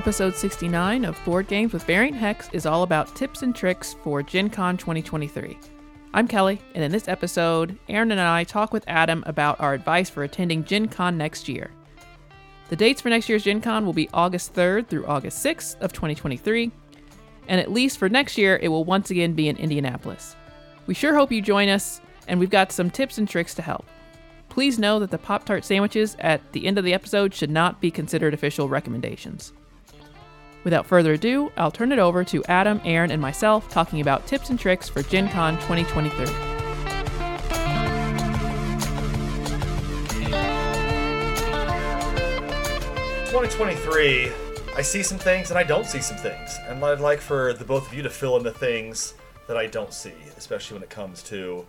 Episode 0.00 0.34
69 0.34 1.04
of 1.04 1.22
Board 1.26 1.46
Games 1.46 1.74
with 1.74 1.84
Variant 1.84 2.16
Hex 2.16 2.48
is 2.54 2.64
all 2.64 2.84
about 2.84 3.14
tips 3.14 3.42
and 3.42 3.54
tricks 3.54 3.96
for 4.02 4.22
Gen 4.22 4.48
Con 4.48 4.78
2023. 4.78 5.58
I'm 6.14 6.26
Kelly, 6.26 6.58
and 6.74 6.82
in 6.82 6.90
this 6.90 7.06
episode, 7.06 7.78
Aaron 7.86 8.10
and 8.10 8.18
I 8.18 8.44
talk 8.44 8.72
with 8.72 8.82
Adam 8.86 9.22
about 9.26 9.60
our 9.60 9.74
advice 9.74 10.08
for 10.08 10.22
attending 10.22 10.64
Gen 10.64 10.88
Con 10.88 11.18
next 11.18 11.50
year. 11.50 11.70
The 12.70 12.76
dates 12.76 13.02
for 13.02 13.10
next 13.10 13.28
year's 13.28 13.44
Gen 13.44 13.60
Con 13.60 13.84
will 13.84 13.92
be 13.92 14.08
August 14.14 14.54
3rd 14.54 14.86
through 14.86 15.04
August 15.04 15.44
6th 15.44 15.78
of 15.82 15.92
2023, 15.92 16.72
and 17.48 17.60
at 17.60 17.70
least 17.70 17.98
for 17.98 18.08
next 18.08 18.38
year, 18.38 18.58
it 18.62 18.68
will 18.68 18.84
once 18.84 19.10
again 19.10 19.34
be 19.34 19.48
in 19.48 19.58
Indianapolis. 19.58 20.34
We 20.86 20.94
sure 20.94 21.14
hope 21.14 21.30
you 21.30 21.42
join 21.42 21.68
us, 21.68 22.00
and 22.26 22.40
we've 22.40 22.48
got 22.48 22.72
some 22.72 22.88
tips 22.88 23.18
and 23.18 23.28
tricks 23.28 23.54
to 23.56 23.62
help. 23.62 23.84
Please 24.48 24.78
know 24.78 24.98
that 24.98 25.10
the 25.10 25.18
Pop 25.18 25.44
Tart 25.44 25.62
sandwiches 25.62 26.16
at 26.20 26.52
the 26.52 26.66
end 26.66 26.78
of 26.78 26.84
the 26.84 26.94
episode 26.94 27.34
should 27.34 27.50
not 27.50 27.82
be 27.82 27.90
considered 27.90 28.32
official 28.32 28.66
recommendations. 28.66 29.52
Without 30.62 30.86
further 30.86 31.14
ado, 31.14 31.50
I'll 31.56 31.70
turn 31.70 31.90
it 31.90 31.98
over 31.98 32.22
to 32.24 32.44
Adam, 32.44 32.80
Aaron, 32.84 33.10
and 33.10 33.20
myself 33.20 33.68
talking 33.70 34.00
about 34.00 34.26
tips 34.26 34.50
and 34.50 34.58
tricks 34.58 34.88
for 34.88 35.02
Gen 35.02 35.28
Con 35.30 35.54
2023. 35.60 36.26
Twenty 43.30 43.48
twenty 43.48 43.76
three. 43.76 44.32
I 44.76 44.82
see 44.82 45.02
some 45.02 45.18
things 45.18 45.50
and 45.50 45.58
I 45.58 45.62
don't 45.62 45.86
see 45.86 46.00
some 46.00 46.16
things, 46.16 46.58
and 46.66 46.84
I'd 46.84 47.00
like 47.00 47.20
for 47.20 47.52
the 47.52 47.64
both 47.64 47.86
of 47.88 47.94
you 47.94 48.02
to 48.02 48.10
fill 48.10 48.36
in 48.36 48.42
the 48.42 48.52
things 48.52 49.14
that 49.46 49.56
I 49.56 49.66
don't 49.66 49.92
see, 49.94 50.12
especially 50.36 50.74
when 50.74 50.82
it 50.82 50.90
comes 50.90 51.22
to 51.24 51.66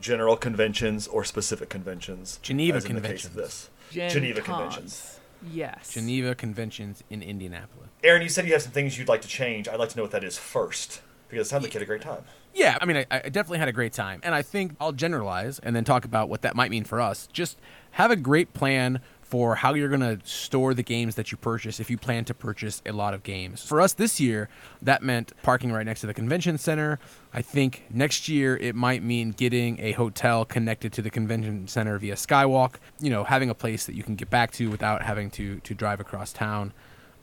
general 0.00 0.36
conventions 0.36 1.06
or 1.06 1.24
specific 1.24 1.68
conventions. 1.68 2.38
Geneva 2.42 2.78
as 2.78 2.84
in 2.84 2.94
the 2.94 3.00
case 3.00 3.24
of 3.24 3.32
conventions. 3.32 3.34
this. 3.34 3.70
Gen 3.90 4.10
Geneva 4.10 4.40
Cons. 4.40 4.56
conventions. 4.56 5.20
Yes. 5.52 5.92
Geneva 5.92 6.34
Conventions 6.34 7.02
in 7.10 7.20
Indianapolis. 7.22 7.90
Aaron, 8.04 8.22
you 8.22 8.28
said 8.28 8.46
you 8.46 8.52
have 8.52 8.62
some 8.62 8.72
things 8.72 8.98
you'd 8.98 9.08
like 9.08 9.22
to 9.22 9.28
change. 9.28 9.68
I'd 9.68 9.78
like 9.78 9.90
to 9.90 9.96
know 9.96 10.02
what 10.02 10.12
that 10.12 10.24
is 10.24 10.36
first, 10.36 11.02
because 11.28 11.46
it 11.46 11.50
sounds 11.50 11.62
like 11.62 11.72
you 11.72 11.78
had 11.78 11.84
a 11.84 11.86
great 11.86 12.02
time. 12.02 12.24
Yeah, 12.54 12.76
I 12.80 12.84
mean, 12.84 12.96
I, 12.98 13.06
I 13.10 13.28
definitely 13.28 13.58
had 13.58 13.68
a 13.68 13.72
great 13.72 13.92
time. 13.92 14.20
And 14.22 14.34
I 14.34 14.42
think 14.42 14.74
I'll 14.80 14.92
generalize 14.92 15.58
and 15.60 15.74
then 15.74 15.84
talk 15.84 16.04
about 16.04 16.28
what 16.28 16.42
that 16.42 16.54
might 16.54 16.70
mean 16.70 16.84
for 16.84 17.00
us. 17.00 17.28
Just 17.32 17.58
have 17.92 18.10
a 18.10 18.16
great 18.16 18.52
plan 18.52 19.00
for 19.22 19.54
how 19.54 19.72
you're 19.72 19.88
going 19.88 20.00
to 20.00 20.18
store 20.28 20.74
the 20.74 20.82
games 20.82 21.14
that 21.14 21.32
you 21.32 21.38
purchase 21.38 21.80
if 21.80 21.88
you 21.88 21.96
plan 21.96 22.26
to 22.26 22.34
purchase 22.34 22.82
a 22.84 22.92
lot 22.92 23.14
of 23.14 23.22
games. 23.22 23.62
For 23.62 23.80
us 23.80 23.94
this 23.94 24.20
year, 24.20 24.50
that 24.82 25.02
meant 25.02 25.32
parking 25.42 25.72
right 25.72 25.86
next 25.86 26.02
to 26.02 26.06
the 26.06 26.12
convention 26.12 26.58
center. 26.58 26.98
I 27.32 27.40
think 27.40 27.84
next 27.88 28.28
year 28.28 28.58
it 28.58 28.74
might 28.74 29.02
mean 29.02 29.30
getting 29.30 29.80
a 29.80 29.92
hotel 29.92 30.44
connected 30.44 30.92
to 30.94 31.02
the 31.02 31.08
convention 31.08 31.66
center 31.66 31.96
via 31.98 32.16
Skywalk, 32.16 32.74
you 33.00 33.08
know, 33.08 33.24
having 33.24 33.48
a 33.48 33.54
place 33.54 33.86
that 33.86 33.94
you 33.94 34.02
can 34.02 34.16
get 34.16 34.28
back 34.28 34.50
to 34.52 34.68
without 34.70 35.00
having 35.00 35.30
to 35.30 35.60
to 35.60 35.72
drive 35.72 36.00
across 36.00 36.34
town. 36.34 36.74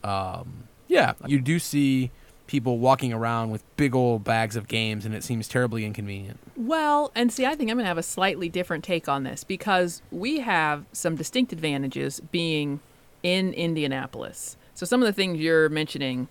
Um, 0.03 0.63
yeah, 0.89 1.13
you 1.25 1.39
do 1.39 1.59
see 1.59 2.11
people 2.47 2.79
walking 2.79 3.13
around 3.13 3.51
with 3.51 3.63
big 3.77 3.95
old 3.95 4.23
bags 4.23 4.55
of 4.55 4.67
games, 4.67 5.05
and 5.05 5.13
it 5.13 5.23
seems 5.23 5.47
terribly 5.47 5.85
inconvenient. 5.85 6.39
Well, 6.57 7.11
and 7.15 7.31
see, 7.31 7.45
I 7.45 7.55
think 7.55 7.69
I'm 7.69 7.77
going 7.77 7.85
to 7.85 7.87
have 7.89 7.99
a 7.99 8.03
slightly 8.03 8.49
different 8.49 8.83
take 8.83 9.07
on 9.07 9.23
this 9.23 9.43
because 9.43 10.01
we 10.11 10.39
have 10.39 10.85
some 10.91 11.15
distinct 11.15 11.53
advantages 11.53 12.19
being 12.19 12.79
in 13.21 13.53
Indianapolis. 13.53 14.57
So 14.73 14.85
some 14.85 15.01
of 15.01 15.05
the 15.05 15.13
things 15.13 15.39
you're 15.39 15.69
mentioning 15.69 16.27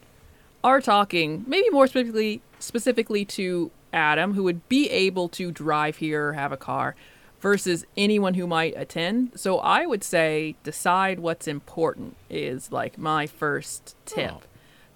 are 0.64 0.80
talking 0.80 1.44
maybe 1.46 1.70
more 1.70 1.86
specifically 1.86 2.42
specifically 2.58 3.24
to 3.24 3.70
Adam, 3.92 4.34
who 4.34 4.42
would 4.42 4.68
be 4.68 4.90
able 4.90 5.28
to 5.28 5.52
drive 5.52 5.98
here 5.98 6.30
or 6.30 6.32
have 6.32 6.50
a 6.50 6.56
car, 6.56 6.96
versus 7.40 7.84
anyone 7.96 8.34
who 8.34 8.46
might 8.46 8.74
attend. 8.76 9.32
So 9.36 9.58
I 9.58 9.86
would 9.86 10.02
say 10.04 10.56
decide 10.64 11.20
what's 11.20 11.46
important 11.46 12.16
is 12.28 12.72
like 12.72 12.98
my 12.98 13.26
first 13.26 13.94
tip 14.06 14.32
Oh. 14.32 14.40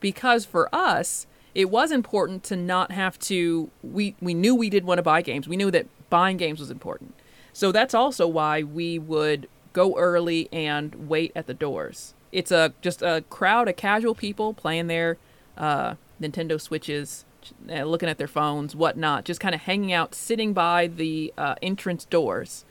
because 0.01 0.45
for 0.45 0.69
us 0.75 1.27
it 1.55 1.69
was 1.71 1.93
important 1.93 2.43
to 2.45 2.57
not 2.57 2.91
have 2.93 3.19
to 3.19 3.71
we 3.83 4.17
we 4.21 4.35
knew 4.35 4.55
we 4.55 4.71
did 4.71 4.85
want 4.85 4.99
to 4.99 5.03
buy 5.03 5.21
games 5.23 5.47
we 5.47 5.57
knew 5.57 5.71
that 5.71 5.87
buying 6.11 6.37
games 6.37 6.59
was 6.59 6.71
important 6.71 7.15
so 7.53 7.71
that's 7.71 7.95
also 7.95 8.27
why 8.27 8.63
we 8.63 8.99
would 8.99 9.47
go 9.73 9.97
early 9.99 10.49
and 10.53 11.09
wait 11.09 11.31
at 11.37 11.47
the 11.47 11.55
doors 11.55 12.15
it's 12.33 12.51
a 12.51 12.73
just 12.81 13.03
a 13.03 13.23
crowd 13.31 13.69
of 13.69 13.77
casual 13.77 14.15
people 14.15 14.55
playing 14.55 14.87
their 14.87 15.19
uh, 15.59 15.95
nintendo 16.21 16.59
switches 16.61 17.25
looking 17.67 18.09
at 18.09 18.19
their 18.19 18.29
phones 18.29 18.75
whatnot 18.75 19.25
just 19.25 19.41
kind 19.41 19.55
of 19.55 19.63
hanging 19.63 19.93
out 19.93 20.15
sitting 20.15 20.53
by 20.53 20.87
the 20.87 21.33
uh, 21.39 21.55
entrance 21.63 22.05
doors 22.05 22.65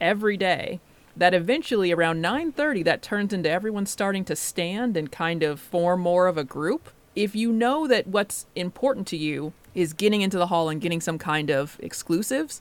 every 0.00 0.36
day 0.36 0.80
that 1.16 1.32
eventually 1.32 1.92
around 1.92 2.22
9:30 2.22 2.84
that 2.84 3.02
turns 3.02 3.32
into 3.32 3.50
everyone 3.50 3.86
starting 3.86 4.24
to 4.24 4.36
stand 4.36 4.96
and 4.96 5.10
kind 5.10 5.42
of 5.42 5.58
form 5.58 6.00
more 6.00 6.26
of 6.26 6.36
a 6.36 6.44
group. 6.44 6.90
If 7.14 7.34
you 7.34 7.50
know 7.50 7.86
that 7.86 8.06
what's 8.06 8.46
important 8.54 9.06
to 9.08 9.16
you 9.16 9.54
is 9.74 9.94
getting 9.94 10.20
into 10.20 10.36
the 10.36 10.48
hall 10.48 10.68
and 10.68 10.80
getting 10.80 11.00
some 11.00 11.18
kind 11.18 11.50
of 11.50 11.78
exclusives, 11.80 12.60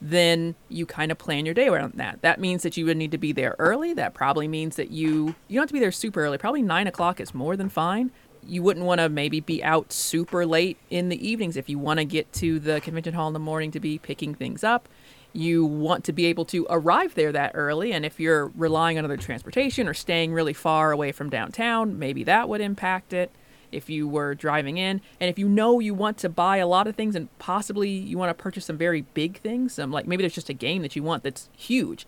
then 0.00 0.54
you 0.68 0.86
kind 0.86 1.10
of 1.10 1.18
plan 1.18 1.46
your 1.46 1.54
day 1.54 1.68
around 1.68 1.94
that. 1.94 2.20
That 2.22 2.38
means 2.38 2.62
that 2.62 2.76
you 2.76 2.84
would 2.86 2.96
need 2.96 3.10
to 3.10 3.18
be 3.18 3.32
there 3.32 3.56
early. 3.58 3.92
That 3.94 4.14
probably 4.14 4.46
means 4.46 4.76
that 4.76 4.90
you 4.90 5.34
you 5.48 5.56
don't 5.56 5.62
have 5.62 5.68
to 5.68 5.74
be 5.74 5.80
there 5.80 5.92
super 5.92 6.20
early. 6.24 6.38
Probably 6.38 6.62
nine 6.62 6.86
o'clock 6.86 7.20
is 7.20 7.34
more 7.34 7.56
than 7.56 7.68
fine. 7.68 8.12
You 8.48 8.62
wouldn't 8.62 8.86
want 8.86 9.00
to 9.00 9.08
maybe 9.08 9.40
be 9.40 9.62
out 9.62 9.92
super 9.92 10.46
late 10.46 10.76
in 10.90 11.08
the 11.08 11.28
evenings. 11.28 11.56
If 11.56 11.68
you 11.68 11.78
want 11.78 11.98
to 11.98 12.04
get 12.04 12.32
to 12.34 12.58
the 12.58 12.80
convention 12.80 13.14
hall 13.14 13.26
in 13.26 13.32
the 13.32 13.38
morning 13.38 13.70
to 13.72 13.80
be 13.80 13.98
picking 13.98 14.34
things 14.34 14.64
up 14.64 14.88
you 15.36 15.64
want 15.64 16.04
to 16.04 16.12
be 16.12 16.26
able 16.26 16.44
to 16.46 16.66
arrive 16.70 17.14
there 17.14 17.30
that 17.30 17.52
early. 17.54 17.92
And 17.92 18.06
if 18.06 18.18
you're 18.18 18.46
relying 18.56 18.98
on 18.98 19.04
other 19.04 19.16
transportation 19.16 19.86
or 19.86 19.94
staying 19.94 20.32
really 20.32 20.54
far 20.54 20.92
away 20.92 21.12
from 21.12 21.30
downtown 21.30 21.98
maybe 21.98 22.24
that 22.24 22.48
would 22.48 22.60
impact 22.60 23.12
it 23.12 23.30
if 23.70 23.90
you 23.90 24.08
were 24.08 24.34
driving 24.34 24.78
in. 24.78 25.00
And 25.20 25.28
if 25.28 25.38
you 25.38 25.48
know 25.48 25.80
you 25.80 25.92
want 25.92 26.18
to 26.18 26.28
buy 26.28 26.56
a 26.56 26.66
lot 26.66 26.86
of 26.86 26.96
things 26.96 27.14
and 27.14 27.28
possibly 27.38 27.90
you 27.90 28.16
want 28.16 28.30
to 28.30 28.42
purchase 28.42 28.64
some 28.66 28.78
very 28.78 29.02
big 29.02 29.40
things 29.40 29.74
some 29.74 29.92
like 29.92 30.06
maybe 30.06 30.22
there's 30.22 30.34
just 30.34 30.48
a 30.48 30.54
game 30.54 30.82
that 30.82 30.96
you 30.96 31.02
want 31.02 31.22
that's 31.22 31.50
huge 31.56 32.06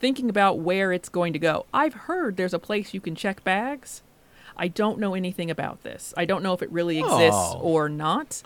thinking 0.00 0.30
about 0.30 0.60
where 0.60 0.92
it's 0.92 1.08
going 1.08 1.32
to 1.32 1.40
go. 1.40 1.66
I've 1.74 1.94
heard 1.94 2.36
there's 2.36 2.54
a 2.54 2.58
place 2.58 2.94
you 2.94 3.00
can 3.00 3.14
check 3.14 3.44
bags 3.44 4.02
i 4.58 4.68
don't 4.68 4.98
know 4.98 5.14
anything 5.14 5.50
about 5.50 5.82
this 5.82 6.12
i 6.16 6.24
don't 6.24 6.42
know 6.42 6.52
if 6.52 6.62
it 6.62 6.70
really 6.70 6.98
exists 6.98 7.52
Oh. 7.54 7.60
or 7.62 7.88
not 7.88 8.42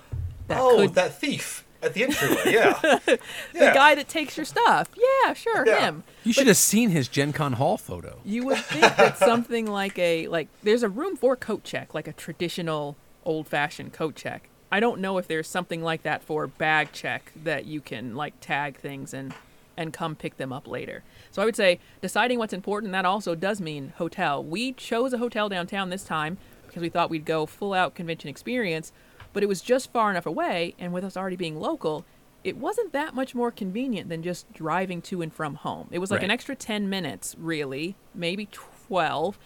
that 0.48 0.58
oh, 0.60 0.76
could 0.76 0.94
that 0.94 1.18
thief 1.18 1.64
at 1.82 1.94
the 1.94 2.04
entryway. 2.04 2.42
Yeah. 2.46 2.78
the 2.82 3.18
yeah. 3.54 3.74
guy 3.74 3.96
that 3.96 4.06
takes 4.08 4.36
your 4.36 4.46
stuff 4.46 4.88
yeah 4.96 5.32
sure 5.32 5.66
Yeah. 5.66 5.80
him 5.80 6.04
You 6.22 6.32
should 6.32 6.46
have 6.46 6.56
seen 6.56 6.90
his 6.90 7.08
Gen 7.08 7.32
Con 7.32 7.54
Hall 7.54 7.76
photo. 7.76 8.18
You 8.24 8.44
would 8.46 8.58
think 8.58 8.82
that 8.96 9.18
something 9.18 9.66
like 9.66 9.98
a 9.98 10.28
like 10.28 10.46
there's 10.62 10.84
a 10.84 10.88
room 10.88 11.16
for 11.16 11.34
coat 11.34 11.64
check, 11.64 11.92
like 11.94 12.06
a 12.06 12.12
traditional 12.12 12.96
old-fashioned 13.24 13.92
coat 13.92 14.14
check. 14.14 14.48
I 14.70 14.78
don't 14.78 15.00
know 15.00 15.18
if 15.18 15.26
there's 15.26 15.48
something 15.48 15.82
like 15.82 16.04
that 16.04 16.22
for 16.22 16.46
bag 16.46 16.92
check 16.92 17.32
that 17.42 17.64
you 17.66 17.80
can 17.80 18.14
like 18.14 18.34
tag 18.40 18.76
things 18.76 19.12
and 19.12 19.34
and 19.76 19.92
come 19.92 20.14
pick 20.14 20.36
them 20.36 20.52
up 20.52 20.66
later. 20.66 21.02
So 21.30 21.42
I 21.42 21.44
would 21.44 21.56
say 21.56 21.80
deciding 22.00 22.38
what's 22.38 22.52
important 22.52 22.92
that 22.92 23.04
also 23.04 23.34
does 23.34 23.60
mean 23.60 23.92
hotel. 23.96 24.42
We 24.42 24.72
chose 24.72 25.12
a 25.12 25.18
hotel 25.18 25.48
downtown 25.48 25.90
this 25.90 26.04
time 26.04 26.38
because 26.66 26.82
we 26.82 26.88
thought 26.88 27.10
we'd 27.10 27.24
go 27.24 27.46
full 27.46 27.74
out 27.74 27.94
convention 27.94 28.30
experience, 28.30 28.92
but 29.32 29.42
it 29.42 29.48
was 29.48 29.60
just 29.60 29.92
far 29.92 30.10
enough 30.10 30.26
away 30.26 30.74
and 30.78 30.92
with 30.92 31.04
us 31.04 31.16
already 31.16 31.36
being 31.36 31.58
local, 31.58 32.04
it 32.44 32.56
wasn't 32.56 32.92
that 32.92 33.14
much 33.14 33.34
more 33.34 33.50
convenient 33.50 34.08
than 34.08 34.22
just 34.22 34.52
driving 34.52 35.00
to 35.02 35.22
and 35.22 35.32
from 35.32 35.54
home. 35.56 35.88
It 35.90 35.98
was 35.98 36.10
like 36.10 36.22
an 36.22 36.30
extra 36.30 36.56
10 36.56 36.88
minutes, 36.88 37.36
really, 37.38 37.94
maybe 38.14 38.48
12 38.88 39.38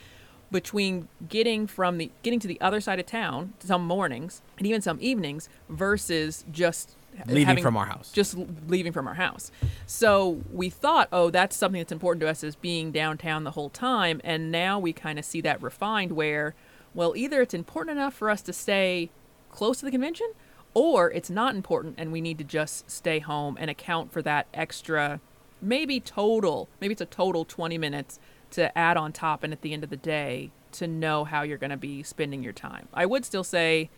between 0.50 1.08
getting 1.28 1.66
from 1.66 1.98
the 1.98 2.10
getting 2.22 2.38
to 2.40 2.46
the 2.48 2.60
other 2.60 2.80
side 2.80 3.00
of 3.00 3.06
town 3.06 3.52
some 3.58 3.84
mornings 3.86 4.42
and 4.58 4.66
even 4.66 4.80
some 4.80 4.98
evenings 5.00 5.48
versus 5.68 6.44
just 6.52 6.96
Leaving 7.26 7.46
having- 7.46 7.62
from 7.62 7.76
our 7.78 7.86
house. 7.86 8.12
just 8.12 8.36
leaving 8.68 8.92
from 8.92 9.08
our 9.08 9.14
house. 9.14 9.50
So 9.86 10.42
we 10.52 10.68
thought, 10.68 11.08
oh, 11.10 11.30
that's 11.30 11.56
something 11.56 11.80
that's 11.80 11.90
important 11.92 12.20
to 12.20 12.28
us 12.28 12.44
is 12.44 12.56
being 12.56 12.92
downtown 12.92 13.44
the 13.44 13.52
whole 13.52 13.70
time. 13.70 14.20
And 14.22 14.52
now 14.52 14.78
we 14.78 14.92
kind 14.92 15.18
of 15.18 15.24
see 15.24 15.40
that 15.40 15.62
refined 15.62 16.12
where, 16.12 16.54
well, 16.94 17.16
either 17.16 17.40
it's 17.40 17.54
important 17.54 17.96
enough 17.96 18.12
for 18.12 18.28
us 18.28 18.42
to 18.42 18.52
stay 18.52 19.08
close 19.50 19.78
to 19.78 19.86
the 19.86 19.90
convention 19.90 20.30
or 20.74 21.10
it's 21.10 21.30
not 21.30 21.54
important 21.54 21.94
and 21.96 22.12
we 22.12 22.20
need 22.20 22.36
to 22.36 22.44
just 22.44 22.90
stay 22.90 23.18
home 23.18 23.56
and 23.58 23.70
account 23.70 24.12
for 24.12 24.20
that 24.20 24.46
extra, 24.52 25.18
maybe 25.62 25.98
total, 26.00 26.68
maybe 26.82 26.92
it's 26.92 27.00
a 27.00 27.06
total 27.06 27.46
20 27.46 27.78
minutes 27.78 28.20
to 28.52 28.76
add 28.76 28.96
on 28.96 29.12
top 29.12 29.42
and 29.42 29.52
at 29.52 29.62
the 29.62 29.72
end 29.72 29.84
of 29.84 29.90
the 29.90 29.96
day 29.96 30.50
to 30.72 30.86
know 30.86 31.24
how 31.24 31.42
you're 31.42 31.58
going 31.58 31.70
to 31.70 31.76
be 31.76 32.02
spending 32.02 32.42
your 32.42 32.52
time. 32.52 32.88
I 32.92 33.06
would 33.06 33.24
still 33.24 33.44
say 33.44 33.90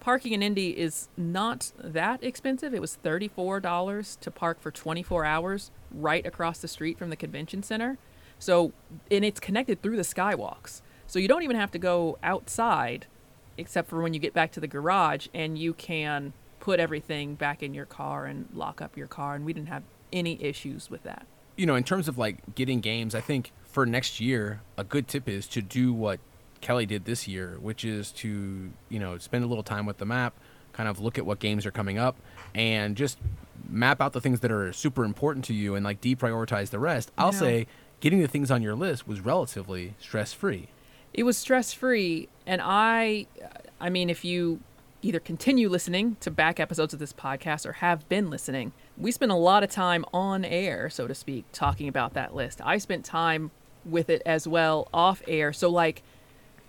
parking 0.00 0.32
in 0.32 0.42
Indy 0.42 0.78
is 0.78 1.08
not 1.16 1.72
that 1.78 2.22
expensive. 2.22 2.74
It 2.74 2.80
was 2.80 2.98
$34 3.02 4.20
to 4.20 4.30
park 4.30 4.60
for 4.60 4.70
24 4.70 5.24
hours 5.24 5.70
right 5.90 6.24
across 6.26 6.58
the 6.58 6.68
street 6.68 6.98
from 6.98 7.10
the 7.10 7.16
convention 7.16 7.62
center. 7.62 7.98
So, 8.38 8.72
and 9.10 9.24
it's 9.24 9.40
connected 9.40 9.82
through 9.82 9.96
the 9.96 10.02
skywalks. 10.02 10.82
So 11.06 11.18
you 11.18 11.28
don't 11.28 11.42
even 11.42 11.56
have 11.56 11.70
to 11.72 11.78
go 11.78 12.18
outside 12.22 13.06
except 13.58 13.88
for 13.88 14.02
when 14.02 14.12
you 14.12 14.20
get 14.20 14.34
back 14.34 14.52
to 14.52 14.60
the 14.60 14.66
garage 14.66 15.28
and 15.32 15.58
you 15.58 15.72
can 15.72 16.34
put 16.60 16.78
everything 16.78 17.34
back 17.34 17.62
in 17.62 17.72
your 17.72 17.86
car 17.86 18.26
and 18.26 18.48
lock 18.52 18.82
up 18.82 18.96
your 18.96 19.06
car 19.06 19.34
and 19.34 19.44
we 19.46 19.52
didn't 19.52 19.68
have 19.68 19.82
any 20.12 20.42
issues 20.42 20.90
with 20.90 21.02
that. 21.04 21.26
you 21.56 21.64
know, 21.64 21.74
in 21.74 21.84
terms 21.84 22.06
of 22.06 22.18
like 22.18 22.54
getting 22.54 22.80
games, 22.80 23.14
I 23.14 23.20
think 23.20 23.50
for 23.76 23.84
next 23.84 24.20
year, 24.20 24.62
a 24.78 24.84
good 24.84 25.06
tip 25.06 25.28
is 25.28 25.46
to 25.48 25.60
do 25.60 25.92
what 25.92 26.18
Kelly 26.62 26.86
did 26.86 27.04
this 27.04 27.28
year, 27.28 27.58
which 27.60 27.84
is 27.84 28.10
to 28.12 28.70
you 28.88 28.98
know 28.98 29.18
spend 29.18 29.44
a 29.44 29.46
little 29.46 29.62
time 29.62 29.84
with 29.84 29.98
the 29.98 30.06
map, 30.06 30.32
kind 30.72 30.88
of 30.88 30.98
look 30.98 31.18
at 31.18 31.26
what 31.26 31.40
games 31.40 31.66
are 31.66 31.70
coming 31.70 31.98
up, 31.98 32.16
and 32.54 32.96
just 32.96 33.18
map 33.68 34.00
out 34.00 34.14
the 34.14 34.20
things 34.22 34.40
that 34.40 34.50
are 34.50 34.72
super 34.72 35.04
important 35.04 35.44
to 35.44 35.52
you 35.52 35.74
and 35.74 35.84
like 35.84 36.00
deprioritize 36.00 36.70
the 36.70 36.78
rest. 36.78 37.12
I'll 37.18 37.34
Yeah. 37.34 37.38
say 37.38 37.66
getting 38.00 38.22
the 38.22 38.28
things 38.28 38.50
on 38.50 38.62
your 38.62 38.74
list 38.74 39.06
was 39.06 39.20
relatively 39.20 39.92
stress 39.98 40.32
free. 40.32 40.68
it 41.12 41.24
was 41.24 41.36
stress 41.36 41.72
free 41.74 42.28
and 42.46 42.60
i 42.64 43.26
i 43.80 43.88
mean 43.90 44.08
if 44.10 44.22
you 44.24 44.60
either 45.02 45.20
continue 45.20 45.68
listening 45.68 46.16
to 46.20 46.30
back 46.30 46.58
episodes 46.60 46.92
of 46.94 47.00
this 47.00 47.12
podcast 47.12 47.64
or 47.66 47.72
have 47.84 48.06
been 48.10 48.28
listening 48.30 48.72
we 48.98 49.10
spent 49.12 49.30
a 49.32 49.36
lot 49.50 49.62
of 49.62 49.70
time 49.70 50.04
on 50.12 50.44
air 50.44 50.90
so 50.90 51.06
to 51.06 51.14
speak 51.14 51.44
talking 51.52 51.88
about 51.88 52.12
that 52.14 52.34
list 52.34 52.60
i 52.64 52.76
spent 52.78 53.02
time 53.04 53.50
with 53.86 54.10
it 54.10 54.20
as 54.26 54.46
well 54.48 54.88
off 54.92 55.22
air. 55.28 55.52
So 55.52 55.70
like 55.70 56.02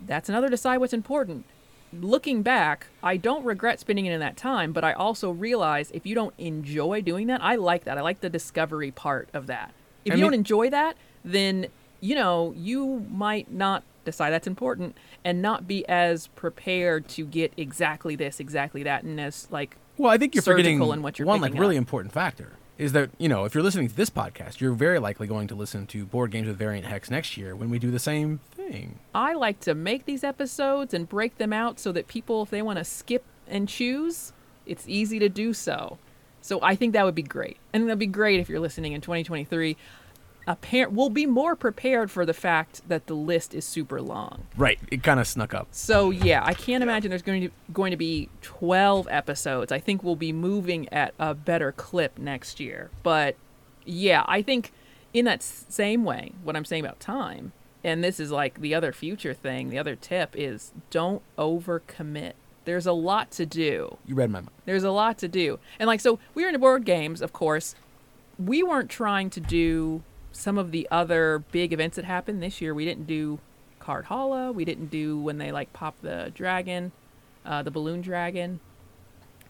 that's 0.06 0.28
another 0.28 0.48
decide 0.48 0.78
what's 0.78 0.92
important. 0.92 1.44
Looking 1.92 2.42
back 2.42 2.88
i 3.02 3.16
don't 3.16 3.44
regret 3.44 3.80
spending 3.80 4.04
it 4.04 4.12
in 4.12 4.20
that 4.20 4.36
time 4.36 4.72
but 4.72 4.84
i 4.84 4.92
also 4.92 5.30
realize 5.30 5.90
if 5.92 6.04
you 6.04 6.14
don't 6.14 6.34
enjoy 6.36 7.00
doing 7.00 7.28
that 7.28 7.42
i 7.42 7.54
like 7.56 7.84
that. 7.84 7.96
I 7.96 8.02
like 8.02 8.20
the 8.20 8.28
discovery 8.28 8.90
part 8.90 9.30
of 9.32 9.46
that. 9.46 9.72
If 10.04 10.12
I 10.12 10.16
you 10.16 10.22
mean- 10.22 10.30
don't 10.32 10.34
enjoy 10.34 10.68
that 10.70 10.96
then 11.24 11.68
you 12.00 12.14
know 12.14 12.52
you 12.56 13.06
might 13.10 13.50
not 13.50 13.84
decide 14.04 14.30
that's 14.30 14.46
important 14.46 14.96
and 15.24 15.40
not 15.40 15.66
be 15.66 15.88
as 15.88 16.26
prepared 16.28 17.08
to 17.08 17.24
get 17.24 17.54
exactly 17.56 18.14
this 18.14 18.38
exactly 18.38 18.82
that 18.82 19.02
and 19.02 19.18
as 19.18 19.48
like 19.50 19.76
Well, 19.96 20.12
I 20.12 20.18
think 20.18 20.34
you're 20.34 20.42
forgetting 20.42 20.82
in 20.82 21.00
what 21.02 21.18
you're 21.18 21.24
one 21.26 21.40
like 21.40 21.54
really 21.54 21.76
up. 21.76 21.80
important 21.80 22.12
factor 22.12 22.52
is 22.78 22.92
that 22.92 23.10
you 23.18 23.28
know 23.28 23.44
if 23.44 23.54
you're 23.54 23.62
listening 23.62 23.88
to 23.88 23.94
this 23.94 24.08
podcast, 24.08 24.60
you're 24.60 24.72
very 24.72 24.98
likely 24.98 25.26
going 25.26 25.48
to 25.48 25.54
listen 25.54 25.86
to 25.88 26.06
board 26.06 26.30
games 26.30 26.46
with 26.46 26.56
variant 26.56 26.86
hex 26.86 27.10
next 27.10 27.36
year 27.36 27.54
when 27.54 27.68
we 27.68 27.78
do 27.78 27.90
the 27.90 27.98
same 27.98 28.40
thing. 28.52 29.00
I 29.14 29.34
like 29.34 29.60
to 29.60 29.74
make 29.74 30.06
these 30.06 30.24
episodes 30.24 30.94
and 30.94 31.08
break 31.08 31.36
them 31.36 31.52
out 31.52 31.78
so 31.78 31.92
that 31.92 32.08
people, 32.08 32.42
if 32.42 32.50
they 32.50 32.62
want 32.62 32.78
to 32.78 32.84
skip 32.84 33.24
and 33.48 33.68
choose, 33.68 34.32
it's 34.64 34.88
easy 34.88 35.18
to 35.18 35.28
do 35.28 35.52
so. 35.52 35.98
So 36.40 36.60
I 36.62 36.76
think 36.76 36.92
that 36.92 37.04
would 37.04 37.16
be 37.16 37.22
great. 37.22 37.58
And 37.72 37.84
that'd 37.84 37.98
be 37.98 38.06
great 38.06 38.40
if 38.40 38.48
you're 38.48 38.60
listening 38.60 38.92
in 38.92 39.00
2023. 39.00 39.76
Appar- 40.48 40.90
we'll 40.90 41.10
be 41.10 41.26
more 41.26 41.54
prepared 41.54 42.10
for 42.10 42.24
the 42.24 42.32
fact 42.32 42.80
that 42.88 43.06
the 43.06 43.14
list 43.14 43.54
is 43.54 43.66
super 43.66 44.00
long. 44.00 44.46
Right. 44.56 44.78
It 44.90 45.02
kind 45.02 45.20
of 45.20 45.26
snuck 45.26 45.52
up. 45.52 45.68
So 45.72 46.10
yeah, 46.10 46.42
I 46.42 46.54
can't 46.54 46.82
imagine 46.82 47.10
there's 47.10 47.20
going 47.20 47.42
to 47.42 47.50
going 47.70 47.90
to 47.90 47.98
be 47.98 48.30
12 48.40 49.06
episodes. 49.10 49.70
I 49.70 49.78
think 49.78 50.02
we'll 50.02 50.16
be 50.16 50.32
moving 50.32 50.88
at 50.88 51.12
a 51.18 51.34
better 51.34 51.72
clip 51.72 52.18
next 52.18 52.60
year. 52.60 52.88
But 53.02 53.36
yeah, 53.84 54.24
I 54.26 54.40
think 54.40 54.72
in 55.12 55.26
that 55.26 55.42
same 55.42 56.04
way, 56.04 56.32
what 56.42 56.56
I'm 56.56 56.64
saying 56.64 56.82
about 56.82 56.98
time, 56.98 57.52
and 57.84 58.02
this 58.02 58.18
is 58.18 58.30
like 58.30 58.62
the 58.62 58.74
other 58.74 58.92
future 58.92 59.34
thing, 59.34 59.68
the 59.68 59.78
other 59.78 59.96
tip 59.96 60.34
is 60.34 60.72
don't 60.90 61.20
overcommit. 61.36 62.32
There's 62.64 62.86
a 62.86 62.92
lot 62.92 63.30
to 63.32 63.44
do. 63.44 63.98
You 64.06 64.14
read 64.14 64.30
my 64.30 64.40
mind. 64.40 64.50
There's 64.64 64.84
a 64.84 64.90
lot 64.90 65.18
to 65.18 65.28
do. 65.28 65.58
And 65.78 65.86
like 65.86 66.00
so 66.00 66.18
we 66.34 66.42
were 66.42 66.48
into 66.48 66.58
board 66.58 66.86
games, 66.86 67.20
of 67.20 67.34
course. 67.34 67.74
We 68.38 68.62
weren't 68.62 68.88
trying 68.88 69.28
to 69.30 69.40
do 69.40 70.02
some 70.38 70.56
of 70.56 70.70
the 70.70 70.86
other 70.90 71.42
big 71.50 71.72
events 71.72 71.96
that 71.96 72.04
happened 72.04 72.42
this 72.42 72.60
year. 72.60 72.72
We 72.72 72.84
didn't 72.84 73.06
do 73.06 73.40
Cardhalla. 73.80 74.54
We 74.54 74.64
didn't 74.64 74.86
do 74.86 75.18
when 75.18 75.38
they 75.38 75.50
like 75.50 75.72
pop 75.72 75.96
the 76.00 76.30
dragon, 76.34 76.92
uh, 77.44 77.62
the 77.62 77.70
balloon 77.70 78.00
dragon. 78.00 78.60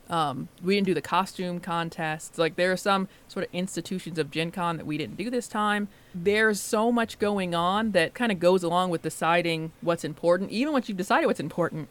Um, 0.08 0.48
we 0.62 0.74
didn't 0.74 0.86
do 0.86 0.94
the 0.94 1.02
costume 1.02 1.60
contests. 1.60 2.38
Like 2.38 2.56
there 2.56 2.72
are 2.72 2.78
some 2.78 3.08
sort 3.28 3.44
of 3.46 3.54
institutions 3.54 4.18
of 4.18 4.30
Gen 4.30 4.50
Con 4.50 4.78
that 4.78 4.86
we 4.86 4.96
didn't 4.96 5.18
do 5.18 5.28
this 5.28 5.46
time. 5.46 5.88
There's 6.14 6.58
so 6.58 6.90
much 6.90 7.18
going 7.18 7.54
on 7.54 7.90
that 7.90 8.14
kind 8.14 8.32
of 8.32 8.40
goes 8.40 8.62
along 8.62 8.88
with 8.88 9.02
deciding 9.02 9.72
what's 9.82 10.04
important. 10.04 10.50
Even 10.50 10.72
once 10.72 10.88
you've 10.88 10.96
decided 10.96 11.26
what's 11.26 11.40
important, 11.40 11.90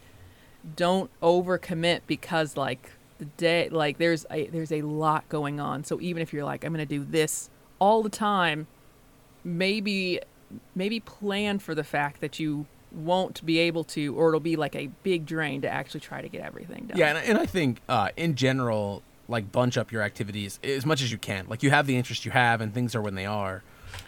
don't 0.76 1.12
overcommit 1.22 2.02
because 2.08 2.58
like 2.58 2.94
the 3.20 3.26
day 3.26 3.70
like 3.70 4.00
there's 4.00 4.26
a 4.32 4.48
there's 4.48 4.72
a 4.72 4.82
lot 4.82 5.30
going 5.30 5.60
on. 5.60 5.84
So 5.84 6.02
even 6.02 6.24
if 6.24 6.34
you're 6.34 6.46
like 6.46 6.64
I'm 6.64 6.74
to 6.74 6.86
do 6.88 7.06
this 7.06 7.52
all 7.80 8.02
the 8.02 8.10
time, 8.10 8.66
maybe 9.48 10.20
maybe 10.76 11.00
plan 11.00 11.60
for 11.60 11.74
the 11.76 11.84
fact 11.84 12.22
that 12.22 12.40
you 12.40 12.66
won't 12.92 13.46
be 13.46 13.58
able 13.60 13.84
to 13.84 14.16
or 14.16 14.30
it'll 14.30 14.40
be 14.40 14.56
like 14.56 14.76
a 14.76 14.88
big 15.04 15.26
drain 15.26 15.62
to 15.62 15.70
actually 15.70 16.00
try 16.00 16.22
to 16.22 16.30
get 16.30 16.42
everything 16.42 16.86
done. 16.88 16.98
Yeah, 16.98 17.16
and, 17.16 17.30
and 17.30 17.38
I 17.38 17.46
think 17.46 17.82
uh, 17.90 18.10
in 18.16 18.36
general, 18.36 19.04
like 19.28 19.52
bunch 19.52 19.78
up 19.78 19.92
your 19.92 20.02
activities 20.04 20.60
as 20.64 20.86
much 20.86 21.02
as 21.02 21.12
you 21.12 21.18
can. 21.18 21.46
Like 21.50 21.64
you 21.64 21.70
have 21.70 21.86
the 21.88 21.98
interest 21.98 22.24
you 22.26 22.32
have, 22.32 22.62
and 22.62 22.74
things 22.74 22.96
are 22.96 23.02
when 23.02 23.16
they 23.16 23.26
are. 23.26 23.64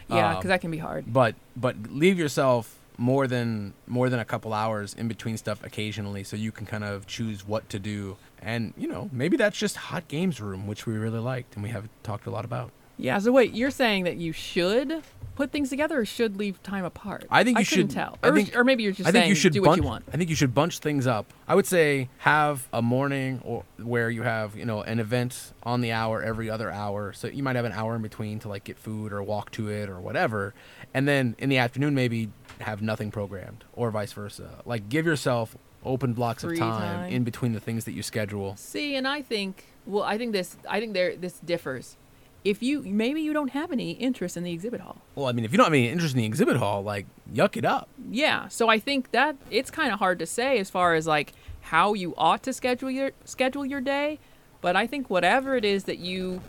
Yeah, 0.08 0.34
Um, 0.36 0.42
cuz 0.42 0.48
that 0.48 0.60
can 0.60 0.70
be 0.70 0.78
hard. 0.78 1.12
but 1.12 1.34
but 1.56 1.74
leave 1.90 2.18
yourself 2.18 2.76
more 2.96 3.26
than 3.26 3.72
more 3.86 4.08
than 4.10 4.18
a 4.20 4.24
couple 4.24 4.52
hours 4.52 4.92
in 4.94 5.08
between 5.08 5.36
stuff 5.38 5.64
occasionally 5.64 6.22
so 6.22 6.36
you 6.36 6.52
can 6.52 6.66
kind 6.66 6.84
of 6.84 7.06
choose 7.06 7.46
what 7.46 7.66
to 7.70 7.78
do 7.78 8.16
and 8.42 8.74
you 8.76 8.86
know 8.86 9.08
maybe 9.10 9.38
that's 9.38 9.56
just 9.56 9.74
hot 9.76 10.06
games 10.08 10.38
room 10.38 10.66
which 10.66 10.84
we 10.86 10.92
really 10.98 11.18
liked 11.18 11.54
and 11.54 11.62
we 11.62 11.70
have 11.70 11.88
talked 12.02 12.26
a 12.26 12.30
lot 12.30 12.44
about 12.44 12.70
Yeah, 13.00 13.18
so 13.18 13.32
wait, 13.32 13.54
you're 13.54 13.70
saying 13.70 14.04
that 14.04 14.16
you 14.16 14.32
should 14.32 15.02
put 15.36 15.52
things 15.52 15.70
together 15.70 16.00
or 16.00 16.04
should 16.04 16.36
leave 16.36 16.62
time 16.62 16.84
apart? 16.84 17.26
I 17.30 17.44
think 17.44 17.58
you 17.58 17.64
couldn't 17.64 17.88
should- 17.88 17.90
tell. 17.94 18.18
Or, 18.22 18.34
think- 18.34 18.54
or 18.54 18.62
maybe 18.62 18.82
you're 18.82 18.92
just 18.92 19.08
I 19.08 19.12
think 19.12 19.22
saying 19.22 19.28
you 19.30 19.34
should 19.34 19.54
do 19.54 19.62
bunch, 19.62 19.70
what 19.70 19.76
you 19.78 19.82
want. 19.84 20.04
I 20.12 20.16
think 20.18 20.28
you 20.28 20.36
should 20.36 20.54
bunch 20.54 20.80
things 20.80 21.06
up. 21.06 21.32
I 21.48 21.54
would 21.54 21.66
say 21.66 22.10
have 22.18 22.68
a 22.72 22.82
morning 22.82 23.40
or 23.42 23.64
where 23.78 24.10
you 24.10 24.22
have 24.22 24.54
you 24.56 24.66
know 24.66 24.82
an 24.82 24.98
event 25.00 25.52
on 25.62 25.80
the 25.80 25.92
hour 25.92 26.22
every 26.22 26.50
other 26.50 26.70
hour. 26.70 27.12
So 27.14 27.26
you 27.28 27.42
might 27.42 27.56
have 27.56 27.64
an 27.64 27.72
hour 27.72 27.96
in 27.96 28.02
between 28.02 28.38
to 28.40 28.48
like 28.48 28.64
get 28.64 28.78
food 28.78 29.12
or 29.12 29.22
walk 29.22 29.50
to 29.52 29.68
it 29.68 29.88
or 29.88 29.98
whatever, 29.98 30.52
and 30.92 31.08
then 31.08 31.36
in 31.38 31.48
the 31.48 31.56
afternoon 31.58 31.94
maybe 31.94 32.28
have 32.60 32.82
nothing 32.82 33.10
programmed 33.10 33.64
or 33.72 33.90
vice 33.90 34.12
versa. 34.12 34.60
Like 34.66 34.90
give 34.90 35.06
yourself 35.06 35.56
open 35.82 36.12
blocks 36.12 36.44
Free 36.44 36.56
of 36.56 36.58
time, 36.60 37.04
time. 37.04 37.12
in 37.12 37.24
between 37.24 37.52
the 37.54 37.60
things 37.60 37.86
that 37.86 37.92
you 37.92 38.02
schedule. 38.02 38.56
See, 38.56 38.94
and 38.94 39.08
I 39.08 39.22
think 39.22 39.64
well, 39.86 40.04
I 40.04 40.18
think 40.18 40.32
this 40.32 40.58
I 40.68 40.80
think 40.80 40.92
there 40.92 41.16
this 41.16 41.38
differs. 41.38 41.96
If 42.44 42.62
you 42.62 42.82
maybe 42.82 43.20
you 43.20 43.32
don't 43.32 43.50
have 43.50 43.70
any 43.70 43.92
interest 43.92 44.36
in 44.36 44.44
the 44.44 44.52
exhibit 44.52 44.80
hall. 44.80 44.96
Well, 45.14 45.26
I 45.26 45.32
mean, 45.32 45.44
if 45.44 45.52
you 45.52 45.58
don't 45.58 45.66
have 45.66 45.74
any 45.74 45.88
interest 45.88 46.14
in 46.14 46.20
the 46.20 46.26
exhibit 46.26 46.56
hall, 46.56 46.82
like 46.82 47.06
yuck 47.32 47.56
it 47.56 47.64
up. 47.64 47.88
Yeah, 48.10 48.48
so 48.48 48.68
I 48.68 48.78
think 48.78 49.10
that 49.10 49.36
it's 49.50 49.70
kind 49.70 49.92
of 49.92 49.98
hard 49.98 50.18
to 50.20 50.26
say 50.26 50.58
as 50.58 50.70
far 50.70 50.94
as 50.94 51.06
like 51.06 51.32
how 51.62 51.92
you 51.94 52.14
ought 52.16 52.42
to 52.44 52.52
schedule 52.52 52.90
your 52.90 53.10
schedule 53.24 53.66
your 53.66 53.80
day, 53.80 54.18
but 54.60 54.74
I 54.74 54.86
think 54.86 55.10
whatever 55.10 55.54
it 55.54 55.64
is 55.64 55.84
that 55.84 55.98
you 55.98 56.40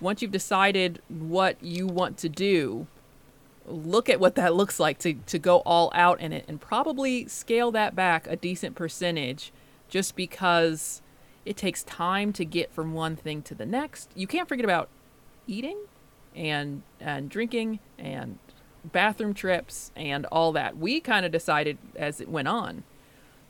once 0.00 0.22
you've 0.22 0.32
decided 0.32 1.00
what 1.08 1.62
you 1.62 1.86
want 1.86 2.16
to 2.18 2.28
do, 2.28 2.86
look 3.66 4.08
at 4.08 4.20
what 4.20 4.36
that 4.36 4.54
looks 4.54 4.80
like 4.80 4.98
to 5.00 5.14
to 5.14 5.38
go 5.38 5.58
all 5.58 5.90
out 5.94 6.20
in 6.20 6.32
it 6.32 6.44
and 6.48 6.60
probably 6.60 7.26
scale 7.28 7.70
that 7.72 7.94
back 7.94 8.26
a 8.26 8.36
decent 8.36 8.74
percentage 8.74 9.52
just 9.88 10.16
because 10.16 11.02
it 11.44 11.56
takes 11.56 11.82
time 11.84 12.32
to 12.32 12.44
get 12.44 12.72
from 12.72 12.92
one 12.92 13.16
thing 13.16 13.40
to 13.42 13.54
the 13.54 13.66
next. 13.66 14.10
You 14.14 14.26
can't 14.26 14.48
forget 14.48 14.64
about 14.64 14.88
eating 15.46 15.78
and 16.34 16.82
and 17.00 17.30
drinking 17.30 17.80
and 17.98 18.38
bathroom 18.84 19.34
trips 19.34 19.90
and 19.96 20.26
all 20.26 20.52
that. 20.52 20.76
We 20.76 21.00
kind 21.00 21.26
of 21.26 21.32
decided 21.32 21.78
as 21.96 22.20
it 22.20 22.28
went 22.28 22.48
on, 22.48 22.84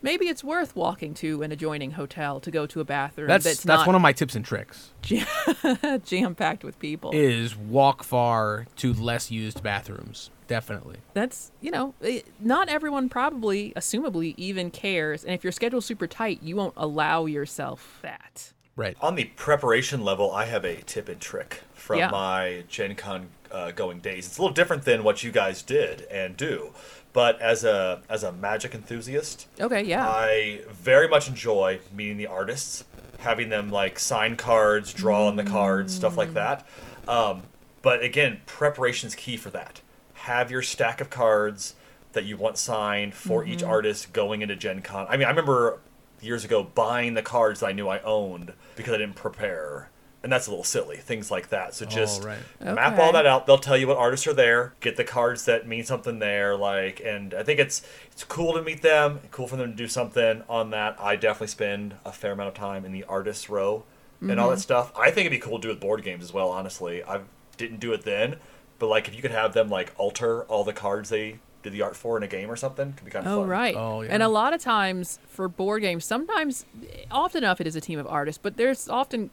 maybe 0.01 0.27
it's 0.27 0.43
worth 0.43 0.75
walking 0.75 1.13
to 1.15 1.43
an 1.43 1.51
adjoining 1.51 1.91
hotel 1.91 2.39
to 2.39 2.51
go 2.51 2.65
to 2.67 2.79
a 2.79 2.85
bathroom 2.85 3.27
That's 3.27 3.43
that's, 3.43 3.63
that's, 3.63 3.85
one 3.85 3.95
of 3.95 4.01
my 4.01 4.13
tips 4.13 4.35
and 4.35 4.45
tricks. 4.45 4.91
jam 5.01 6.35
packed 6.35 6.63
with 6.63 6.79
people. 6.79 7.11
Is 7.13 7.55
walk 7.55 8.03
far 8.03 8.67
to 8.77 8.93
less 8.93 9.31
used 9.31 9.63
bathrooms. 9.63 10.31
Definitely. 10.47 10.99
that's 11.13 11.51
you 11.59 11.71
know 11.71 11.93
eh, 12.01 12.21
not 12.39 12.69
everyone 12.69 13.09
probably 13.09 13.73
assumably 13.75 14.33
even 14.37 14.71
cares 14.71 15.25
and 15.25 15.33
if 15.33 15.43
your 15.43 15.51
schedule's 15.51 15.85
super 15.85 16.07
tight 16.07 16.41
you 16.41 16.55
won't 16.55 16.73
allow 16.77 17.25
yourself 17.25 17.99
that 18.01 18.53
Right. 18.77 18.95
On 19.01 19.15
the 19.15 19.25
preparation 19.25 20.03
level, 20.05 20.31
I 20.31 20.45
have 20.45 20.63
a 20.63 20.77
tip 20.83 21.09
and 21.09 21.19
trick 21.19 21.63
from 21.73 21.97
Yeah. 21.97 22.09
my 22.11 22.63
Gen 22.69 22.95
Con 22.95 23.27
uh, 23.51 23.71
going 23.71 23.99
days. 23.99 24.27
It's 24.27 24.37
a 24.37 24.41
little 24.41 24.53
different 24.53 24.85
than 24.85 25.03
what 25.03 25.23
you 25.23 25.31
guys 25.31 25.63
did 25.63 26.01
and 26.03 26.37
do, 26.37 26.71
but 27.11 27.41
as 27.41 27.63
a 27.63 28.01
as 28.07 28.23
a 28.23 28.31
magic 28.31 28.75
enthusiast, 28.75 29.47
okay 29.59 29.83
yeah 29.83 30.07
I 30.07 30.61
very 30.69 31.07
much 31.07 31.27
enjoy 31.27 31.79
meeting 31.95 32.17
the 32.17 32.27
artists, 32.27 32.83
having 33.19 33.49
them 33.49 33.69
like 33.71 33.97
sign 33.99 34.35
cards, 34.35 34.93
draw 34.93 35.27
on 35.27 35.37
the 35.37 35.43
cards, 35.43 35.93
stuff 35.95 36.15
like 36.17 36.33
that. 36.35 36.67
Um, 37.07 37.43
but 37.81 38.03
again, 38.03 38.41
preparation 38.45 39.07
is 39.07 39.15
key 39.15 39.37
for 39.37 39.49
that. 39.51 39.81
Have 40.13 40.51
your 40.51 40.61
stack 40.61 41.01
of 41.01 41.09
cards 41.09 41.73
that 42.11 42.25
you 42.25 42.35
want 42.37 42.57
signed 42.57 43.13
for 43.15 43.45
each 43.45 43.63
artist 43.63 44.11
going 44.13 44.41
into 44.41 44.55
Gen 44.55 44.81
Con. 44.81 45.07
I 45.09 45.17
mean, 45.17 45.25
I 45.25 45.29
remember 45.29 45.79
years 46.21 46.45
ago 46.45 46.63
buying 46.63 47.13
the 47.13 47.21
cards 47.21 47.59
that 47.59 47.67
I 47.67 47.71
knew 47.71 47.87
I 47.87 48.01
owned 48.01 48.53
because 48.75 48.93
I 48.93 48.97
didn't 48.97 49.15
prepare. 49.15 49.89
And 50.23 50.31
that's 50.31 50.47
a 50.47 50.49
little 50.49 50.63
silly, 50.63 50.97
things 50.97 51.29
like 51.29 51.49
that. 51.49 51.73
So 51.75 51.85
oh, 51.85 51.89
just 51.89 52.23
right. 52.23 52.39
map 52.59 52.93
Okay. 52.93 53.01
all 53.01 53.13
that 53.13 53.25
out. 53.25 53.45
They'll 53.45 53.59
tell 53.59 53.77
you 53.77 53.87
what 53.87 53.97
artists 53.97 54.25
are 54.27 54.33
there. 54.33 54.73
Get 54.81 54.97
the 54.97 55.03
cards 55.03 55.45
that 55.45 55.67
mean 55.67 55.83
something 55.85 56.19
there. 56.19 56.57
Like, 56.57 56.99
and 57.05 57.33
I 57.33 57.43
think 57.43 57.59
it's 57.59 57.83
it's 58.11 58.23
cool 58.23 58.53
to 58.53 58.61
meet 58.61 58.81
them. 58.81 59.19
Cool 59.31 59.47
for 59.47 59.55
them 59.55 59.71
to 59.71 59.77
do 59.77 59.87
something 59.87 60.43
on 60.49 60.71
that. 60.71 60.97
I 60.99 61.15
definitely 61.15 61.47
spend 61.47 61.95
a 62.03 62.11
fair 62.11 62.33
amount 62.33 62.49
of 62.49 62.55
time 62.55 62.83
in 62.83 62.91
the 62.91 63.03
artists 63.05 63.49
row 63.49 63.85
and 64.21 64.39
all 64.39 64.49
that 64.49 64.55
mm-hmm. 64.55 64.61
stuff. 64.61 64.91
I 64.97 65.11
think 65.11 65.27
it'd 65.27 65.31
be 65.31 65.37
cool 65.39 65.59
to 65.59 65.61
do 65.61 65.67
with 65.69 65.79
board 65.79 66.03
games 66.03 66.23
as 66.23 66.33
well. 66.33 66.49
Honestly, 66.49 67.03
I 67.03 67.21
didn't 67.57 67.79
do 67.79 67.93
it 67.93 68.03
then, 68.03 68.37
but 68.79 68.87
like 68.87 69.07
if 69.07 69.15
you 69.15 69.21
could 69.21 69.31
have 69.31 69.53
them 69.53 69.69
like 69.69 69.93
alter 69.97 70.43
all 70.43 70.63
the 70.63 70.73
cards 70.73 71.09
they 71.09 71.39
do 71.63 71.69
the 71.69 71.81
art 71.81 71.95
for 71.95 72.17
in 72.17 72.23
a 72.23 72.27
game 72.27 72.49
or 72.49 72.55
something. 72.55 72.93
Could 72.93 73.05
be 73.05 73.11
kind 73.11 73.25
of 73.25 73.31
Oh 73.33 73.41
fun. 73.41 73.49
right. 73.49 73.75
Oh, 73.75 74.01
yeah. 74.01 74.09
And 74.11 74.23
a 74.23 74.27
lot 74.27 74.53
of 74.53 74.61
times 74.61 75.19
for 75.27 75.47
board 75.47 75.81
games, 75.81 76.05
sometimes 76.05 76.65
often 77.11 77.43
enough 77.43 77.59
it 77.61 77.67
is 77.67 77.75
a 77.75 77.81
team 77.81 77.99
of 77.99 78.07
artists, 78.07 78.39
but 78.41 78.57
there's 78.57 78.87
often 78.87 79.29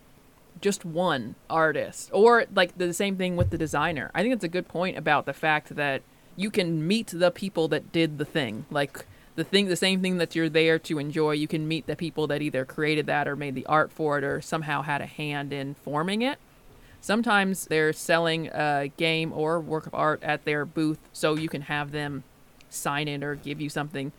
just 0.61 0.85
one 0.85 1.35
artist 1.51 2.09
or 2.13 2.45
like 2.55 2.79
the 2.79 2.93
same 2.95 3.17
thing 3.17 3.37
with 3.37 3.51
the 3.51 3.59
designer. 3.59 4.11
I 4.15 4.23
think 4.23 4.35
it's 4.35 4.45
a 4.45 4.49
good 4.49 4.69
point 4.69 4.97
about 4.97 5.27
the 5.27 5.33
fact 5.33 5.75
that 5.77 6.03
you 6.37 6.51
can 6.51 6.87
meet 6.87 7.09
the 7.15 7.31
people 7.31 7.69
that 7.69 7.93
did 7.93 8.19
the 8.19 8.25
thing. 8.25 8.65
Like 8.71 9.05
the 9.37 9.45
thing 9.45 9.67
the 9.67 9.77
same 9.77 10.01
thing 10.01 10.19
that 10.19 10.35
you're 10.35 10.49
there 10.49 10.79
to 10.79 10.99
enjoy, 10.99 11.33
you 11.33 11.49
can 11.49 11.67
meet 11.67 11.87
the 11.87 11.97
people 11.97 12.27
that 12.29 12.41
either 12.41 12.65
created 12.65 13.07
that 13.07 13.27
or 13.29 13.37
made 13.37 13.55
the 13.57 13.67
art 13.67 13.91
for 13.93 14.17
it 14.19 14.25
or 14.25 14.41
somehow 14.41 14.83
had 14.83 15.01
a 15.01 15.07
hand 15.07 15.53
in 15.53 15.75
forming 15.75 16.23
it. 16.23 16.39
Sometimes 17.05 17.67
they're 17.67 17.93
selling 17.93 18.47
a 18.47 18.91
game 18.97 19.31
or 19.31 19.61
work 19.61 19.85
of 19.85 19.93
art 19.93 20.23
at 20.23 20.47
their 20.47 20.65
booth 20.65 20.99
so 21.13 21.35
you 21.35 21.51
can 21.51 21.61
have 21.61 21.93
them 21.93 22.25
sign 22.71 23.09
it 23.09 23.23
or 23.23 23.35
give 23.35 23.61
you 23.61 23.69
something. 23.69 24.11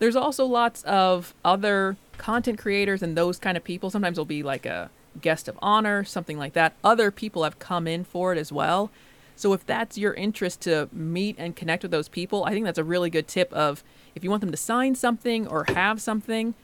There's 0.00 0.16
also 0.16 0.44
lots 0.44 0.82
of 0.82 1.32
other 1.44 1.96
content 2.18 2.58
creators 2.58 3.04
and 3.04 3.16
those 3.16 3.38
kind 3.38 3.56
of 3.56 3.62
people. 3.62 3.88
Sometimes 3.88 4.18
it'll 4.18 4.24
be 4.24 4.42
like 4.42 4.66
a 4.66 4.90
guest 5.20 5.46
of 5.46 5.56
honor, 5.62 6.02
something 6.02 6.36
like 6.36 6.54
that. 6.54 6.74
Other 6.82 7.12
people 7.12 7.44
have 7.44 7.60
come 7.60 7.86
in 7.86 8.02
for 8.02 8.32
it 8.32 8.38
as 8.40 8.50
well. 8.50 8.90
So 9.36 9.52
if 9.52 9.64
that's 9.64 9.96
your 9.96 10.14
interest 10.14 10.62
to 10.62 10.88
meet 10.90 11.36
and 11.38 11.54
connect 11.54 11.84
with 11.84 11.92
those 11.92 12.08
people, 12.08 12.42
I 12.42 12.50
think 12.50 12.64
that's 12.64 12.80
a 12.80 12.82
really 12.82 13.10
good 13.10 13.28
tip 13.28 13.52
of 13.52 13.84
if 14.16 14.24
you 14.24 14.30
want 14.30 14.40
them 14.40 14.50
to 14.50 14.56
sign 14.56 14.96
something 14.96 15.46
or 15.46 15.66
have 15.68 16.02
something, 16.02 16.54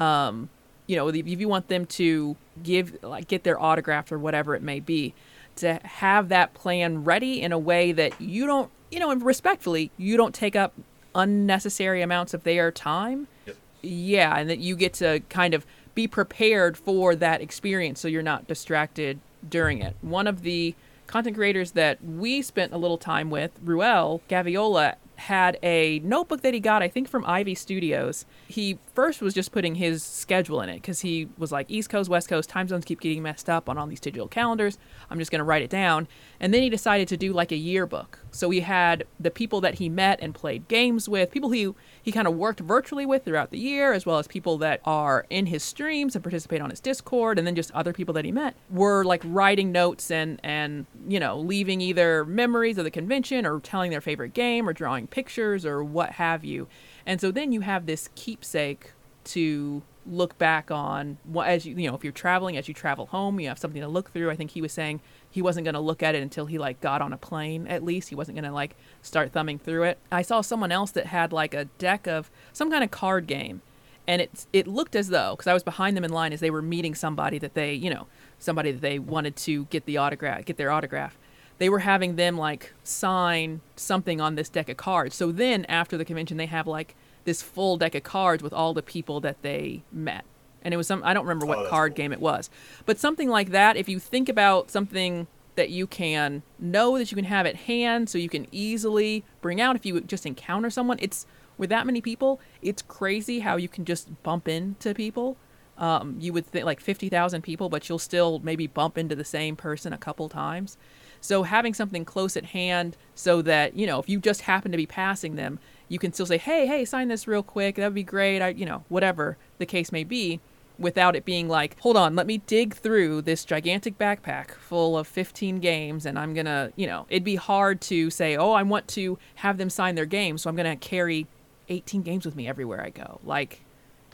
um, 0.00 0.48
you 0.90 0.96
know, 0.96 1.06
if 1.06 1.24
you 1.28 1.48
want 1.48 1.68
them 1.68 1.86
to 1.86 2.36
give 2.64 3.00
like 3.04 3.28
get 3.28 3.44
their 3.44 3.60
autograph 3.60 4.10
or 4.10 4.18
whatever 4.18 4.56
it 4.56 4.62
may 4.62 4.80
be, 4.80 5.14
to 5.54 5.78
have 5.84 6.30
that 6.30 6.52
plan 6.52 7.04
ready 7.04 7.40
in 7.40 7.52
a 7.52 7.58
way 7.58 7.92
that 7.92 8.20
you 8.20 8.44
don't, 8.44 8.72
you 8.90 8.98
know, 8.98 9.12
and 9.12 9.22
respectfully, 9.22 9.92
you 9.96 10.16
don't 10.16 10.34
take 10.34 10.56
up 10.56 10.72
unnecessary 11.14 12.02
amounts 12.02 12.34
of 12.34 12.42
their 12.42 12.72
time. 12.72 13.28
Yep. 13.46 13.56
Yeah, 13.82 14.36
and 14.36 14.50
that 14.50 14.58
you 14.58 14.74
get 14.74 14.94
to 14.94 15.20
kind 15.28 15.54
of 15.54 15.64
be 15.94 16.08
prepared 16.08 16.76
for 16.76 17.14
that 17.14 17.40
experience 17.40 18.00
so 18.00 18.08
you're 18.08 18.20
not 18.20 18.48
distracted 18.48 19.20
during 19.48 19.80
it. 19.80 19.94
One 20.00 20.26
of 20.26 20.42
the 20.42 20.74
content 21.06 21.36
creators 21.36 21.70
that 21.72 22.02
we 22.04 22.42
spent 22.42 22.72
a 22.72 22.78
little 22.78 22.98
time 22.98 23.30
with, 23.30 23.52
Ruel 23.62 24.22
Gaviola, 24.28 24.96
had 25.20 25.58
a 25.62 25.98
notebook 25.98 26.40
that 26.40 26.54
he 26.54 26.60
got, 26.60 26.82
I 26.82 26.88
think, 26.88 27.06
from 27.06 27.26
Ivy 27.26 27.54
Studios. 27.54 28.24
He 28.48 28.78
first 28.94 29.20
was 29.20 29.34
just 29.34 29.52
putting 29.52 29.74
his 29.74 30.02
schedule 30.02 30.62
in 30.62 30.70
it 30.70 30.76
because 30.76 31.00
he 31.00 31.28
was 31.36 31.52
like, 31.52 31.66
East 31.70 31.90
Coast, 31.90 32.08
West 32.08 32.26
Coast, 32.26 32.48
time 32.48 32.68
zones 32.68 32.86
keep 32.86 33.00
getting 33.00 33.22
messed 33.22 33.50
up 33.50 33.68
on 33.68 33.76
all 33.76 33.86
these 33.86 34.00
digital 34.00 34.28
calendars. 34.28 34.78
I'm 35.10 35.18
just 35.18 35.30
going 35.30 35.40
to 35.40 35.44
write 35.44 35.60
it 35.60 35.68
down. 35.68 36.08
And 36.40 36.54
then 36.54 36.62
he 36.62 36.70
decided 36.70 37.06
to 37.08 37.18
do 37.18 37.34
like 37.34 37.52
a 37.52 37.56
yearbook. 37.56 38.19
So 38.30 38.50
he 38.50 38.60
had 38.60 39.04
the 39.18 39.30
people 39.30 39.60
that 39.60 39.74
he 39.74 39.88
met 39.88 40.18
and 40.22 40.34
played 40.34 40.68
games 40.68 41.08
with, 41.08 41.30
people 41.30 41.50
he, 41.50 41.72
he 42.02 42.12
kind 42.12 42.28
of 42.28 42.34
worked 42.34 42.60
virtually 42.60 43.06
with 43.06 43.24
throughout 43.24 43.50
the 43.50 43.58
year, 43.58 43.92
as 43.92 44.06
well 44.06 44.18
as 44.18 44.26
people 44.26 44.58
that 44.58 44.80
are 44.84 45.26
in 45.30 45.46
his 45.46 45.62
streams 45.62 46.14
and 46.14 46.22
participate 46.22 46.60
on 46.60 46.70
his 46.70 46.80
Discord, 46.80 47.38
and 47.38 47.46
then 47.46 47.54
just 47.54 47.70
other 47.72 47.92
people 47.92 48.14
that 48.14 48.24
he 48.24 48.32
met 48.32 48.54
were 48.70 49.04
like 49.04 49.22
writing 49.24 49.72
notes 49.72 50.10
and, 50.10 50.40
and 50.42 50.86
you 51.08 51.20
know, 51.20 51.38
leaving 51.38 51.80
either 51.80 52.24
memories 52.24 52.78
of 52.78 52.84
the 52.84 52.90
convention 52.90 53.46
or 53.46 53.60
telling 53.60 53.90
their 53.90 54.00
favorite 54.00 54.34
game 54.34 54.68
or 54.68 54.72
drawing 54.72 55.06
pictures 55.06 55.66
or 55.66 55.82
what 55.82 56.12
have 56.12 56.44
you. 56.44 56.68
And 57.06 57.20
so 57.20 57.30
then 57.30 57.52
you 57.52 57.60
have 57.60 57.86
this 57.86 58.08
keepsake 58.14 58.92
to 59.24 59.82
look 60.06 60.36
back 60.38 60.70
on 60.70 61.18
as 61.44 61.66
you 61.66 61.76
you 61.76 61.88
know 61.88 61.94
if 61.94 62.02
you're 62.02 62.12
traveling 62.12 62.56
as 62.56 62.66
you 62.66 62.74
travel 62.74 63.06
home 63.06 63.38
you 63.38 63.46
have 63.48 63.58
something 63.58 63.82
to 63.82 63.88
look 63.88 64.12
through 64.12 64.30
i 64.30 64.36
think 64.36 64.50
he 64.52 64.62
was 64.62 64.72
saying 64.72 65.00
he 65.30 65.40
wasn't 65.40 65.64
going 65.64 65.74
to 65.74 65.80
look 65.80 66.02
at 66.02 66.14
it 66.14 66.22
until 66.22 66.46
he 66.46 66.58
like 66.58 66.80
got 66.80 67.00
on 67.00 67.12
a 67.12 67.16
plane 67.16 67.66
at 67.66 67.84
least. 67.84 68.08
He 68.08 68.14
wasn't 68.14 68.36
going 68.36 68.44
to 68.44 68.52
like 68.52 68.76
start 69.00 69.32
thumbing 69.32 69.58
through 69.58 69.84
it. 69.84 69.98
I 70.10 70.22
saw 70.22 70.40
someone 70.40 70.72
else 70.72 70.90
that 70.92 71.06
had 71.06 71.32
like 71.32 71.54
a 71.54 71.66
deck 71.78 72.06
of 72.06 72.30
some 72.52 72.70
kind 72.70 72.82
of 72.82 72.90
card 72.90 73.26
game 73.26 73.62
and 74.06 74.22
it 74.22 74.46
it 74.52 74.66
looked 74.66 74.96
as 74.96 75.08
though 75.08 75.34
because 75.36 75.46
i 75.46 75.52
was 75.52 75.62
behind 75.62 75.96
them 75.96 76.04
in 76.04 76.10
line 76.10 76.32
as 76.32 76.40
they 76.40 76.50
were 76.50 76.62
meeting 76.62 76.94
somebody 76.94 77.38
that 77.38 77.54
they 77.54 77.72
you 77.74 77.90
know 77.90 78.06
somebody 78.38 78.72
that 78.72 78.80
they 78.80 78.98
wanted 78.98 79.36
to 79.36 79.66
get 79.66 79.84
the 79.86 79.96
autograph 79.96 80.44
get 80.44 80.56
their 80.56 80.70
autograph. 80.70 81.16
They 81.58 81.68
were 81.68 81.80
having 81.80 82.16
them 82.16 82.38
like 82.38 82.72
sign 82.82 83.60
something 83.76 84.18
on 84.18 84.34
this 84.34 84.48
deck 84.48 84.70
of 84.70 84.78
cards. 84.78 85.14
So 85.14 85.30
then 85.30 85.66
after 85.66 85.98
the 85.98 86.06
convention 86.06 86.38
they 86.38 86.46
have 86.46 86.66
like 86.66 86.96
this 87.24 87.42
full 87.42 87.76
deck 87.76 87.94
of 87.94 88.02
cards 88.02 88.42
with 88.42 88.54
all 88.54 88.72
the 88.72 88.82
people 88.82 89.20
that 89.20 89.42
they 89.42 89.82
met 89.92 90.24
and 90.62 90.72
it 90.74 90.76
was 90.76 90.86
some 90.86 91.02
i 91.04 91.12
don't 91.14 91.24
remember 91.24 91.46
Oh, 91.46 91.48
what 91.50 91.58
that's 91.58 91.70
card 91.70 91.92
cool. 91.92 91.96
game 91.96 92.12
it 92.12 92.20
was. 92.20 92.50
But 92.86 92.98
something 92.98 93.28
like 93.28 93.50
that 93.50 93.76
if 93.76 93.88
you 93.88 93.98
think 93.98 94.28
about 94.28 94.70
something 94.70 95.26
that 95.56 95.70
you 95.70 95.86
can 95.86 96.42
know 96.58 96.96
that 96.96 97.10
you 97.10 97.16
can 97.16 97.24
have 97.24 97.44
at 97.46 97.56
hand 97.56 98.08
so 98.08 98.16
you 98.18 98.28
can 98.28 98.46
easily 98.52 99.24
bring 99.40 99.60
out 99.60 99.76
if 99.76 99.84
you 99.84 100.00
just 100.00 100.24
encounter 100.24 100.70
someone 100.70 100.98
it's 101.00 101.26
with 101.58 101.68
that 101.70 101.84
many 101.86 102.00
people 102.00 102.40
it's 102.62 102.82
crazy 102.82 103.40
how 103.40 103.56
you 103.56 103.68
can 103.68 103.84
just 103.84 104.22
bump 104.22 104.48
into 104.48 104.94
people. 104.94 105.36
Um, 105.76 106.16
you 106.20 106.34
would 106.34 106.46
think 106.46 106.66
like 106.66 106.80
50,000 106.80 107.42
people 107.42 107.68
but 107.68 107.88
you'll 107.88 107.98
still 107.98 108.38
maybe 108.40 108.66
bump 108.66 108.96
into 108.98 109.14
the 109.16 109.24
same 109.24 109.56
person 109.56 109.92
a 109.92 109.98
couple 109.98 110.28
times. 110.28 110.76
So 111.22 111.42
having 111.42 111.74
something 111.74 112.04
close 112.04 112.36
at 112.36 112.46
hand 112.46 112.96
so 113.14 113.42
that 113.42 113.74
you 113.76 113.86
know 113.86 113.98
if 113.98 114.08
you 114.08 114.20
just 114.20 114.42
happen 114.42 114.70
to 114.72 114.76
be 114.78 114.86
passing 114.86 115.36
them 115.36 115.58
you 115.88 115.98
can 115.98 116.12
still 116.12 116.26
say 116.26 116.38
hey 116.38 116.66
hey 116.66 116.84
sign 116.84 117.08
this 117.08 117.26
real 117.26 117.42
quick. 117.42 117.74
That 117.76 117.84
would 117.86 117.94
be 117.94 118.02
great. 118.04 118.40
I 118.40 118.48
you 118.50 118.64
know 118.66 118.84
whatever 118.88 119.36
the 119.58 119.66
case 119.66 119.90
may 119.90 120.04
be 120.04 120.40
without 120.80 121.14
it 121.14 121.24
being 121.24 121.48
like, 121.48 121.78
hold 121.80 121.96
on, 121.96 122.16
let 122.16 122.26
me 122.26 122.38
dig 122.38 122.74
through 122.74 123.22
this 123.22 123.44
gigantic 123.44 123.98
backpack 123.98 124.52
full 124.52 124.98
of 124.98 125.06
15 125.06 125.60
games 125.60 126.06
and 126.06 126.18
I'm 126.18 126.34
going 126.34 126.46
to, 126.46 126.72
you 126.74 126.86
know, 126.86 127.06
it'd 127.08 127.22
be 127.22 127.36
hard 127.36 127.80
to 127.82 128.10
say, 128.10 128.36
oh, 128.36 128.52
I 128.52 128.62
want 128.62 128.88
to 128.88 129.18
have 129.36 129.58
them 129.58 129.70
sign 129.70 129.94
their 129.94 130.06
games, 130.06 130.42
so 130.42 130.50
I'm 130.50 130.56
going 130.56 130.70
to 130.70 130.76
carry 130.76 131.26
18 131.68 132.02
games 132.02 132.24
with 132.24 132.34
me 132.34 132.48
everywhere 132.48 132.82
I 132.82 132.90
go. 132.90 133.20
Like, 133.22 133.60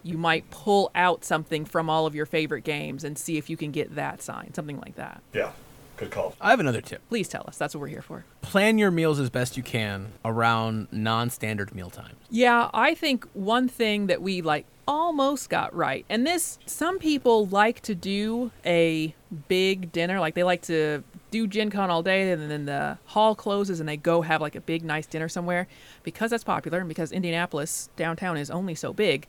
you 0.03 0.19
might 0.19 0.51
pull 0.51 0.91
out 0.95 1.25
something 1.25 1.65
from 1.65 1.89
all 1.89 2.07
of 2.07 2.15
your 2.15 2.27
favorite 2.27 2.65
games 2.65 3.03
and 3.03 3.17
see 3.17 3.39
if 3.39 3.49
you 3.49 3.57
can 3.57 3.71
get 3.71 3.95
that 3.95 4.23
signed, 4.23 4.55
something 4.55 4.79
like 4.81 4.97
that. 4.97 5.23
Yeah. 5.33 5.53
Good 5.97 6.11
call. 6.11 6.35
I 6.43 6.51
have 6.51 6.61
another 6.61 6.83
tip. 6.83 7.01
Please 7.09 7.27
tell 7.27 7.45
us. 7.49 7.57
That's 7.57 7.75
what 7.75 7.81
we're 7.81 7.87
here 7.87 8.03
for. 8.03 8.27
Plan 8.43 8.77
your 8.77 8.91
meals 8.91 9.19
as 9.19 9.31
best 9.31 9.57
you 9.57 9.63
can 9.63 10.13
around 10.27 10.89
non-standard 10.93 11.75
meal 11.75 11.89
times. 11.89 12.17
Yeah, 12.29 12.69
I 12.75 12.95
think 12.95 13.27
one 13.33 13.67
thing 13.67 14.07
that 14.09 14.21
we 14.21 14.43
like 14.43 14.67
almost 14.87 15.51
got 15.51 15.75
right, 15.75 16.05
and 16.09 16.27
this, 16.27 16.59
some 16.67 16.99
people 16.99 17.47
like 17.47 17.81
to 17.83 17.95
do 17.95 18.51
a 18.65 19.15
big 19.49 19.93
dinner, 19.93 20.21
like 20.21 20.35
they 20.35 20.45
like 20.45 20.63
to 20.63 21.03
do 21.31 21.47
Gen 21.47 21.71
Con 21.71 21.91
all 21.91 22.03
day, 22.03 22.31
and 22.31 22.51
then 22.51 22.67
the 22.67 22.99
hall 23.07 23.35
closes 23.35 23.81
and 23.81 23.89
they 23.89 23.97
go 23.97 24.23
have 24.23 24.41
like 24.41 24.55
a 24.55 24.61
big, 24.61 24.85
nice 24.85 25.07
dinner 25.07 25.29
somewhere. 25.29 25.67
Because 26.03 26.31
that's 26.31 26.45
popular, 26.45 26.79
and 26.79 26.89
because 26.89 27.13
Indianapolis 27.13 27.91
downtown 27.97 28.37
is 28.37 28.51
only 28.51 28.75
so 28.75 28.93
big, 28.93 29.27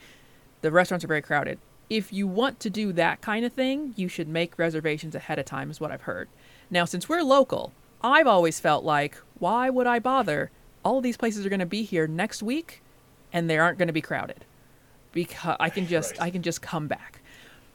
the 0.62 0.72
restaurants 0.72 1.04
are 1.04 1.08
very 1.10 1.22
crowded. 1.22 1.60
If 1.90 2.12
you 2.12 2.28
want 2.28 2.60
to 2.62 2.70
do 2.70 2.92
that 2.94 3.22
kind 3.22 3.46
of 3.46 3.54
thing, 3.54 3.94
you 3.96 4.08
should 4.08 4.28
make 4.28 4.60
reservations 4.60 5.16
ahead 5.16 5.40
of 5.40 5.46
time, 5.46 5.72
is 5.72 5.80
what 5.80 5.92
I've 5.92 6.02
heard. 6.02 6.28
Now, 6.70 6.86
since 6.86 7.08
we're 7.08 7.24
local, 7.24 7.72
I've 8.02 8.28
always 8.28 8.60
felt 8.60 8.84
like, 8.84 9.18
why 9.40 9.70
would 9.70 9.88
I 9.88 10.00
bother? 10.00 10.52
All 10.84 10.98
of 10.98 11.04
these 11.04 11.18
places 11.18 11.46
are 11.46 11.50
going 11.50 11.60
to 11.60 11.66
be 11.66 11.84
here 11.84 12.06
next 12.06 12.44
week, 12.44 12.82
and 13.34 13.50
they 13.50 13.58
aren't 13.58 13.78
going 13.78 13.88
to 13.88 13.94
be 13.94 14.02
crowded 14.02 14.46
because 15.18 15.58
I 15.60 15.70
can 15.72 15.88
just 15.88 16.12
Right. 16.12 16.28
I 16.28 16.30
can 16.30 16.44
just 16.44 16.62
come 16.62 16.88
back. 16.88 17.22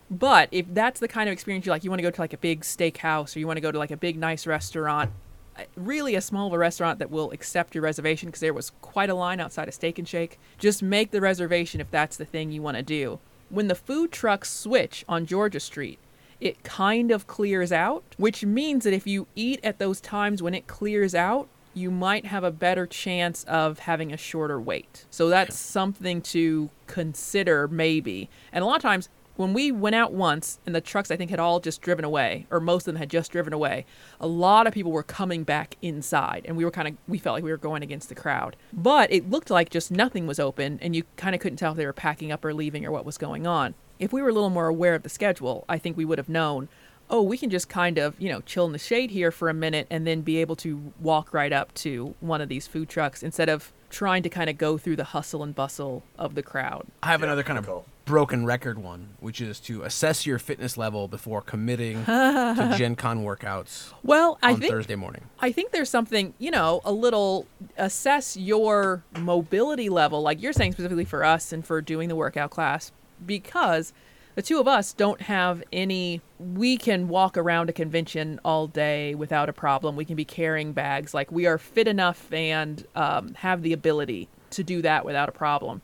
But 0.08 0.49
if 0.52 0.66
that's 0.72 1.00
the 1.00 1.08
kind 1.08 1.28
of 1.28 1.32
experience 1.32 1.66
you 1.66 1.72
like, 1.72 1.82
you 1.82 1.90
want 1.90 1.99
to 1.99 2.04
go 2.04 2.11
to 2.11 2.20
like 2.20 2.32
a 2.32 2.38
big 2.38 2.61
steakhouse 2.61 3.34
or 3.34 3.40
you 3.40 3.46
want 3.49 3.56
to 3.56 3.61
go 3.62 3.72
to 3.72 3.78
like 3.78 3.90
a 3.90 3.96
big 3.96 4.16
nice 4.16 4.46
restaurant, 4.46 5.11
uh, 5.58 5.62
really 5.75 6.14
a 6.14 6.20
small 6.20 6.46
of 6.46 6.52
a 6.52 6.58
restaurant 6.58 7.00
that 7.00 7.11
will 7.11 7.32
accept 7.32 7.75
your 7.75 7.82
reservation 7.82 8.28
because 8.28 8.40
there 8.40 8.54
was 8.54 8.70
quite 8.80 9.11
a 9.11 9.14
line 9.14 9.40
outside 9.40 9.66
of 9.68 9.75
Steak 9.75 9.99
and 9.99 10.06
Shake. 10.06 10.38
Just 10.58 10.82
make 10.82 11.11
the 11.11 11.20
reservation 11.20 11.80
if 11.80 11.90
that's 11.90 12.16
the 12.16 12.25
thing 12.26 12.52
you 12.52 12.62
want 12.62 12.76
to 12.76 12.82
do. 12.82 13.18
When 13.49 13.68
the 13.68 13.75
food 13.75 14.12
trucks 14.12 14.52
switch 14.52 15.04
on 15.08 15.26
Georgia 15.26 15.61
Street, 15.61 15.99
it 16.40 16.62
kind 16.62 17.11
of 17.11 17.26
clears 17.26 17.72
out, 17.72 18.04
which 18.18 18.44
means 18.44 18.84
that 18.84 18.92
if 18.94 19.06
you 19.06 19.26
eat 19.34 19.61
at 19.64 19.78
those 19.78 20.00
times 20.00 20.42
when 20.42 20.54
it 20.54 20.66
clears 20.66 21.14
out, 21.14 21.49
you 21.74 21.90
might 21.90 22.26
have 22.26 22.44
a 22.44 22.50
better 22.50 22.86
chance 22.86 23.44
of 23.44 23.80
having 23.80 24.12
a 24.12 24.16
shorter 24.16 24.60
wait. 24.60 25.06
So 25.10 25.28
that's 25.28 25.56
something 25.56 26.20
to 26.22 26.70
consider, 26.86 27.68
maybe. 27.68 28.28
And 28.52 28.62
a 28.62 28.66
lot 28.66 28.76
of 28.76 28.82
times, 28.82 29.08
when 29.36 29.54
we 29.54 29.72
went 29.72 29.96
out 29.96 30.12
once 30.12 30.60
and 30.66 30.74
the 30.74 30.80
trucks, 30.82 31.10
I 31.10 31.16
think, 31.16 31.30
had 31.30 31.40
all 31.40 31.58
just 31.58 31.80
driven 31.80 32.04
away, 32.04 32.46
or 32.50 32.60
most 32.60 32.82
of 32.82 32.92
them 32.92 32.96
had 32.96 33.08
just 33.08 33.32
driven 33.32 33.54
away, 33.54 33.86
a 34.20 34.26
lot 34.26 34.66
of 34.66 34.74
people 34.74 34.92
were 34.92 35.02
coming 35.02 35.42
back 35.42 35.76
inside. 35.80 36.44
And 36.44 36.56
we 36.56 36.64
were 36.64 36.70
kind 36.70 36.88
of, 36.88 36.96
we 37.08 37.18
felt 37.18 37.34
like 37.34 37.44
we 37.44 37.50
were 37.50 37.56
going 37.56 37.82
against 37.82 38.10
the 38.10 38.14
crowd. 38.14 38.56
But 38.72 39.10
it 39.10 39.30
looked 39.30 39.50
like 39.50 39.70
just 39.70 39.90
nothing 39.90 40.26
was 40.26 40.38
open, 40.38 40.78
and 40.82 40.94
you 40.94 41.04
kind 41.16 41.34
of 41.34 41.40
couldn't 41.40 41.56
tell 41.56 41.72
if 41.72 41.78
they 41.78 41.86
were 41.86 41.94
packing 41.94 42.30
up 42.30 42.44
or 42.44 42.52
leaving 42.52 42.84
or 42.84 42.92
what 42.92 43.06
was 43.06 43.16
going 43.16 43.46
on. 43.46 43.74
If 43.98 44.12
we 44.12 44.20
were 44.20 44.28
a 44.28 44.34
little 44.34 44.50
more 44.50 44.66
aware 44.66 44.94
of 44.94 45.02
the 45.02 45.08
schedule, 45.08 45.64
I 45.68 45.78
think 45.78 45.96
we 45.96 46.04
would 46.04 46.18
have 46.18 46.28
known 46.28 46.68
oh, 47.12 47.21
we 47.23 47.37
can 47.38 47.50
just 47.50 47.69
kind 47.69 47.99
of, 47.99 48.19
you 48.19 48.31
know, 48.31 48.40
chill 48.40 48.64
in 48.64 48.73
the 48.73 48.78
shade 48.78 49.11
here 49.11 49.31
for 49.31 49.49
a 49.50 49.54
minute 49.54 49.87
and 49.90 50.07
then 50.07 50.23
be 50.23 50.38
able 50.38 50.57
to 50.57 50.92
walk 50.99 51.33
right 51.35 51.52
up 51.52 51.73
to 51.75 52.14
one 52.21 52.40
of 52.40 52.49
these 52.49 52.66
food 52.66 52.88
trucks 52.88 53.23
instead 53.23 53.49
of 53.50 53.71
trying 53.90 54.23
to 54.23 54.31
kind 54.31 54.49
of 54.49 54.57
go 54.57 54.78
through 54.78 54.97
the 54.97 55.04
hustle 55.04 55.42
and 55.42 55.54
bustle 55.54 56.02
of 56.19 56.35
the 56.35 56.42
crowd. 56.42 56.87
I 57.02 57.09
have 57.09 57.21
Yeah, 57.21 57.26
another 57.26 57.42
kind 57.42 57.59
of 57.59 57.66
good 57.66 57.71
call. 57.71 57.87
broken 58.07 58.47
record 58.47 58.78
one, 58.78 59.11
which 59.21 59.42
is 59.42 59.61
to 59.61 59.83
assess 59.83 60.25
your 60.25 60.38
fitness 60.38 60.78
level 60.78 61.07
before 61.07 61.42
committing 61.42 62.02
to 62.07 62.75
Gen 62.78 62.97
Con 62.97 63.23
workouts 63.25 63.92
Well, 64.02 64.38
I 64.42 64.54
think 64.54 64.73
Thursday 64.73 64.95
morning. 64.97 65.25
I 65.38 65.52
think 65.52 65.73
there's 65.73 65.90
something, 65.90 66.33
you 66.38 66.50
know, 66.50 66.81
a 66.83 66.92
little 66.92 67.47
assess 67.76 68.35
your 68.38 69.02
mobility 69.19 69.90
level, 69.90 70.23
like 70.23 70.40
you're 70.40 70.54
saying 70.54 70.73
specifically 70.73 71.04
for 71.04 71.23
us 71.25 71.52
and 71.52 71.62
for 71.62 71.83
doing 71.83 72.09
the 72.09 72.16
workout 72.16 72.50
class, 72.50 72.90
because 73.26 73.92
the 74.34 74.42
two 74.42 74.58
of 74.58 74.66
us 74.66 74.92
don't 74.92 75.20
have 75.22 75.62
any. 75.72 76.20
We 76.38 76.76
can 76.76 77.08
walk 77.08 77.36
around 77.36 77.68
a 77.68 77.72
convention 77.72 78.40
all 78.44 78.66
day 78.66 79.14
without 79.14 79.48
a 79.48 79.52
problem. 79.52 79.96
We 79.96 80.04
can 80.04 80.16
be 80.16 80.24
carrying 80.24 80.72
bags. 80.72 81.12
Like 81.14 81.30
we 81.30 81.46
are 81.46 81.58
fit 81.58 81.88
enough 81.88 82.32
and 82.32 82.86
um, 82.94 83.34
have 83.34 83.62
the 83.62 83.72
ability 83.72 84.28
to 84.50 84.62
do 84.62 84.82
that 84.82 85.04
without 85.04 85.28
a 85.28 85.32
problem. 85.32 85.82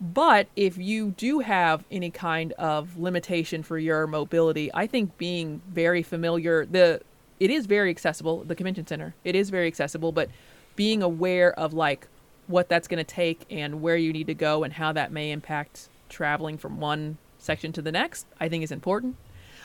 But 0.00 0.48
if 0.56 0.76
you 0.78 1.10
do 1.10 1.38
have 1.38 1.84
any 1.90 2.10
kind 2.10 2.52
of 2.54 2.98
limitation 2.98 3.62
for 3.62 3.78
your 3.78 4.06
mobility, 4.06 4.70
I 4.74 4.86
think 4.86 5.16
being 5.16 5.62
very 5.68 6.02
familiar 6.02 6.66
the 6.66 7.00
it 7.38 7.50
is 7.50 7.66
very 7.66 7.90
accessible, 7.90 8.44
the 8.44 8.54
convention 8.54 8.86
center. 8.86 9.14
It 9.24 9.34
is 9.34 9.50
very 9.50 9.66
accessible, 9.66 10.12
but 10.12 10.28
being 10.76 11.02
aware 11.02 11.52
of 11.58 11.72
like 11.72 12.06
what 12.46 12.68
that's 12.68 12.86
going 12.86 13.04
to 13.04 13.04
take 13.04 13.46
and 13.50 13.80
where 13.82 13.96
you 13.96 14.12
need 14.12 14.26
to 14.28 14.34
go 14.34 14.62
and 14.62 14.72
how 14.72 14.92
that 14.92 15.10
may 15.10 15.30
impact 15.30 15.88
traveling 16.08 16.58
from 16.58 16.78
one 16.78 17.18
section 17.42 17.72
to 17.72 17.82
the 17.82 17.92
next, 17.92 18.26
I 18.40 18.48
think 18.48 18.64
is 18.64 18.72
important. 18.72 19.16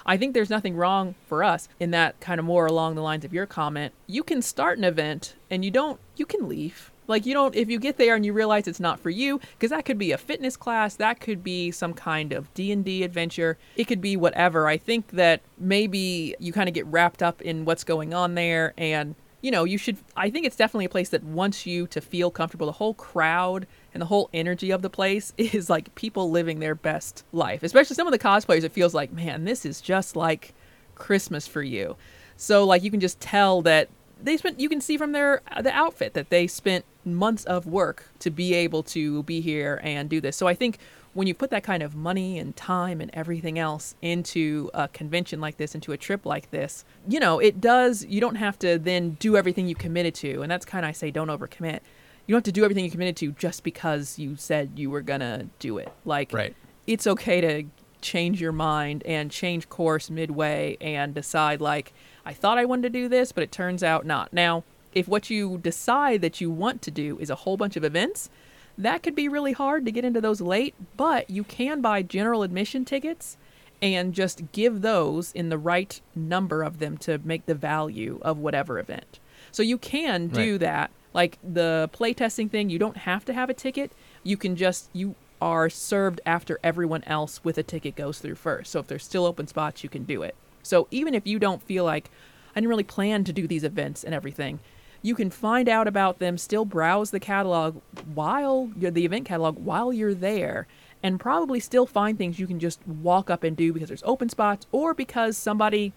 I 0.06 0.16
think 0.16 0.34
there's 0.34 0.50
nothing 0.50 0.76
wrong 0.76 1.16
for 1.28 1.44
us 1.44 1.68
in 1.80 1.92
that 1.92 2.20
kind 2.22 2.40
of 2.40 2.46
more 2.46 2.66
along 2.66 2.96
the 2.96 3.02
lines 3.02 3.26
of 3.26 3.34
your 3.34 3.46
comment. 3.46 3.94
You 4.08 4.24
can 4.24 4.42
start 4.42 4.78
an 4.78 4.86
event 4.86 5.36
and 5.50 5.66
you 5.66 5.72
don't 5.72 6.00
you 6.16 6.26
can 6.26 6.48
leave. 6.48 6.92
Like 7.08 7.26
you 7.26 7.34
don't 7.34 7.56
if 7.56 7.70
you 7.70 7.78
get 7.78 7.98
there 7.98 8.16
and 8.16 8.26
you 8.26 8.32
realize 8.32 8.68
it's 8.68 8.80
not 8.80 9.02
for 9.02 9.10
you 9.10 9.40
because 9.54 9.72
that 9.72 9.86
could 9.86 9.98
be 9.98 10.14
a 10.14 10.18
fitness 10.18 10.56
class, 10.56 10.96
that 10.96 11.20
could 11.20 11.44
be 11.44 11.72
some 11.72 11.94
kind 11.94 12.32
of 12.32 12.54
D&D 12.54 13.04
adventure. 13.04 13.58
It 13.76 13.86
could 13.86 14.02
be 14.02 14.16
whatever. 14.16 14.68
I 14.68 14.78
think 14.78 15.10
that 15.10 15.42
maybe 15.58 16.36
you 16.40 16.54
kind 16.54 16.70
of 16.70 16.76
get 16.76 16.86
wrapped 16.86 17.22
up 17.22 17.42
in 17.42 17.66
what's 17.66 17.84
going 17.84 18.14
on 18.14 18.36
there 18.36 18.74
and 18.78 19.16
you 19.48 19.52
know, 19.52 19.64
you 19.64 19.78
should 19.78 19.96
I 20.18 20.30
think 20.30 20.46
it's 20.46 20.58
definitely 20.58 20.84
a 20.84 20.90
place 20.90 21.08
that 21.08 21.24
wants 21.24 21.66
you 21.66 21.88
to 21.88 22.02
feel 22.02 22.30
comfortable. 22.30 22.66
The 22.66 22.74
whole 22.74 22.94
crowd 22.94 23.66
and 23.94 24.02
the 24.02 24.08
whole 24.08 24.30
energy 24.34 24.72
of 24.72 24.82
the 24.82 24.90
place 24.90 25.32
is 25.38 25.70
like 25.70 25.96
people 25.96 26.30
living 26.30 26.60
their 26.60 26.76
best 26.76 27.24
life. 27.32 27.64
Especially 27.64 27.96
some 27.96 28.08
of 28.08 28.12
the 28.12 28.20
cosplayers 28.20 28.66
it 28.66 28.74
feels 28.74 28.94
like, 28.94 29.14
man, 29.14 29.46
this 29.46 29.66
is 29.66 29.80
just 29.80 30.18
like 30.18 30.54
Christmas 30.96 31.48
for 31.48 31.64
you. 31.64 31.96
So 32.36 32.66
like 32.66 32.84
you 32.84 32.92
can 32.92 33.00
just 33.00 33.22
tell 33.22 33.62
that 33.62 33.88
they 34.22 34.36
spent 34.36 34.60
you 34.60 34.68
can 34.68 34.82
see 34.82 34.98
from 34.98 35.14
their 35.14 35.42
uh, 35.50 35.62
the 35.62 35.72
outfit 35.72 36.14
that 36.14 36.30
they 36.30 36.46
spent 36.46 36.84
months 37.06 37.46
of 37.46 37.66
work 37.66 38.10
to 38.20 38.30
be 38.30 38.54
able 38.54 38.84
to 38.84 39.24
be 39.24 39.40
here 39.40 39.80
and 39.82 40.10
do 40.10 40.20
this. 40.20 40.36
So 40.36 40.48
I 40.48 40.56
think 40.56 40.78
when 41.18 41.26
you 41.26 41.34
put 41.34 41.50
that 41.50 41.64
kind 41.64 41.82
of 41.82 41.96
money 41.96 42.38
and 42.38 42.56
time 42.56 43.02
and 43.02 43.10
everything 43.12 43.58
else 43.58 43.96
into 44.04 44.70
a 44.76 44.88
convention 44.88 45.42
like 45.42 45.58
this, 45.58 45.74
into 45.74 45.92
a 45.92 45.98
trip 45.98 46.28
like 46.28 46.52
this, 46.52 46.86
you 47.10 47.20
know, 47.20 47.40
it 47.40 47.60
does, 47.60 48.06
you 48.06 48.22
don't 48.22 48.36
have 48.36 48.60
to 48.60 48.78
then 48.78 49.18
do 49.20 49.36
everything 49.36 49.68
you 49.68 49.74
committed 49.74 50.14
to. 50.14 50.44
And 50.44 50.52
that's 50.52 50.64
kind 50.64 50.86
of, 50.86 50.90
I 50.90 50.92
say, 50.92 51.10
don't 51.10 51.30
overcommit. 51.30 51.80
You 52.28 52.34
don't 52.34 52.38
have 52.38 52.44
to 52.44 52.52
do 52.52 52.64
everything 52.64 52.86
you 52.86 52.92
committed 52.92 53.18
to 53.18 53.32
just 53.32 53.64
because 53.64 54.20
you 54.20 54.36
said 54.36 54.74
you 54.76 54.92
were 54.92 55.02
going 55.02 55.22
to 55.22 55.48
do 55.58 55.80
it. 55.80 55.92
Like, 56.06 56.32
Right. 56.32 56.56
it's 56.86 57.08
okay 57.08 57.42
to 57.42 57.64
change 58.00 58.40
your 58.40 58.52
mind 58.52 59.02
and 59.04 59.32
change 59.32 59.70
course 59.70 60.12
midway 60.12 60.78
and 60.80 61.16
decide, 61.16 61.62
like, 61.62 61.94
I 62.28 62.34
thought 62.34 62.60
I 62.60 62.66
wanted 62.66 62.84
to 62.84 62.90
do 62.90 63.10
this, 63.10 63.32
but 63.32 63.42
it 63.44 63.52
turns 63.52 63.82
out 63.82 64.06
not. 64.06 64.34
Now, 64.34 64.66
if 64.94 65.08
what 65.08 65.32
you 65.32 65.58
decide 65.58 66.22
that 66.22 66.42
you 66.42 66.52
want 66.52 66.84
to 66.84 66.92
do 66.92 67.18
is 67.18 67.32
a 67.32 67.36
whole 67.36 67.58
bunch 67.58 67.76
of 67.76 67.84
events, 67.84 68.30
that 68.78 69.04
could 69.04 69.16
be 69.16 69.28
really 69.28 69.54
hard 69.54 69.86
to 69.86 69.92
get 69.92 70.06
into 70.06 70.22
those 70.22 70.42
late, 70.42 70.76
but 70.96 71.30
you 71.30 71.44
can 71.44 71.82
buy 71.82 72.02
general 72.02 72.44
admission 72.44 72.86
tickets 72.86 73.38
and 73.82 74.14
just 74.14 74.52
give 74.52 74.82
those 74.82 75.32
in 75.34 75.50
the 75.50 75.58
right 75.58 76.00
number 76.16 76.64
of 76.64 76.80
them 76.80 76.98
to 76.98 77.20
make 77.24 77.46
the 77.46 77.56
value 77.56 78.20
of 78.22 78.38
whatever 78.38 78.80
event. 78.80 79.20
So 79.52 79.64
you 79.64 79.78
can 79.78 80.28
do 80.28 80.54
Right. 80.54 80.60
that. 80.60 80.92
Like 81.14 81.38
the 81.44 81.90
playtesting 81.94 82.52
thing, 82.52 82.70
you 82.70 82.78
don't 82.80 82.98
have 82.98 83.26
to 83.26 83.34
have 83.34 83.50
a 83.50 83.54
ticket. 83.54 83.92
You 84.24 84.38
can 84.38 84.56
just 84.56 84.90
you 84.94 85.16
are 85.42 85.70
served 85.70 86.20
after 86.26 86.60
everyone 86.64 87.04
else 87.06 87.44
with 87.44 87.58
a 87.58 87.64
ticket 87.64 87.96
goes 87.96 88.20
through 88.20 88.36
first. 88.36 88.72
So 88.72 88.80
if 88.80 88.88
there's 88.88 89.04
still 89.04 89.26
open 89.26 89.48
spots, 89.48 89.84
you 89.84 89.90
can 89.90 90.04
do 90.04 90.24
it. 90.24 90.36
So 90.64 90.88
even 90.92 91.14
if 91.14 91.26
you 91.28 91.40
don't 91.40 91.62
feel 91.62 91.84
like 91.86 92.10
I 92.56 92.60
didn't 92.60 92.70
really 92.70 92.84
plan 92.84 93.24
to 93.26 93.34
do 93.34 93.48
these 93.48 93.64
events 93.64 94.04
and 94.04 94.14
everything, 94.16 94.60
you 95.02 95.16
can 95.16 95.30
find 95.30 95.70
out 95.70 95.88
about 95.88 96.20
them, 96.20 96.38
still 96.38 96.66
browse 96.66 97.12
the 97.12 97.20
catalog 97.20 97.82
while 98.14 98.70
the 98.76 99.06
event 99.06 99.26
catalog 99.26 99.58
while 99.58 99.94
you're 99.94 100.14
there, 100.14 100.68
and 101.04 101.20
probably 101.20 101.60
still 101.60 101.86
find 101.86 102.18
things 102.18 102.40
you 102.40 102.48
can 102.48 102.60
just 102.60 102.80
walk 102.88 103.30
up 103.30 103.44
and 103.44 103.56
do 103.56 103.72
because 103.72 103.90
there's 103.90 104.04
open 104.06 104.30
spots 104.30 104.66
or 104.72 104.94
because 104.94 105.38
somebody 105.38 105.94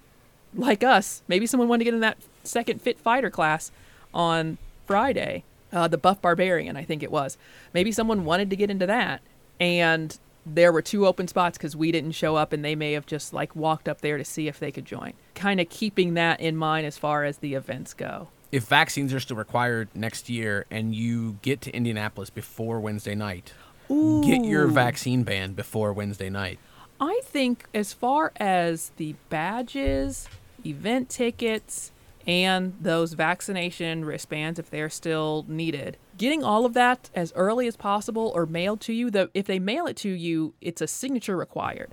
like 0.55 0.83
us, 0.83 1.23
maybe 1.29 1.47
someone 1.47 1.69
wanted 1.69 1.81
to 1.81 1.85
get 1.85 1.95
in 1.95 2.01
that 2.01 2.19
second 2.45 2.83
fit 2.83 2.99
fighter 2.99 3.31
class 3.31 3.71
on 4.13 4.59
Friday, 4.87 5.45
uh, 5.73 5.89
the 5.89 5.99
buff 5.99 6.21
barbarian, 6.21 6.77
I 6.77 6.85
think 6.85 7.03
it 7.03 7.11
was. 7.11 7.39
Maybe 7.73 7.93
someone 7.93 8.25
wanted 8.25 8.51
to 8.51 8.57
get 8.57 8.71
into 8.71 8.87
that, 8.87 9.23
and 9.59 10.19
there 10.45 10.73
were 10.73 10.83
two 10.83 11.07
open 11.07 11.29
spots 11.29 11.57
because 11.57 11.77
we 11.77 11.93
didn't 11.93 12.13
show 12.13 12.37
up, 12.37 12.53
and 12.53 12.65
they 12.65 12.75
may 12.75 12.93
have 12.93 13.07
just 13.07 13.33
like 13.33 13.55
walked 13.55 13.89
up 13.89 14.01
there 14.01 14.19
to 14.19 14.25
see 14.25 14.49
if 14.49 14.59
they 14.59 14.73
could 14.73 14.85
join. 14.85 15.13
Kind 15.35 15.61
of 15.61 15.69
keeping 15.69 16.15
that 16.15 16.41
in 16.41 16.57
mind 16.57 16.87
as 16.87 16.99
far 16.99 17.25
as 17.25 17.39
the 17.39 17.55
events 17.55 17.95
go. 17.95 18.29
If 18.53 18.65
vaccines 18.65 19.15
are 19.15 19.21
still 19.21 19.37
required 19.37 19.89
next 19.95 20.29
year 20.29 20.67
and 20.71 20.93
you 20.93 21.39
get 21.43 21.61
to 21.63 21.71
Indianapolis 21.71 22.31
before 22.31 22.81
Wednesday 22.81 23.15
night, 23.15 23.53
get 23.89 24.45
your 24.45 24.67
vaccine 24.67 25.23
ban 25.23 25.53
before 25.53 25.93
Wednesday 25.93 26.31
night. 26.31 26.59
I 27.01 27.21
think 27.25 27.67
as 27.73 27.93
far 27.93 28.33
as 28.37 28.91
the 28.97 29.15
badges, 29.29 30.29
event 30.67 31.09
tickets, 31.09 31.93
and 32.27 32.75
those 32.81 33.13
vaccination 33.13 34.05
wristbands, 34.05 34.59
if 34.59 34.69
they're 34.69 34.91
still 34.91 35.45
needed, 35.49 35.97
getting 36.19 36.43
all 36.43 36.67
of 36.67 36.75
that 36.75 37.09
as 37.15 37.33
early 37.35 37.67
as 37.67 37.77
possible 37.77 38.33
or 38.35 38.47
mailed 38.47 38.81
to 38.83 38.93
you. 38.93 39.11
The 39.11 39.31
if 39.33 39.47
they 39.47 39.59
mail 39.59 39.87
it 39.87 39.97
to 39.99 40.11
you, 40.11 40.55
it's 40.61 40.83
a 40.83 40.87
signature 40.87 41.37
required. 41.37 41.93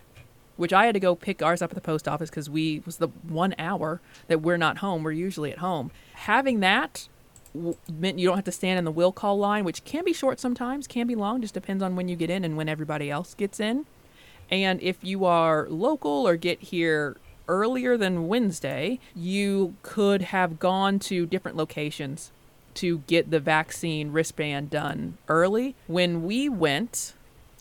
Which 0.58 0.74
I 0.74 0.88
had 0.88 0.96
to 0.96 1.00
go 1.00 1.14
pick 1.14 1.44
ours 1.44 1.62
up 1.62 1.70
at 1.70 1.76
the 1.76 1.82
post 1.82 2.08
office 2.08 2.32
because 2.32 2.50
we 2.50 2.82
was 2.84 2.98
the 2.98 3.10
one 3.10 3.54
hour 3.60 4.02
that 4.28 4.42
we're 4.42 4.58
not 4.58 4.80
home. 4.80 5.04
We're 5.04 5.12
usually 5.12 5.52
at 5.52 5.60
home. 5.60 5.92
Having 6.22 6.60
that 6.62 7.08
meant 7.54 8.20
you 8.20 8.28
don't 8.28 8.36
have 8.36 8.46
to 8.46 8.52
stand 8.52 8.78
in 8.80 8.86
the 8.86 8.92
will 8.92 9.12
call 9.12 9.38
line, 9.38 9.64
which 9.64 9.84
can 9.86 10.04
be 10.04 10.14
short 10.14 10.40
sometimes, 10.40 10.88
can 10.88 11.08
be 11.08 11.16
long, 11.16 11.42
just 11.42 11.54
depends 11.54 11.82
on 11.82 11.96
when 11.96 12.08
you 12.08 12.16
get 12.16 12.30
in 12.30 12.44
and 12.44 12.58
when 12.58 12.68
everybody 12.68 13.10
else 13.10 13.34
gets 13.34 13.60
in. 13.60 13.86
And 14.50 14.82
if 14.82 15.04
you 15.04 15.26
are 15.26 15.68
local 15.70 16.28
or 16.28 16.36
get 16.36 16.60
here 16.62 17.18
earlier 17.48 17.98
than 17.98 18.28
Wednesday, 18.28 19.00
you 19.16 19.76
could 19.84 20.24
have 20.24 20.60
gone 20.60 21.00
to 21.00 21.26
different 21.26 21.56
locations 21.56 22.32
to 22.76 23.00
get 23.08 23.32
the 23.32 23.40
vaccine 23.40 24.12
wristband 24.12 24.70
done 24.70 25.18
early. 25.28 25.76
When 25.88 26.24
we 26.24 26.50
went, 26.50 27.14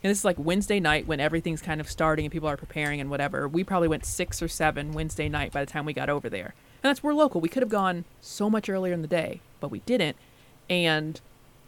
and 0.03 0.11
this 0.11 0.19
is 0.19 0.25
like 0.25 0.37
Wednesday 0.37 0.79
night 0.79 1.07
when 1.07 1.19
everything's 1.19 1.61
kind 1.61 1.79
of 1.79 1.89
starting 1.89 2.25
and 2.25 2.31
people 2.31 2.49
are 2.49 2.57
preparing 2.57 2.99
and 2.99 3.09
whatever, 3.09 3.47
we 3.47 3.63
probably 3.63 3.87
went 3.87 4.05
six 4.05 4.41
or 4.41 4.47
seven 4.47 4.91
Wednesday 4.91 5.29
night 5.29 5.51
by 5.51 5.63
the 5.63 5.71
time 5.71 5.85
we 5.85 5.93
got 5.93 6.09
over 6.09 6.29
there. 6.29 6.53
And 6.83 6.89
that's 6.89 7.03
we're 7.03 7.13
local. 7.13 7.41
We 7.41 7.49
could 7.49 7.63
have 7.63 7.69
gone 7.69 8.05
so 8.21 8.49
much 8.49 8.69
earlier 8.69 8.93
in 8.93 9.01
the 9.01 9.07
day, 9.07 9.41
but 9.59 9.71
we 9.71 9.79
didn't. 9.79 10.17
And 10.69 11.19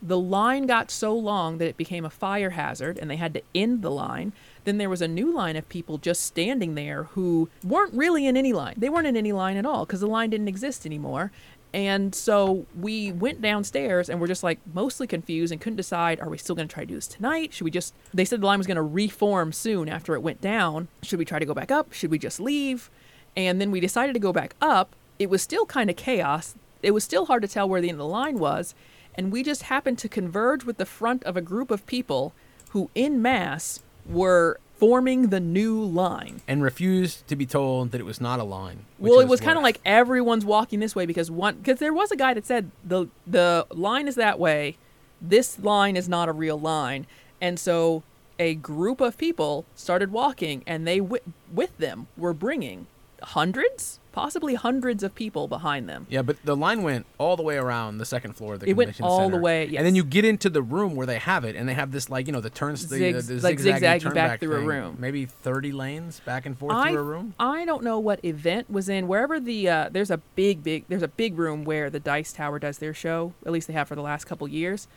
the 0.01 0.17
line 0.17 0.65
got 0.65 0.91
so 0.91 1.13
long 1.13 1.57
that 1.57 1.67
it 1.67 1.77
became 1.77 2.05
a 2.05 2.09
fire 2.09 2.51
hazard 2.51 2.97
and 2.97 3.09
they 3.09 3.17
had 3.17 3.33
to 3.33 3.41
end 3.53 3.81
the 3.81 3.91
line. 3.91 4.33
Then 4.63 4.77
there 4.77 4.89
was 4.89 5.01
a 5.01 5.07
new 5.07 5.33
line 5.33 5.55
of 5.55 5.67
people 5.67 5.97
just 5.97 6.21
standing 6.21 6.75
there 6.75 7.03
who 7.03 7.49
weren't 7.63 7.93
really 7.93 8.25
in 8.25 8.37
any 8.37 8.53
line. 8.53 8.75
They 8.77 8.89
weren't 8.89 9.07
in 9.07 9.17
any 9.17 9.31
line 9.31 9.57
at 9.57 9.65
all 9.65 9.85
because 9.85 9.99
the 9.99 10.07
line 10.07 10.29
didn't 10.29 10.47
exist 10.47 10.85
anymore. 10.85 11.31
And 11.73 12.15
so 12.15 12.65
we 12.77 13.11
went 13.11 13.41
downstairs 13.41 14.09
and 14.09 14.19
we're 14.19 14.27
just 14.27 14.43
like 14.43 14.59
mostly 14.73 15.05
confused 15.05 15.51
and 15.51 15.61
couldn't 15.61 15.77
decide 15.77 16.19
are 16.19 16.29
we 16.29 16.37
still 16.37 16.55
going 16.55 16.67
to 16.67 16.73
try 16.73 16.83
to 16.83 16.87
do 16.87 16.95
this 16.95 17.07
tonight? 17.07 17.53
Should 17.53 17.65
we 17.65 17.71
just, 17.71 17.93
they 18.13 18.25
said 18.25 18.41
the 18.41 18.47
line 18.47 18.57
was 18.57 18.67
going 18.67 18.75
to 18.77 18.81
reform 18.81 19.51
soon 19.51 19.87
after 19.87 20.15
it 20.15 20.21
went 20.21 20.41
down. 20.41 20.87
Should 21.03 21.19
we 21.19 21.25
try 21.25 21.39
to 21.39 21.45
go 21.45 21.53
back 21.53 21.71
up? 21.71 21.93
Should 21.93 22.09
we 22.09 22.17
just 22.17 22.39
leave? 22.39 22.89
And 23.37 23.61
then 23.61 23.69
we 23.69 23.79
decided 23.79 24.13
to 24.13 24.19
go 24.19 24.33
back 24.33 24.55
up. 24.61 24.95
It 25.19 25.29
was 25.29 25.41
still 25.41 25.65
kind 25.65 25.89
of 25.89 25.95
chaos. 25.95 26.55
It 26.81 26.91
was 26.91 27.03
still 27.03 27.25
hard 27.25 27.41
to 27.43 27.47
tell 27.47 27.67
where 27.67 27.81
the 27.81 27.89
end 27.89 27.95
of 27.95 27.99
the 27.99 28.05
line 28.07 28.39
was. 28.39 28.73
And 29.15 29.31
we 29.31 29.43
just 29.43 29.63
happened 29.63 29.97
to 29.99 30.09
converge 30.09 30.63
with 30.63 30.77
the 30.77 30.85
front 30.85 31.23
of 31.25 31.35
a 31.35 31.41
group 31.41 31.71
of 31.71 31.85
people 31.85 32.33
who, 32.69 32.89
in 32.95 33.21
mass, 33.21 33.81
were 34.05 34.59
forming 34.77 35.27
the 35.27 35.41
new 35.41 35.83
line. 35.83 36.41
And 36.47 36.63
refused 36.63 37.27
to 37.27 37.35
be 37.35 37.45
told 37.45 37.91
that 37.91 37.99
it 37.99 38.05
was 38.05 38.21
not 38.21 38.39
a 38.39 38.43
line. 38.43 38.85
Well, 38.97 39.19
it 39.19 39.27
was 39.27 39.41
kind 39.41 39.57
of 39.57 39.63
like 39.63 39.81
everyone's 39.83 40.45
walking 40.45 40.79
this 40.79 40.95
way 40.95 41.05
because 41.05 41.29
one 41.29 41.57
because 41.57 41.79
there 41.79 41.93
was 41.93 42.11
a 42.11 42.15
guy 42.15 42.33
that 42.33 42.45
said 42.45 42.71
the 42.83 43.07
the 43.27 43.67
line 43.71 44.07
is 44.07 44.15
that 44.15 44.39
way, 44.39 44.77
this 45.21 45.59
line 45.59 45.97
is 45.97 46.07
not 46.07 46.29
a 46.29 46.31
real 46.31 46.57
line, 46.57 47.05
and 47.41 47.59
so 47.59 48.03
a 48.39 48.55
group 48.55 49.01
of 49.01 49.17
people 49.17 49.65
started 49.75 50.13
walking, 50.13 50.63
and 50.65 50.87
they 50.87 50.99
wi- 50.99 51.19
with 51.53 51.77
them 51.77 52.07
were 52.15 52.33
bringing 52.33 52.87
hundreds, 53.21 53.98
possibly 54.11 54.55
hundreds 54.55 55.03
of 55.03 55.13
people 55.13 55.47
behind 55.47 55.87
them. 55.87 56.07
Yeah, 56.09 56.23
but 56.23 56.37
the 56.43 56.55
line 56.55 56.81
went 56.83 57.05
all 57.19 57.37
the 57.37 57.43
way 57.43 57.57
around 57.57 57.99
the 57.99 58.05
second 58.05 58.33
floor 58.33 58.55
of 58.55 58.59
the 58.59 58.67
It 58.69 58.73
went 58.75 58.87
convention 58.87 59.05
all 59.05 59.19
the 59.29 59.35
center. 59.35 59.41
way, 59.41 59.75
And 59.75 59.85
then 59.85 59.93
you 59.95 60.03
get 60.03 60.25
into 60.25 60.49
the 60.49 60.61
room 60.63 60.95
where 60.95 61.05
they 61.05 61.19
have 61.19 61.45
it, 61.45 61.55
and 61.55 61.69
they 61.69 61.75
have 61.75 61.91
this 61.91 62.09
like 62.09 62.25
you 62.27 62.33
know 62.33 62.41
the 62.41 62.49
turns, 62.49 62.87
the, 62.87 62.97
Zigs- 62.97 63.27
the 63.27 63.39
like 63.41 63.59
zigzagging 63.59 64.01
turn 64.07 64.13
back 64.15 64.39
through 64.39 64.55
a 64.55 64.61
room. 64.61 64.97
maybe 64.99 65.25
thirty 65.25 65.71
lanes 65.71 66.19
back 66.21 66.45
and 66.45 66.57
forth 66.57 66.75
I, 66.75 66.91
through 66.91 66.99
a 67.01 67.03
room. 67.03 67.33
I 67.39 67.65
don't 67.65 67.83
know 67.83 67.99
what 67.99 68.23
event 68.25 68.69
was 68.69 68.89
in 68.89 69.07
wherever 69.07 69.39
the 69.39 69.69
uh, 69.69 69.89
there's 69.91 70.11
a 70.11 70.17
big 70.35 70.63
big 70.63 70.85
there's 70.87 71.03
a 71.03 71.07
big 71.07 71.37
room 71.37 71.63
where 71.63 71.89
the 71.89 71.99
Dice 71.99 72.33
Tower 72.33 72.57
does 72.59 72.79
their 72.79 72.93
show. 72.93 73.33
At 73.45 73.51
least 73.51 73.67
they 73.67 73.73
have 73.73 73.87
for 73.87 73.95
the 73.95 74.01
last 74.01 74.25
couple 74.25 74.47
years, 74.47 74.87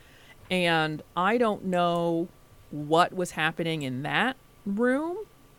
and 0.50 1.02
I 1.16 1.36
don't 1.38 1.64
know 1.66 2.28
what 2.70 3.12
was 3.12 3.32
happening 3.32 3.82
in 3.82 4.02
that 4.02 4.36
room 4.64 5.18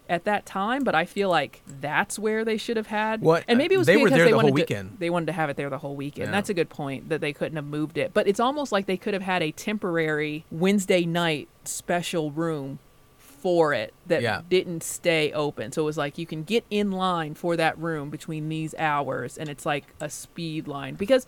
at 0.09 0.25
that 0.25 0.45
time, 0.45 0.83
but 0.83 0.93
I 0.95 1.05
feel 1.05 1.29
like 1.29 1.61
that's 1.81 2.19
where 2.19 2.43
they 2.43 2.57
should 2.57 2.77
have 2.77 2.87
had. 2.87 3.21
What- 3.21 3.43
And 3.47 3.57
maybe 3.57 3.75
it 3.75 3.77
was 3.77 3.87
they 3.87 3.97
were 3.97 4.05
because 4.05 4.17
there 4.17 4.25
they 4.25 4.31
the 4.31 4.37
whole 4.39 4.51
wanted 4.51 4.67
to. 4.67 4.89
They 4.99 5.09
wanted 5.09 5.25
to 5.27 5.31
have 5.33 5.49
it 5.49 5.55
there 5.57 5.69
the 5.69 5.77
whole 5.77 5.95
weekend. 5.95 6.27
Yeah. 6.27 6.31
That's 6.31 6.49
a 6.49 6.53
good 6.53 6.69
point 6.69 7.09
that 7.09 7.21
they 7.21 7.31
couldn't 7.33 7.55
have 7.55 7.65
moved 7.65 7.97
it. 7.97 8.13
But 8.13 8.27
it's 8.27 8.39
almost 8.39 8.71
like 8.71 8.85
they 8.85 8.97
could 8.97 9.13
have 9.13 9.23
had 9.23 9.41
a 9.41 9.51
temporary 9.51 10.45
Wednesday 10.51 11.05
night 11.05 11.47
special 11.63 12.31
room 12.31 12.79
for 13.17 13.73
it 13.73 13.93
that 14.07 14.21
Yeah. 14.21 14.41
didn't 14.49 14.83
stay 14.83 15.31
open. 15.33 15.71
So 15.71 15.81
it 15.81 15.85
was 15.85 15.97
like 15.97 16.17
you 16.17 16.25
can 16.25 16.43
get 16.43 16.63
in 16.69 16.91
line 16.91 17.33
for 17.33 17.55
that 17.57 17.77
room 17.77 18.09
between 18.09 18.49
these 18.49 18.73
hours, 18.77 19.37
and 19.37 19.49
it's 19.49 19.65
like 19.65 19.85
a 19.99 20.09
speed 20.09 20.67
line 20.67 20.95
because 20.95 21.25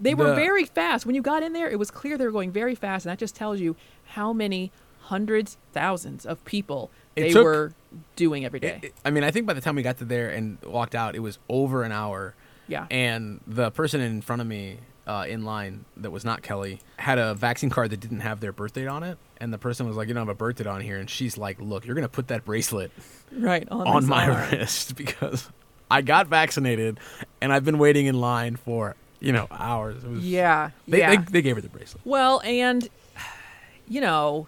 they 0.00 0.14
were 0.14 0.28
The- 0.30 0.34
very 0.34 0.64
fast. 0.64 1.06
When 1.06 1.14
you 1.14 1.22
got 1.22 1.42
in 1.44 1.52
there, 1.52 1.68
it 1.70 1.78
was 1.78 1.90
clear 1.90 2.18
they 2.18 2.24
were 2.24 2.32
going 2.32 2.50
very 2.50 2.74
fast, 2.74 3.06
and 3.06 3.10
that 3.12 3.18
just 3.18 3.36
tells 3.36 3.60
you 3.60 3.76
how 4.06 4.32
many 4.32 4.72
hundreds, 5.12 5.56
thousands 5.72 6.24
of 6.26 6.42
people 6.44 6.90
It 7.14 7.20
they 7.22 7.32
took- 7.32 7.44
were 7.44 7.72
doing 8.16 8.44
every 8.44 8.60
day. 8.60 8.78
It- 8.82 8.84
it- 8.86 8.94
I 9.04 9.10
mean, 9.10 9.24
I 9.24 9.30
think 9.30 9.46
by 9.46 9.52
the 9.52 9.60
time 9.60 9.74
we 9.76 9.82
got 9.82 9.98
to 9.98 10.04
there 10.06 10.28
and 10.30 10.58
walked 10.64 10.94
out, 10.94 11.14
it 11.14 11.20
was 11.20 11.38
over 11.48 11.82
an 11.84 11.92
hour. 11.92 12.34
yeah. 12.66 12.86
And 12.90 13.40
the 13.46 13.70
person 13.70 14.00
in 14.00 14.22
front 14.22 14.40
of 14.42 14.48
me 14.48 14.78
uh, 15.06 15.26
in 15.28 15.44
line 15.44 15.84
that 15.96 16.10
was 16.12 16.24
not 16.24 16.42
Kelly 16.42 16.78
had 16.96 17.18
a 17.18 17.34
vaccine 17.34 17.68
card 17.70 17.90
that 17.90 17.98
didn't 18.00 18.20
have 18.20 18.38
their 18.40 18.52
birth 18.52 18.72
date 18.74 18.86
on 18.86 19.02
it. 19.02 19.18
And 19.40 19.52
the 19.52 19.58
person 19.58 19.86
was 19.88 19.96
like, 19.96 20.06
"You 20.08 20.14
don't 20.14 20.22
have 20.28 20.36
a 20.36 20.38
birth 20.38 20.56
date 20.58 20.68
on 20.68 20.80
here." 20.80 20.96
And 20.96 21.10
she's 21.10 21.36
like, 21.36 21.60
"Look, 21.60 21.84
you're 21.84 21.96
gonna 21.96 22.08
put 22.08 22.28
that 22.28 22.44
bracelet 22.44 22.92
right 23.32 23.66
on, 23.70 23.86
on 23.88 24.06
my 24.06 24.26
wrist 24.52 24.94
because 25.02 25.50
I 25.90 26.02
got 26.02 26.28
vaccinated 26.28 27.00
and 27.40 27.52
I've 27.52 27.64
been 27.64 27.78
waiting 27.78 28.06
in 28.06 28.20
line 28.20 28.54
for 28.56 28.94
you 29.20 29.32
know 29.32 29.48
hours." 29.50 30.04
It 30.04 30.10
was, 30.10 30.24
Yeah. 30.24 30.70
They, 30.86 30.98
yeah. 30.98 31.16
they 31.16 31.22
they 31.32 31.42
gave 31.42 31.56
her 31.56 31.62
the 31.62 31.68
bracelet. 31.68 32.00
Well, 32.06 32.40
and 32.44 32.88
you 33.88 34.00
know, 34.00 34.46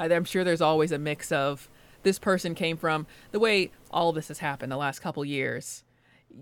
I'm 0.00 0.24
sure 0.24 0.44
there's 0.44 0.60
always 0.60 0.92
a 0.92 0.98
mix 0.98 1.32
of 1.32 1.68
this 2.02 2.18
person 2.18 2.54
came 2.54 2.76
from 2.76 3.06
the 3.32 3.40
way 3.40 3.70
all 3.90 4.12
this 4.12 4.28
has 4.28 4.38
happened 4.38 4.72
the 4.72 4.76
last 4.76 5.00
couple 5.00 5.24
years. 5.24 5.84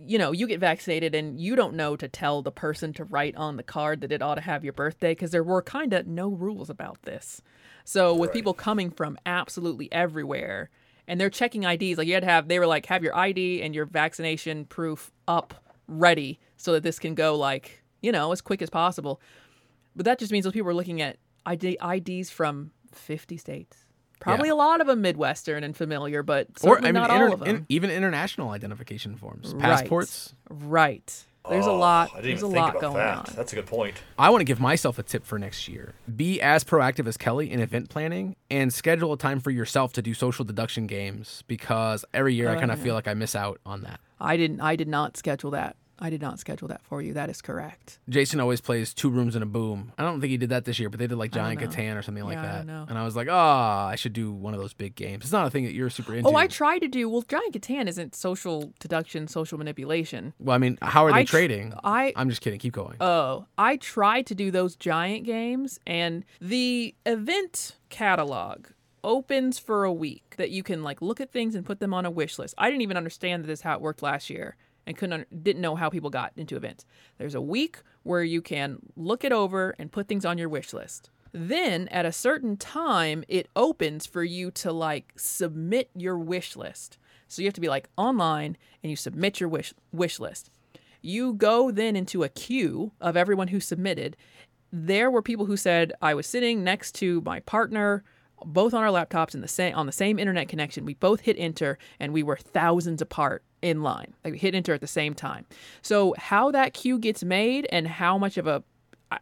You 0.06 0.18
know, 0.18 0.32
you 0.32 0.46
get 0.46 0.60
vaccinated 0.60 1.14
and 1.14 1.40
you 1.40 1.56
don't 1.56 1.74
know 1.74 1.96
to 1.96 2.08
tell 2.08 2.42
the 2.42 2.52
person 2.52 2.92
to 2.94 3.04
write 3.04 3.34
on 3.36 3.56
the 3.56 3.62
card 3.62 4.02
that 4.02 4.12
it 4.12 4.22
ought 4.22 4.34
to 4.34 4.40
have 4.42 4.62
your 4.62 4.74
birthday 4.74 5.12
because 5.12 5.30
there 5.30 5.42
were 5.42 5.62
kind 5.62 5.92
of 5.92 6.06
no 6.06 6.28
rules 6.28 6.68
about 6.68 7.02
this. 7.02 7.42
So 7.84 8.14
with 8.14 8.28
Right. 8.28 8.34
people 8.34 8.54
coming 8.54 8.90
from 8.90 9.18
absolutely 9.24 9.90
everywhere 9.90 10.68
and 11.06 11.18
they're 11.18 11.30
checking 11.30 11.64
IDs, 11.64 11.96
like 11.96 12.06
you 12.06 12.14
had 12.14 12.22
to 12.22 12.28
have, 12.28 12.48
they 12.48 12.58
were 12.58 12.66
like, 12.66 12.84
have 12.86 13.02
your 13.02 13.16
ID 13.16 13.62
and 13.62 13.74
your 13.74 13.86
vaccination 13.86 14.66
proof 14.66 15.10
up 15.26 15.54
ready 15.88 16.38
so 16.58 16.72
that 16.72 16.82
this 16.82 16.98
can 16.98 17.14
go 17.14 17.34
like, 17.34 17.82
you 18.02 18.12
know, 18.12 18.30
as 18.30 18.42
quick 18.42 18.60
as 18.60 18.68
possible. 18.68 19.22
But 19.96 20.04
that 20.04 20.18
just 20.18 20.30
means 20.30 20.44
those 20.44 20.52
people 20.52 20.68
are 20.68 20.74
looking 20.74 21.00
at 21.00 21.16
ID, 21.46 21.78
IDs 21.82 22.28
from 22.28 22.72
50 22.92 23.36
states. 23.36 23.76
Probably 24.20 24.48
Yeah. 24.48 24.54
a 24.54 24.56
lot 24.56 24.80
of 24.80 24.86
them 24.88 25.00
Midwestern 25.00 25.62
and 25.62 25.76
familiar, 25.76 26.22
but 26.24 26.48
Or 26.62 26.74
certainly 26.74 26.88
I 26.88 26.92
mean, 26.92 27.02
not 27.02 27.10
inter- 27.10 27.26
all 27.28 27.32
of 27.34 27.40
them. 27.40 27.48
in- 27.48 27.66
even 27.68 27.90
international 27.90 28.50
identification 28.50 29.14
forms, 29.16 29.54
passports. 29.54 30.34
right. 30.50 31.24
There's 31.48 31.66
a 31.66 31.70
Oh, 31.70 31.78
lot. 31.78 32.10
There's 32.20 32.42
a 32.42 32.46
lot 32.46 32.78
going 32.78 32.96
that. 32.96 33.16
on. 33.30 33.34
That's 33.34 33.52
a 33.52 33.56
good 33.56 33.66
point. 33.66 33.96
I 34.18 34.28
want 34.28 34.40
to 34.42 34.44
give 34.44 34.60
myself 34.60 34.98
a 34.98 35.02
tip 35.02 35.24
for 35.24 35.38
next 35.38 35.66
year. 35.66 35.94
Be 36.14 36.42
as 36.42 36.62
proactive 36.62 37.06
as 37.06 37.16
Kelly 37.16 37.50
in 37.50 37.60
event 37.60 37.88
planning 37.88 38.36
and 38.50 38.70
schedule 38.74 39.14
a 39.14 39.16
time 39.16 39.40
for 39.40 39.50
yourself 39.50 39.94
to 39.94 40.02
do 40.02 40.12
social 40.12 40.44
deduction 40.44 40.86
games 40.86 41.44
because 41.46 42.04
every 42.12 42.34
year 42.34 42.50
I 42.50 42.56
Oh, 42.56 42.58
kind 42.58 42.64
of 42.64 42.68
yeah. 42.70 42.74
Uh-huh. 42.74 42.84
feel 42.84 42.94
like 42.94 43.08
I 43.08 43.14
miss 43.14 43.34
out 43.34 43.60
on 43.64 43.80
that. 43.82 44.00
I 44.20 44.36
didn't. 44.36 44.60
I 44.60 44.76
did 44.76 44.88
not 44.88 45.16
schedule 45.16 45.52
that. 45.52 45.76
I 46.00 46.10
did 46.10 46.20
not 46.22 46.38
schedule 46.38 46.68
that 46.68 46.82
for 46.82 47.02
you. 47.02 47.12
That 47.14 47.28
is 47.28 47.42
correct. 47.42 47.98
Jason 48.08 48.38
always 48.40 48.60
plays 48.60 48.94
two 48.94 49.10
rooms 49.10 49.34
and 49.34 49.42
a 49.42 49.46
boom. 49.46 49.92
I 49.98 50.02
don't 50.02 50.20
think 50.20 50.30
he 50.30 50.36
did 50.36 50.50
that 50.50 50.64
this 50.64 50.78
year, 50.78 50.88
but 50.88 50.98
they 50.98 51.06
did 51.08 51.18
like 51.18 51.32
Giant. 51.32 51.60
Catan 51.60 51.96
or 51.98 52.02
something 52.02 52.24
like 52.24 52.34
Yeah, 52.34 52.42
I 52.42 52.46
that. 52.58 52.66
know. 52.66 52.86
And 52.88 52.96
I 52.96 53.04
was 53.04 53.16
like, 53.16 53.26
oh, 53.28 53.34
I 53.36 53.96
should 53.96 54.12
do 54.12 54.32
one 54.32 54.54
of 54.54 54.60
those 54.60 54.72
big 54.72 54.94
games. 54.94 55.24
It's 55.24 55.32
not 55.32 55.46
a 55.46 55.50
thing 55.50 55.64
that 55.64 55.74
you're 55.74 55.90
super 55.90 56.14
into. 56.14 56.28
Oh, 56.30 56.36
I 56.36 56.46
tried 56.46 56.80
to 56.80 56.88
do. 56.88 57.08
Well, 57.08 57.22
Giant 57.22 57.52
Catan 57.52 57.88
isn't 57.88 58.14
social 58.14 58.72
deduction, 58.78 59.26
social 59.28 59.58
manipulation. 59.58 60.34
well, 60.38 60.54
I 60.54 60.58
mean, 60.58 60.78
how 60.82 61.04
are 61.04 61.12
they 61.12 61.18
I 61.20 61.24
tr- 61.24 61.30
trading? 61.30 61.74
I 61.82 62.12
I'm 62.16 62.28
just 62.30 62.42
kidding. 62.42 62.58
Keep 62.60 62.74
going. 62.74 62.96
Oh, 63.00 63.46
I 63.58 63.76
tried 63.76 64.26
to 64.26 64.34
do 64.34 64.50
those 64.50 64.76
giant 64.76 65.24
games, 65.24 65.78
and 65.86 66.24
the 66.40 66.94
event 67.06 67.76
catalog 67.88 68.66
opens 69.04 69.58
for 69.58 69.84
a 69.84 69.92
week 69.92 70.34
that 70.38 70.50
you 70.50 70.62
can 70.62 70.82
like 70.82 71.00
look 71.00 71.20
at 71.20 71.30
things 71.32 71.54
and 71.54 71.64
put 71.64 71.80
them 71.80 71.94
on 71.94 72.04
a 72.04 72.10
wish 72.10 72.38
list. 72.38 72.54
I 72.58 72.68
didn't 72.68 72.82
even 72.82 72.96
understand 72.96 73.42
that 73.42 73.46
this 73.46 73.60
is 73.60 73.62
how 73.62 73.74
it 73.74 73.80
worked 73.80 74.02
last 74.02 74.28
year 74.28 74.56
and 74.88 74.96
couldn't 74.96 75.44
didn't 75.44 75.60
know 75.60 75.76
how 75.76 75.90
people 75.90 76.08
got 76.10 76.32
into 76.34 76.56
events. 76.56 76.86
There's 77.18 77.34
a 77.34 77.40
week 77.40 77.82
where 78.02 78.24
you 78.24 78.40
can 78.40 78.78
look 78.96 79.22
it 79.22 79.32
over 79.32 79.76
and 79.78 79.92
put 79.92 80.08
things 80.08 80.24
on 80.24 80.38
your 80.38 80.48
wish 80.48 80.72
list. 80.72 81.10
Then 81.30 81.88
at 81.88 82.06
a 82.06 82.10
certain 82.10 82.56
time 82.56 83.22
it 83.28 83.48
opens 83.54 84.06
for 84.06 84.24
you 84.24 84.50
to 84.52 84.72
like 84.72 85.12
submit 85.16 85.90
your 85.94 86.18
wish 86.18 86.56
list. 86.56 86.96
So 87.28 87.42
you 87.42 87.46
have 87.46 87.54
to 87.54 87.60
be 87.60 87.68
like 87.68 87.90
online 87.98 88.56
and 88.82 88.90
you 88.90 88.96
submit 88.96 89.40
your 89.40 89.50
wish 89.50 89.74
wish 89.92 90.18
list. 90.18 90.50
You 91.02 91.34
go 91.34 91.70
then 91.70 91.94
into 91.94 92.24
a 92.24 92.30
queue 92.30 92.92
of 92.98 93.14
everyone 93.16 93.48
who 93.48 93.60
submitted. 93.60 94.16
There 94.72 95.10
were 95.10 95.22
people 95.22 95.44
who 95.44 95.58
said 95.58 95.92
I 96.00 96.14
was 96.14 96.26
sitting 96.26 96.64
next 96.64 96.94
to 96.96 97.20
my 97.20 97.40
partner, 97.40 98.04
both 98.44 98.74
on 98.74 98.82
our 98.82 98.90
laptops 98.90 99.34
in 99.34 99.40
the 99.40 99.48
same 99.48 99.74
on 99.74 99.86
the 99.86 99.92
same 99.92 100.18
internet 100.18 100.48
connection. 100.48 100.84
We 100.84 100.94
both 100.94 101.20
hit 101.20 101.36
enter 101.38 101.78
and 101.98 102.12
we 102.12 102.22
were 102.22 102.36
thousands 102.36 103.02
apart 103.02 103.42
in 103.62 103.82
line. 103.82 104.14
Like 104.24 104.32
we 104.32 104.38
hit 104.38 104.54
enter 104.54 104.74
at 104.74 104.80
the 104.80 104.86
same 104.86 105.14
time. 105.14 105.46
So 105.82 106.14
how 106.18 106.50
that 106.52 106.74
queue 106.74 106.98
gets 106.98 107.24
made 107.24 107.66
and 107.70 107.86
how 107.86 108.18
much 108.18 108.36
of 108.36 108.46
a 108.46 108.62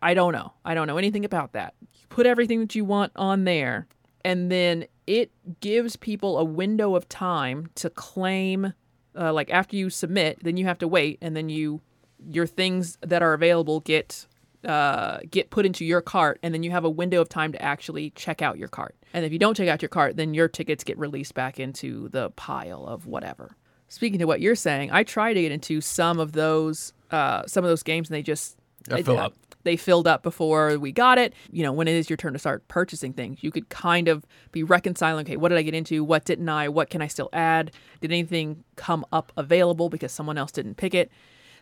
I 0.02 0.14
don't 0.14 0.33
know. 0.33 0.52
I 0.64 0.74
don't 0.74 0.88
know 0.88 0.98
anything 0.98 1.24
about 1.24 1.52
that. 1.52 1.74
You 1.81 2.07
put 2.09 2.26
everything 2.26 2.61
that 2.61 2.74
you 2.74 2.85
want 2.85 3.12
on 3.14 3.44
there 3.44 3.87
and 4.24 4.50
then 4.50 4.87
it 5.07 5.31
gives 5.61 5.94
people 5.96 6.38
a 6.38 6.44
window 6.44 6.96
of 6.96 7.09
time 7.09 7.68
to 7.76 7.88
claim 7.88 8.72
uh, 9.16 9.33
like 9.33 9.50
after 9.50 9.76
you 9.76 9.90
submit, 9.90 10.38
then 10.42 10.57
you 10.57 10.66
have 10.66 10.79
to 10.79 10.88
wait, 10.88 11.18
and 11.20 11.37
then 11.37 11.48
you 11.48 11.81
your 12.29 12.46
things 12.46 12.98
that 13.02 13.22
are 13.22 13.35
available 13.35 13.81
get 13.81 14.26
uh, 14.66 15.20
get 15.31 15.50
put 15.50 15.64
into 15.64 15.85
your 15.85 16.00
cart, 16.00 16.38
and 16.42 16.52
then 16.52 16.62
you 16.62 16.70
have 16.72 16.85
a 16.85 16.90
window 16.90 17.20
of 17.20 17.29
time 17.29 17.52
to 17.52 17.62
actually 17.62 18.11
check 18.11 18.42
out 18.42 18.59
your 18.59 18.68
cart. 18.68 18.94
And 19.14 19.24
if 19.24 19.33
you 19.33 19.38
don't 19.38 19.57
check 19.57 19.68
out 19.68 19.81
your 19.81 19.88
cart, 19.88 20.16
then 20.16 20.35
your 20.35 20.48
tickets 20.48 20.85
get 20.85 20.98
released 20.98 21.35
back 21.35 21.59
into 21.61 22.09
the 22.11 22.31
pile 22.31 22.85
of 22.87 23.07
whatever. 23.07 23.57
Speaking 23.88 24.18
to 24.18 24.24
what 24.26 24.40
you're 24.40 24.57
saying, 24.57 24.90
I 24.90 25.05
tried 25.05 25.35
to 25.35 25.42
get 25.42 25.52
into 25.52 25.81
some 25.81 26.18
of 26.18 26.33
those 26.33 26.92
uh, 27.11 27.44
some 27.46 27.64
of 27.64 27.68
those 27.70 27.85
games, 27.85 28.09
and 28.11 28.16
they 28.16 28.22
just 28.22 28.57
They 28.88 29.02
fill 29.05 29.18
up. 29.18 29.35
they 29.62 29.76
filled 29.76 30.09
up 30.09 30.24
before 30.24 30.76
we 30.76 30.90
got 30.90 31.18
it. 31.18 31.33
You 31.52 31.62
know, 31.62 31.72
when 31.72 31.87
it 31.87 31.94
is 31.94 32.11
your 32.11 32.16
turn 32.16 32.33
to 32.33 32.38
start 32.40 32.66
purchasing 32.66 33.12
things, 33.12 33.44
you 33.44 33.52
could 33.52 33.68
kind 33.68 34.09
of 34.09 34.24
be 34.50 34.64
reconciling, 34.64 35.24
okay, 35.24 35.37
what 35.37 35.50
did 35.50 35.59
I 35.59 35.62
get 35.62 35.74
into? 35.74 36.02
What 36.02 36.24
didn't 36.24 36.48
I? 36.48 36.68
What 36.68 36.90
can 36.90 37.00
I 37.00 37.07
still 37.07 37.29
add? 37.33 37.70
Did 38.00 38.11
anything 38.11 38.64
come 38.74 39.07
up 39.12 39.33
available 39.37 39.88
because 39.88 40.11
someone 40.11 40.37
else 40.37 40.50
didn't 40.50 40.76
pick 40.76 40.94
it? 40.94 41.11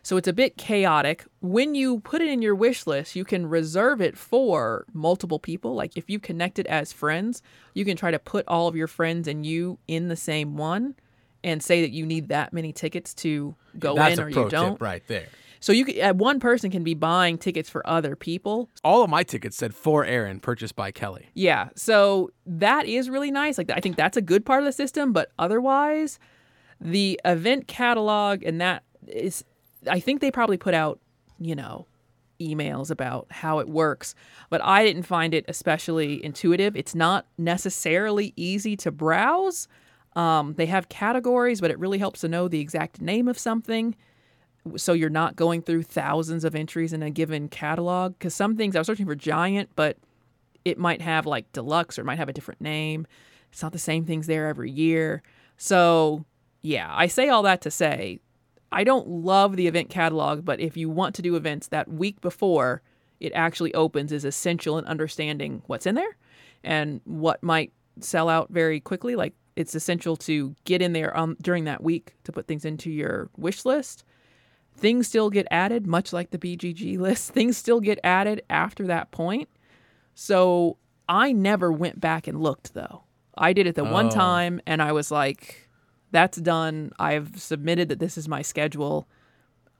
So 0.05 0.17
it's 0.17 0.27
a 0.27 0.33
bit 0.33 0.55
chaotic. 0.55 1.25
When 1.41 1.73
you 1.73 1.99
put 2.01 2.21
it 2.21 2.27
in 2.27 2.43
your 2.43 2.53
wish 2.53 2.85
list, 2.85 3.15
you 3.15 3.25
can 3.25 3.47
reserve 3.47 4.01
it 4.01 4.15
for 4.15 4.85
multiple 4.93 5.39
people. 5.39 5.73
Like 5.73 5.97
if 5.97 6.11
you 6.11 6.19
connect 6.19 6.59
it 6.59 6.67
as 6.67 6.93
friends, 6.93 7.41
you 7.73 7.85
can 7.85 7.97
try 7.97 8.11
to 8.11 8.19
put 8.19 8.47
all 8.47 8.67
of 8.67 8.75
your 8.75 8.85
friends 8.85 9.27
and 9.27 9.43
you 9.43 9.79
in 9.87 10.07
the 10.07 10.15
same 10.15 10.57
one 10.57 10.93
and 11.43 11.63
say 11.63 11.81
that 11.81 11.89
you 11.89 12.05
need 12.05 12.29
that 12.29 12.53
many 12.53 12.71
tickets 12.71 13.15
to 13.15 13.55
go 13.79 13.95
That's 13.95 14.19
in 14.19 14.23
or 14.23 14.29
you 14.29 14.47
don't. 14.47 14.79
right 14.79 15.01
there. 15.07 15.25
So 15.59 15.71
you 15.71 15.85
could, 15.85 15.99
uh, 15.99 16.13
one 16.13 16.39
person 16.39 16.69
can 16.69 16.83
be 16.83 16.93
buying 16.93 17.39
tickets 17.39 17.67
for 17.67 17.81
other 17.89 18.15
people. 18.15 18.69
All 18.83 19.01
of 19.01 19.09
my 19.09 19.23
tickets 19.23 19.57
said 19.57 19.73
for 19.73 20.05
Aaron, 20.05 20.39
purchased 20.39 20.75
by 20.75 20.91
Kelly. 20.91 21.29
Yeah. 21.33 21.69
So 21.75 22.29
that 22.45 22.85
is 22.85 23.09
really 23.09 23.31
nice. 23.31 23.57
Like 23.57 23.71
I 23.71 23.79
think 23.79 23.95
that's 23.95 24.17
a 24.17 24.21
good 24.21 24.45
part 24.45 24.59
of 24.59 24.65
the 24.65 24.71
system, 24.71 25.13
but 25.13 25.31
otherwise 25.39 26.19
the 26.79 27.19
event 27.25 27.67
catalog 27.67 28.43
and 28.43 28.61
that 28.61 28.83
is 29.07 29.43
I 29.89 29.99
think 29.99 30.21
they 30.21 30.31
probably 30.31 30.57
put 30.57 30.73
out, 30.73 30.99
you 31.39 31.55
know, 31.55 31.87
emails 32.39 32.91
about 32.91 33.27
how 33.29 33.59
it 33.59 33.69
works, 33.69 34.15
but 34.49 34.61
I 34.63 34.83
didn't 34.83 35.03
find 35.03 35.33
it 35.33 35.45
especially 35.47 36.23
intuitive. 36.23 36.75
It's 36.75 36.95
not 36.95 37.25
necessarily 37.37 38.33
easy 38.35 38.75
to 38.77 38.91
browse. 38.91 39.67
Um, 40.15 40.53
they 40.55 40.65
have 40.65 40.89
categories, 40.89 41.61
but 41.61 41.71
it 41.71 41.79
really 41.79 41.97
helps 41.97 42.21
to 42.21 42.27
know 42.27 42.47
the 42.47 42.59
exact 42.59 43.01
name 43.01 43.27
of 43.27 43.37
something 43.37 43.95
so 44.77 44.93
you're 44.93 45.11
not 45.11 45.35
going 45.35 45.61
through 45.61 45.83
thousands 45.83 46.43
of 46.43 46.55
entries 46.55 46.91
in 46.91 47.03
a 47.03 47.11
given 47.11 47.47
catalog 47.47 48.13
because 48.13 48.33
some 48.33 48.57
things 48.57 48.75
i 48.75 48.79
was 48.79 48.87
searching 48.87 49.05
for 49.05 49.13
giant 49.13 49.69
but 49.75 49.95
it 50.63 50.79
might 50.79 51.03
have 51.03 51.27
like 51.27 51.51
deluxe 51.51 51.99
or 51.99 52.01
it 52.01 52.05
might 52.05 52.17
have 52.17 52.29
a 52.29 52.33
different 52.33 52.59
name 52.59 53.05
it's 53.51 53.61
not 53.61 53.73
the 53.73 53.77
same 53.77 54.05
things 54.05 54.25
there 54.25 54.47
every 54.47 54.71
year 54.71 55.21
so 55.57 56.25
yeah, 56.65 56.91
I 56.91 57.07
say 57.07 57.29
all 57.29 57.43
that 57.43 57.61
to 57.61 57.71
say 57.71 58.19
I 58.75 58.83
don't 58.83 59.07
love 59.07 59.55
the 59.55 59.67
event 59.67 59.89
catalog, 59.89 60.43
but 60.45 60.59
if 60.59 60.75
you 60.77 60.89
want 60.89 61.15
to 61.15 61.21
do 61.21 61.35
events 61.35 61.67
that 61.69 61.87
week 61.87 62.21
before 62.21 62.81
it 63.21 63.31
actually 63.33 63.73
opens 63.73 64.11
is 64.11 64.25
essential 64.25 64.77
in 64.77 64.85
understanding 64.85 65.61
what's 65.67 65.85
in 65.85 65.95
there 65.95 66.17
and 66.63 66.99
what 67.05 67.41
might 67.41 67.71
sell 68.01 68.27
out 68.27 68.49
very 68.51 68.81
quickly. 68.81 69.15
Like 69.15 69.33
it's 69.55 69.73
essential 69.73 70.17
to 70.17 70.53
get 70.65 70.81
in 70.81 70.91
there 70.91 71.17
um, 71.17 71.37
during 71.41 71.63
that 71.63 71.81
week 71.81 72.13
to 72.25 72.33
put 72.33 72.45
things 72.47 72.65
into 72.65 72.91
your 72.91 73.29
wish 73.37 73.63
list. 73.63 74.03
Things 74.75 75.07
still 75.07 75.29
get 75.29 75.47
added, 75.49 75.87
much 75.87 76.11
like 76.11 76.31
the 76.31 76.37
BGG 76.37 76.99
list. 77.07 77.31
Things 77.31 77.55
still 77.55 77.79
get 77.79 77.97
added 78.03 78.41
after 78.49 78.85
that 78.87 79.11
point. 79.11 79.47
So 80.13 80.77
I 81.07 81.31
never 81.31 81.71
went 81.71 82.01
back 82.01 82.27
and 82.27 82.41
looked 82.41 82.73
though. 82.73 83.03
I 83.37 83.53
did 83.53 83.67
it 83.67 83.75
the 83.75 83.85
one 83.85 84.07
Oh. 84.07 84.11
time 84.11 84.59
and 84.67 84.81
I 84.81 84.91
was 84.91 85.09
like, 85.11 85.64
that's 86.15 86.37
done. 86.37 86.91
I've 86.97 87.39
submitted 87.39 87.89
that 87.89 87.99
this 87.99 88.17
is 88.17 88.27
my 88.27 88.41
schedule. 88.41 89.07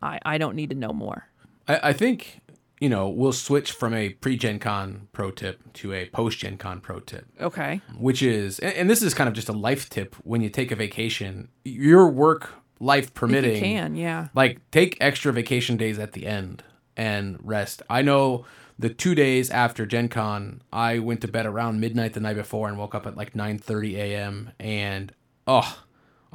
I, 0.01 0.19
I 0.25 0.37
don't 0.37 0.55
need 0.55 0.69
to 0.71 0.75
know 0.75 0.91
more. 0.93 1.27
I, 1.67 1.89
I 1.89 1.93
think 1.93 2.41
you 2.81 2.89
know 2.89 3.07
we'll 3.09 3.31
switch 3.31 3.71
from 3.71 3.93
a 3.93 4.09
pre-Gen 4.09 4.59
Con 4.59 5.07
pro 5.13 5.31
tip 5.31 5.61
to 5.75 5.93
a 5.93 6.05
post-Gen 6.07 6.57
Con 6.57 6.81
pro 6.81 6.99
tip, 6.99 7.25
Okay. 7.39 7.81
which 7.97 8.21
is, 8.21 8.59
and, 8.59 8.73
and 8.73 8.89
this 8.89 9.01
is 9.01 9.13
kind 9.13 9.27
of 9.29 9.33
just 9.33 9.47
a 9.49 9.53
life 9.53 9.89
tip 9.89 10.13
when 10.23 10.41
you 10.41 10.49
take 10.49 10.71
a 10.71 10.75
vacation, 10.75 11.47
your 11.63 12.09
work 12.09 12.49
life 12.81 13.05
If 13.05 13.13
permitting. 13.13 13.55
you 13.55 13.61
can, 13.61 13.95
yeah. 13.95 14.27
like 14.35 14.59
take 14.71 14.97
extra 14.99 15.31
vacation 15.31 15.77
days 15.77 15.97
at 15.97 16.11
the 16.11 16.25
end 16.27 16.63
and 16.97 17.37
rest. 17.41 17.81
I 17.89 18.01
know 18.01 18.45
the 18.77 18.89
two 18.89 19.15
days 19.15 19.49
after 19.49 19.85
Gen 19.85 20.09
Con, 20.09 20.61
I 20.73 20.99
went 20.99 21.21
to 21.21 21.29
bed 21.29 21.45
around 21.45 21.79
midnight 21.79 22.11
the 22.13 22.19
night 22.19 22.35
before 22.35 22.67
and 22.67 22.77
woke 22.77 22.93
up 22.93 23.07
at 23.07 23.15
like 23.15 23.31
9:30 23.33 23.93
a.m. 23.95 24.51
and 24.59 25.13
oh, 25.47 25.81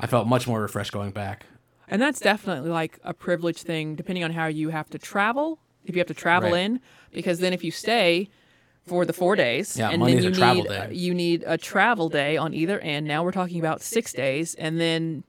I 0.00 0.06
felt 0.06 0.26
much 0.26 0.46
more 0.48 0.60
refreshed 0.60 0.92
going 0.92 1.10
back. 1.10 1.46
And 1.88 2.00
that's 2.00 2.20
definitely 2.20 2.70
like 2.70 2.98
a 3.04 3.12
privilege 3.14 3.62
thing, 3.62 3.94
depending 3.96 4.24
on 4.24 4.32
how 4.32 4.46
you 4.46 4.70
have 4.70 4.88
to 4.90 4.98
travel. 4.98 5.58
If 5.84 5.94
you 5.96 6.00
have 6.00 6.08
to 6.08 6.14
travel 6.14 6.50
Right. 6.52 6.62
in, 6.62 6.80
because 7.12 7.40
then 7.40 7.52
if 7.52 7.64
you 7.64 7.70
stay 7.70 8.28
for 8.86 9.04
the 9.04 9.12
four 9.12 9.34
days, 9.36 9.76
Yeah, 9.76 9.90
and 9.90 10.00
Monday's 10.00 10.22
then 10.22 10.32
a 10.32 10.34
you 10.34 10.34
travel 10.40 10.62
need 10.62 10.68
day. 10.68 10.88
you 10.94 11.14
need 11.14 11.44
a 11.46 11.58
travel 11.58 12.08
day 12.08 12.36
on 12.36 12.54
either 12.54 12.78
end. 12.80 13.06
Now 13.06 13.24
we're 13.24 13.32
talking 13.32 13.58
about 13.58 13.82
six 13.82 14.12
days, 14.12 14.54
and 14.54 14.80
then 14.80 15.24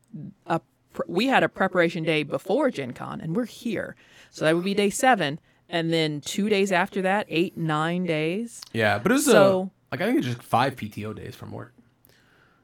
a 0.45 0.61
we 1.07 1.27
had 1.27 1.41
a 1.41 1.47
preparation 1.49 2.03
day 2.03 2.23
before 2.23 2.69
Gen 2.69 2.91
Con, 2.91 3.21
and 3.21 3.35
we're 3.35 3.45
here, 3.45 3.95
so 4.29 4.43
that 4.45 4.53
would 4.55 4.65
be 4.65 4.73
day 4.73 4.89
seven, 4.89 5.39
and 5.69 5.91
then 5.93 6.19
two 6.21 6.49
days 6.49 6.71
after 6.71 7.01
that, 7.01 7.25
eight 7.29 7.55
nine 7.57 8.05
days. 8.05 8.61
Yeah, 8.73 8.99
but 8.99 9.11
it 9.11 9.15
was 9.15 9.25
So- 9.25 9.71
a, 9.91 9.95
like 9.95 10.01
I 10.01 10.05
think 10.05 10.17
it's 10.19 10.27
just 10.27 10.43
five 10.43 10.75
PTO 10.75 11.13
days 11.15 11.33
from 11.35 11.51
work. 11.51 11.73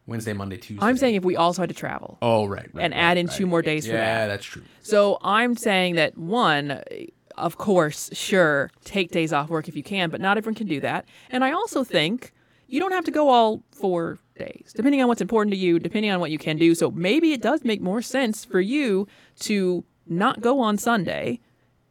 Wednesday, 0.08 0.34
Monday, 0.34 0.58
Tuesday. 0.58 0.84
I'm 0.84 0.98
saying 0.98 1.16
if 1.16 1.24
we 1.24 1.36
also 1.36 1.62
had 1.62 1.70
to 1.70 1.76
travel. 1.76 2.18
Oh 2.22 2.46
right, 2.46 2.70
right 2.74 2.84
and 2.84 2.94
right, 2.94 3.00
add 3.00 3.18
in 3.18 3.28
right. 3.28 3.36
two 3.36 3.46
more 3.46 3.62
days 3.62 3.86
for 3.86 3.94
that. 3.94 4.22
Yeah, 4.22 4.28
that's 4.28 4.46
true. 4.46 4.64
So 4.82 5.20
I'm 5.22 5.56
saying 5.56 5.96
that 5.96 6.18
one, 6.18 6.82
of 7.38 7.58
course, 7.58 8.10
sure, 8.14 8.72
take 8.86 9.12
days 9.12 9.34
off 9.34 9.50
work 9.50 9.68
if 9.68 9.76
you 9.76 9.84
can, 9.84 10.10
but 10.10 10.22
not 10.22 10.38
everyone 10.38 10.56
can 10.56 10.68
do 10.68 10.80
that. 10.80 11.06
And 11.30 11.44
I 11.44 11.52
also 11.52 11.84
think 11.84 12.34
you 12.68 12.80
don't 12.80 12.94
have 12.94 13.06
to 13.06 13.12
go 13.12 13.30
all 13.30 13.64
four 13.72 14.18
days, 14.38 14.72
depending 14.76 15.02
on 15.02 15.08
what's 15.08 15.22
important 15.22 15.54
to 15.54 15.58
you, 15.58 15.78
depending 15.78 16.12
on 16.12 16.20
what 16.20 16.32
you 16.32 16.38
can 16.38 16.58
do. 16.58 16.74
So 16.74 16.92
maybe 16.92 17.34
it 17.34 17.42
does 17.42 17.64
make 17.64 17.82
more 17.82 18.02
sense 18.02 18.46
for 18.46 18.62
you 18.62 19.08
to 19.42 19.84
not 20.08 20.42
go 20.42 20.60
on 20.62 20.78
Sunday 20.78 21.40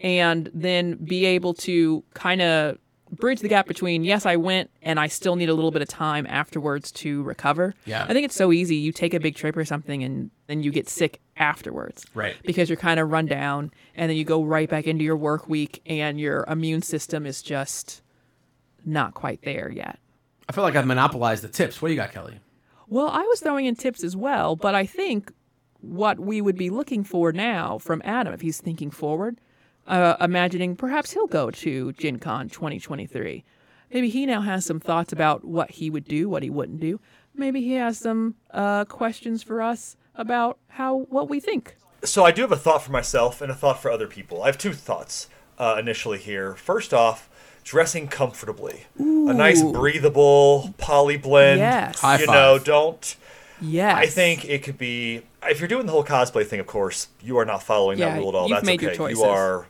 and 0.00 0.50
then 0.52 0.94
be 0.96 1.24
able 1.24 1.54
to 1.54 2.04
kind 2.14 2.42
of 2.42 2.78
bridge 3.12 3.40
the 3.40 3.48
gap 3.48 3.66
between 3.68 4.02
yes 4.02 4.26
i 4.26 4.34
went 4.34 4.68
and 4.82 4.98
i 4.98 5.06
still 5.06 5.36
need 5.36 5.48
a 5.48 5.54
little 5.54 5.70
bit 5.70 5.80
of 5.80 5.86
time 5.88 6.26
afterwards 6.28 6.90
to 6.90 7.22
recover 7.22 7.72
Yeah. 7.84 8.04
i 8.08 8.12
think 8.12 8.24
it's 8.24 8.34
so 8.34 8.52
easy 8.52 8.74
you 8.76 8.90
take 8.90 9.14
a 9.14 9.20
big 9.20 9.36
trip 9.36 9.56
or 9.56 9.64
something 9.64 10.02
and 10.02 10.30
then 10.48 10.62
you 10.64 10.72
get 10.72 10.88
sick 10.88 11.20
afterwards 11.36 12.04
Right. 12.14 12.34
because 12.44 12.68
you're 12.68 12.76
kind 12.76 12.98
of 12.98 13.10
run 13.10 13.26
down 13.26 13.70
and 13.94 14.10
then 14.10 14.16
you 14.16 14.24
go 14.24 14.42
right 14.42 14.68
back 14.68 14.86
into 14.88 15.04
your 15.04 15.16
work 15.16 15.48
week 15.48 15.82
and 15.86 16.18
your 16.18 16.44
immune 16.48 16.82
system 16.82 17.26
is 17.26 17.42
just 17.42 18.02
not 18.84 19.14
quite 19.14 19.42
there 19.42 19.70
yet. 19.70 19.98
I 20.48 20.52
feel 20.52 20.62
like 20.64 20.76
I've 20.76 20.86
monopolized 20.86 21.42
the 21.42 21.48
tips. 21.48 21.82
What 21.82 21.88
do 21.88 21.94
you 21.94 22.00
got, 22.00 22.12
Kelly? 22.12 22.38
Well, 22.88 23.08
I 23.08 23.22
was 23.22 23.40
throwing 23.40 23.66
in 23.66 23.74
tips 23.74 24.04
as 24.04 24.14
well, 24.16 24.54
but 24.56 24.74
I 24.76 24.86
think 24.86 25.32
what 25.80 26.20
we 26.20 26.40
would 26.40 26.56
be 26.56 26.70
looking 26.70 27.02
for 27.04 27.32
now 27.32 27.78
from 27.78 28.00
Adam, 28.04 28.32
if 28.32 28.40
he's 28.40 28.60
thinking 28.60 28.90
forward, 28.90 29.40
uh, 29.86 30.16
imagining 30.20 30.76
perhaps 30.76 31.12
he'll 31.12 31.26
go 31.26 31.50
to 31.50 31.92
Gen 31.92 32.18
Con 32.18 32.48
2023. 32.48 33.44
Maybe 33.92 34.08
he 34.08 34.26
now 34.26 34.40
has 34.40 34.64
some 34.64 34.80
thoughts 34.80 35.12
about 35.12 35.44
what 35.44 35.70
he 35.72 35.90
would 35.90 36.04
do, 36.04 36.28
what 36.28 36.42
he 36.42 36.50
wouldn't 36.50 36.80
do. 36.80 37.00
Maybe 37.34 37.60
he 37.60 37.72
has 37.74 37.98
some 37.98 38.34
uh, 38.50 38.84
questions 38.86 39.42
for 39.42 39.62
us 39.62 39.96
about 40.14 40.58
how 40.68 41.06
what 41.10 41.28
we 41.28 41.38
think. 41.40 41.76
So 42.02 42.24
I 42.24 42.30
do 42.32 42.42
have 42.42 42.52
a 42.52 42.56
thought 42.56 42.82
for 42.82 42.92
myself 42.92 43.40
and 43.40 43.50
a 43.50 43.54
thought 43.54 43.80
for 43.80 43.90
other 43.90 44.06
people. 44.06 44.42
I 44.42 44.46
have 44.46 44.58
two 44.58 44.72
thoughts 44.72 45.28
uh, 45.58 45.76
initially 45.78 46.18
here. 46.18 46.54
First 46.54 46.92
off, 46.92 47.28
dressing 47.64 48.08
comfortably, 48.08 48.84
a 48.98 49.02
nice 49.34 49.62
breathable 49.62 50.74
poly 50.78 51.16
blend. 51.16 51.58
Yes. 51.60 52.00
High 52.00 52.18
you 52.20 52.26
five. 52.26 52.34
know, 52.34 52.58
don't. 52.58 53.16
Yes. 53.60 53.96
I 53.96 54.06
think 54.06 54.44
it 54.44 54.62
could 54.62 54.78
be 54.78 55.22
if 55.48 55.60
you're 55.60 55.68
doing 55.68 55.86
the 55.86 55.92
whole 55.92 56.04
cosplay 56.04 56.44
thing. 56.46 56.60
Of 56.60 56.66
course, 56.66 57.08
you 57.22 57.38
are 57.38 57.44
not 57.44 57.62
following 57.62 57.98
Yeah, 57.98 58.10
that 58.14 58.18
rule 58.18 58.28
at 58.30 58.34
all. 58.34 58.48
you've 58.48 58.56
That's 58.58 58.66
made 58.66 58.82
your 58.82 58.90
okay. 58.90 58.98
choices. 58.98 59.18
You 59.18 59.24
are 59.24 59.66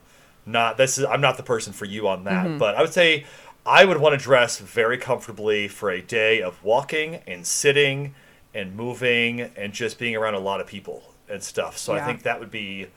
not. 0.47 0.77
This 0.77 0.97
is. 0.97 1.05
I'm 1.05 1.21
not 1.21 1.37
the 1.37 1.43
person 1.43 1.73
for 1.73 1.85
you 1.85 2.07
on 2.07 2.23
that. 2.23 2.45
Mm-hmm. 2.45 2.57
But 2.57 2.75
I 2.75 2.81
would 2.81 2.93
say 2.93 3.25
I 3.65 3.85
would 3.85 3.97
want 3.97 4.17
to 4.17 4.23
dress 4.23 4.59
very 4.59 4.97
comfortably 4.97 5.67
for 5.67 5.89
a 5.89 6.01
day 6.01 6.41
of 6.41 6.63
walking 6.63 7.15
and 7.27 7.45
sitting 7.45 8.15
and 8.53 8.75
moving 8.75 9.41
and 9.41 9.73
just 9.73 9.99
being 9.99 10.15
around 10.15 10.35
a 10.35 10.39
lot 10.39 10.61
of 10.61 10.67
people 10.67 11.03
and 11.29 11.43
stuff. 11.43 11.77
So 11.77 11.93
I 11.93 12.03
think 12.05 12.23
that 12.23 12.39
would 12.39 12.49
be 12.49 12.87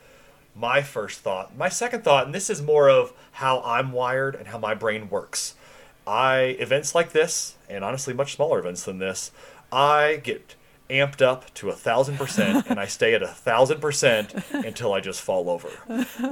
my 0.55 0.81
first 0.81 1.19
thought. 1.19 1.55
My 1.57 1.69
second 1.69 2.03
thought, 2.03 2.25
and 2.25 2.33
this 2.33 2.49
is 2.49 2.61
more 2.61 2.89
of 2.89 3.13
how 3.33 3.61
I'm 3.61 3.91
wired 3.91 4.35
and 4.35 4.47
how 4.47 4.57
my 4.57 4.73
brain 4.73 5.09
works. 5.09 5.55
I 6.07 6.55
events 6.59 6.95
like 6.95 7.11
this, 7.11 7.55
and 7.69 7.83
honestly 7.83 8.13
much 8.13 8.35
smaller 8.35 8.59
events 8.59 8.83
than 8.83 8.97
this, 8.97 9.31
I 9.71 10.21
get 10.23 10.55
amped 10.89 11.21
up 11.21 11.53
to 11.55 11.69
a 11.69 11.73
thousand 11.73 12.17
percent, 12.17 12.65
and 12.67 12.79
I 12.79 12.85
stay 12.85 13.13
at 13.13 13.21
a 13.21 13.27
thousand 13.27 13.81
percent 13.81 14.33
until 14.51 14.93
I 14.93 14.99
just 14.99 15.21
fall 15.21 15.49
over. 15.49 15.69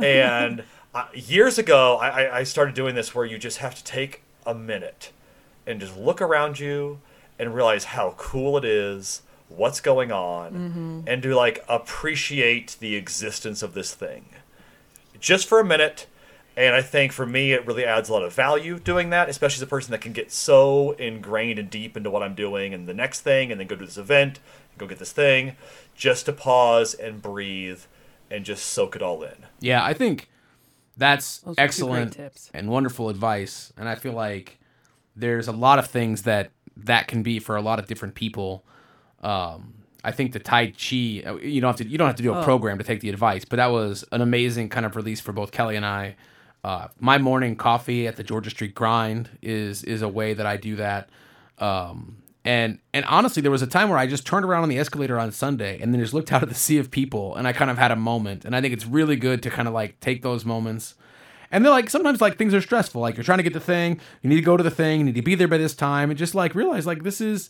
And 0.03 0.63
uh, 0.93 1.05
years 1.13 1.57
ago, 1.57 1.97
I, 1.97 2.07
I- 2.23 2.37
I 2.39 2.43
started 2.43 2.75
doing 2.75 2.95
this 2.95 3.13
where 3.13 3.25
you 3.25 3.37
just 3.37 3.57
have 3.59 3.75
to 3.75 3.83
take 3.83 4.21
a 4.45 4.53
minute 4.53 5.11
and 5.67 5.79
just 5.79 5.95
look 5.97 6.21
around 6.21 6.59
you 6.59 6.99
and 7.37 7.53
realize 7.53 7.85
how 7.85 8.15
cool 8.17 8.57
it 8.57 8.65
is, 8.65 9.21
what's 9.49 9.79
going 9.81 10.11
on, 10.11 11.03
and 11.07 11.21
to 11.23 11.35
like 11.35 11.63
appreciate 11.69 12.75
the 12.79 12.95
existence 12.95 13.61
of 13.63 13.73
this 13.73 13.93
thing 13.93 14.25
just 15.19 15.47
for 15.47 15.59
a 15.59 15.65
minute. 15.65 16.07
And 16.57 16.75
I 16.75 16.81
think 16.81 17.11
for 17.13 17.25
me, 17.25 17.53
it 17.53 17.65
really 17.65 17.85
adds 17.85 18.09
a 18.09 18.13
lot 18.13 18.23
of 18.23 18.33
value 18.33 18.79
doing 18.79 19.11
that, 19.11 19.29
especially 19.29 19.57
as 19.59 19.61
a 19.61 19.67
person 19.67 19.91
that 19.91 20.01
can 20.01 20.11
get 20.11 20.31
so 20.31 20.91
ingrained 20.93 21.57
and 21.59 21.69
deep 21.69 21.95
into 21.95 22.09
what 22.09 22.21
I'm 22.23 22.35
doing 22.35 22.73
and 22.73 22.87
the 22.87 22.93
next 22.93 23.21
thing, 23.21 23.51
and 23.51 23.59
then 23.59 23.67
go 23.67 23.75
to 23.77 23.85
this 23.85 23.97
event, 23.97 24.39
go 24.77 24.85
get 24.87 24.99
this 24.99 25.11
thing, 25.13 25.55
just 25.95 26.25
to 26.25 26.33
pause 26.33 26.93
and 26.93 27.21
breathe 27.21 27.81
and 28.31 28.43
just 28.43 28.65
soak 28.65 28.95
it 28.95 29.01
all 29.01 29.23
in. 29.23 29.35
Yeah, 29.61 29.83
I 29.83 29.93
think 29.93 30.27
that's 30.99 31.39
Those 31.39 31.53
are 31.53 31.55
two 31.55 31.55
great 31.55 31.63
excellent 31.63 32.13
tips. 32.13 32.51
and 32.53 32.69
wonderful 32.69 33.09
advice. 33.09 33.73
And 33.77 33.89
I 33.89 33.95
feel 33.95 34.13
like 34.13 34.59
there's 35.15 35.47
a 35.47 35.51
lot 35.51 35.79
of 35.79 35.87
things 35.87 36.21
that 36.23 36.51
that 36.77 37.07
can 37.07 37.23
be 37.23 37.39
for 37.39 37.55
a 37.55 37.61
lot 37.61 37.79
of 37.79 37.87
different 37.87 38.15
people. 38.15 38.63
Um, 39.21 39.73
I 40.03 40.11
think 40.11 40.31
the 40.31 40.39
Tai 40.39 40.67
Chi, 40.67 41.23
uh, 41.25 41.35
you 41.35 41.59
don't 41.59 41.69
have 41.69 41.77
to 41.77 41.87
you 41.87 41.97
don't 41.97 42.07
have 42.07 42.15
to 42.17 42.23
do 42.23 42.33
a 42.33 42.43
program 42.43 42.77
to 42.77 42.83
take 42.83 43.01
the 43.01 43.09
advice, 43.09 43.43
but 43.43 43.57
that 43.57 43.67
was 43.67 44.05
an 44.11 44.21
amazing 44.21 44.69
kind 44.69 44.85
of 44.85 44.95
release 44.95 45.19
for 45.19 45.33
both 45.33 45.51
Kelly 45.51 45.75
and 45.75 45.85
I. 45.85 46.15
Uh, 46.63 46.87
my 46.99 47.17
morning 47.17 47.55
coffee 47.55 48.05
at 48.07 48.15
the 48.17 48.23
Georgia 48.23 48.49
Street 48.49 48.75
Grind 48.75 49.29
is 49.41 49.83
is 49.83 50.01
a 50.01 50.07
way 50.09 50.33
that 50.33 50.45
I 50.45 50.57
do 50.57 50.75
that. 50.77 51.09
Um, 51.57 52.17
and 52.45 52.79
and 52.93 53.05
honestly, 53.05 53.41
there 53.41 53.51
was 53.51 53.61
a 53.61 53.67
time 53.67 53.89
where 53.89 53.97
I 53.97 54.07
just 54.07 54.25
turned 54.25 54.45
around 54.45 54.63
on 54.63 54.69
the 54.69 54.79
escalator 54.79 55.19
on 55.19 55.31
Sunday 55.31 55.79
and 55.81 55.93
then 55.93 56.01
just 56.01 56.13
looked 56.13 56.31
out 56.31 56.41
at 56.41 56.49
the 56.49 56.55
sea 56.55 56.77
of 56.77 56.89
people, 56.89 57.35
and 57.35 57.47
I 57.47 57.53
kind 57.53 57.69
of 57.69 57.77
had 57.77 57.91
a 57.91 57.95
moment. 57.95 58.45
And 58.45 58.55
I 58.55 58.61
think 58.61 58.73
it's 58.73 58.85
really 58.85 59.15
good 59.15 59.43
to 59.43 59.49
kind 59.49 59.67
of 59.67 59.73
like 59.73 59.99
take 59.99 60.21
those 60.21 60.45
moments. 60.45 60.95
And 61.51 61.65
they're 61.65 61.71
like 61.71 61.89
sometimes 61.89 62.21
like 62.21 62.37
things 62.37 62.53
are 62.53 62.61
stressful. 62.61 63.01
Like 63.01 63.17
you're 63.17 63.23
trying 63.23 63.39
to 63.39 63.43
get 63.43 63.53
the 63.53 63.59
thing, 63.59 63.99
you 64.21 64.29
need 64.29 64.37
to 64.37 64.41
go 64.41 64.55
to 64.55 64.63
the 64.63 64.71
thing, 64.71 64.99
you 64.99 65.05
need 65.07 65.15
to 65.15 65.21
be 65.21 65.35
there 65.35 65.47
by 65.47 65.57
this 65.57 65.75
time, 65.75 66.09
and 66.09 66.17
just 66.17 66.35
like 66.35 66.55
realize 66.55 66.85
like 66.85 67.03
this 67.03 67.19
is 67.19 67.49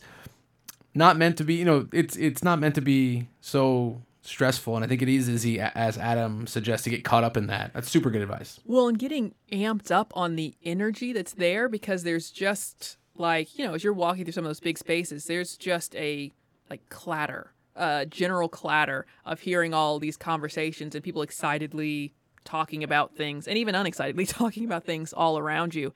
not 0.95 1.17
meant 1.17 1.37
to 1.37 1.43
be. 1.43 1.55
You 1.55 1.65
know, 1.65 1.87
it's 1.93 2.15
it's 2.15 2.43
not 2.43 2.59
meant 2.59 2.75
to 2.75 2.81
be 2.81 3.27
so 3.41 4.01
stressful. 4.21 4.75
And 4.75 4.85
I 4.85 4.87
think 4.87 5.01
it 5.01 5.09
is 5.09 5.29
easy, 5.29 5.59
as 5.59 5.97
Adam 5.97 6.47
suggests, 6.47 6.83
to 6.85 6.89
get 6.89 7.03
caught 7.03 7.23
up 7.23 7.37
in 7.37 7.47
that. 7.47 7.73
That's 7.73 7.89
super 7.89 8.09
good 8.09 8.21
advice. 8.21 8.59
Well, 8.65 8.87
and 8.87 8.97
getting 8.97 9.33
amped 9.51 9.91
up 9.91 10.13
on 10.15 10.35
the 10.35 10.55
energy 10.63 11.13
that's 11.13 11.33
there 11.33 11.67
because 11.69 12.03
there's 12.03 12.31
just 12.31 12.97
like, 13.19 13.57
you 13.57 13.65
know, 13.65 13.73
as 13.73 13.83
you're 13.83 13.93
walking 13.93 14.23
through 14.25 14.33
some 14.33 14.45
of 14.45 14.49
those 14.49 14.59
big 14.59 14.77
spaces, 14.77 15.25
there's 15.25 15.57
just 15.57 15.95
a 15.95 16.31
like 16.69 16.87
clatter, 16.89 17.53
uh, 17.75 18.05
general 18.05 18.49
clatter 18.49 19.05
of 19.25 19.41
hearing 19.41 19.73
all 19.73 19.99
these 19.99 20.17
conversations 20.17 20.95
and 20.95 21.03
people 21.03 21.21
excitedly 21.21 22.13
talking 22.45 22.83
about 22.83 23.15
things 23.15 23.47
and 23.47 23.57
even 23.57 23.75
unexcitedly 23.75 24.25
talking 24.27 24.65
about 24.65 24.85
things 24.85 25.13
all 25.13 25.37
around 25.37 25.75
you. 25.75 25.93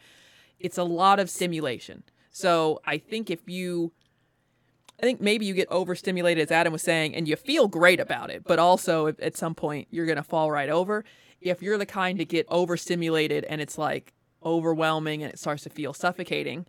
It's 0.59 0.77
a 0.77 0.83
lot 0.83 1.19
of 1.19 1.29
stimulation. 1.29 2.03
So 2.31 2.81
I 2.85 2.97
think 2.97 3.29
if 3.29 3.47
you 3.47 3.93
I 4.99 5.05
think 5.05 5.19
maybe 5.19 5.45
you 5.45 5.53
get 5.53 5.67
overstimulated, 5.69 6.43
as 6.43 6.51
Adam 6.51 6.71
was 6.71 6.81
saying, 6.81 7.13
and 7.15 7.27
you 7.27 7.35
feel 7.35 7.67
great 7.67 7.99
about 7.99 8.29
it, 8.29 8.43
but 8.45 8.57
also 8.57 9.07
at 9.07 9.35
some 9.35 9.53
point 9.53 9.87
you're 9.91 10.05
going 10.05 10.17
to 10.17 10.23
fall 10.23 10.49
right 10.49 10.69
over. 10.69 11.03
If 11.41 11.61
you're 11.61 11.77
the 11.77 11.85
kind 11.85 12.17
to 12.19 12.25
get 12.25 12.45
overstimulated 12.49 13.43
and 13.45 13.59
it's 13.59 13.77
like 13.77 14.13
overwhelming 14.45 15.23
and 15.23 15.33
it 15.33 15.39
starts 15.39 15.63
to 15.63 15.69
feel 15.69 15.93
suffocating, 15.93 16.65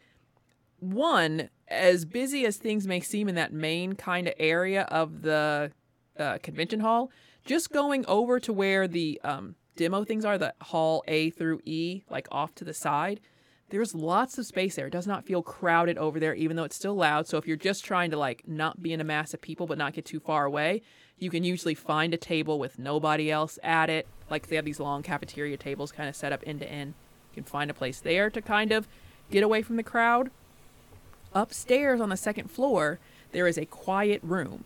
one, 0.93 1.51
as 1.69 2.05
busy 2.05 2.45
as 2.45 2.57
things 2.57 2.87
may 2.87 3.01
seem 3.01 3.29
in 3.29 3.35
that 3.35 3.53
main 3.53 3.95
kind 3.95 4.29
of 4.29 4.35
area 4.39 4.83
of 4.83 5.23
the 5.23 5.73
uh, 6.19 6.39
convention 6.43 6.81
hall, 6.81 7.11
just 7.45 7.71
going 7.71 8.05
over 8.07 8.39
to 8.41 8.53
where 8.53 8.87
the 8.87 9.21
um, 9.25 9.55
demo 9.77 10.05
things 10.05 10.25
are, 10.25 10.39
the 10.39 10.55
hall 10.61 11.03
A 11.09 11.31
through 11.31 11.61
E, 11.65 12.03
like 12.09 12.29
off 12.31 12.55
to 12.57 12.65
the 12.65 12.75
side, 12.75 13.21
there's 13.71 13.95
lots 13.95 14.39
of 14.39 14.47
space 14.47 14.77
there. 14.77 14.87
It 14.87 14.93
does 14.93 15.07
not 15.07 15.25
feel 15.25 15.43
crowded 15.43 15.99
over 15.99 16.21
there, 16.21 16.35
even 16.35 16.57
though 16.57 16.65
it's 16.65 16.77
still 16.77 16.95
loud. 16.95 17.27
So 17.27 17.39
if 17.39 17.47
you're 17.47 17.57
just 17.57 17.85
trying 17.85 18.11
to 18.11 18.17
like 18.17 18.47
not 18.47 18.83
be 18.83 18.93
in 18.93 19.01
a 19.01 19.05
mass 19.05 19.35
of 19.35 19.41
people 19.41 19.67
but 19.67 19.79
not 19.79 19.95
get 19.95 20.05
too 20.05 20.21
far 20.21 20.45
away, 20.45 20.83
you 21.19 21.31
can 21.31 21.45
usually 21.45 21.75
find 21.75 22.13
a 22.15 22.19
table 22.19 22.59
with 22.59 22.79
nobody 22.79 23.31
else 23.31 23.59
at 23.63 23.91
it. 23.91 24.07
Like 24.31 24.47
they 24.47 24.57
have 24.57 24.65
these 24.65 24.81
long 24.81 25.03
cafeteria 25.03 25.57
tables 25.57 25.93
kind 25.93 26.09
of 26.09 26.17
set 26.17 26.33
up 26.33 26.43
end 26.47 26.61
to 26.61 26.71
end. 26.71 26.95
You 27.33 27.43
can 27.43 27.45
find 27.45 27.71
a 27.71 27.75
place 27.75 28.01
there 28.01 28.31
to 28.31 28.43
kind 28.43 28.71
of 28.71 28.87
get 29.31 29.43
away 29.43 29.63
from 29.63 29.77
the 29.77 29.83
crowd. 29.83 30.31
Upstairs 31.35 32.01
on 32.01 32.11
the 32.11 32.17
second 32.17 32.51
floor, 32.51 32.99
there 33.33 33.47
is 33.47 33.59
a 33.59 33.67
quiet 33.67 34.21
room, 34.23 34.65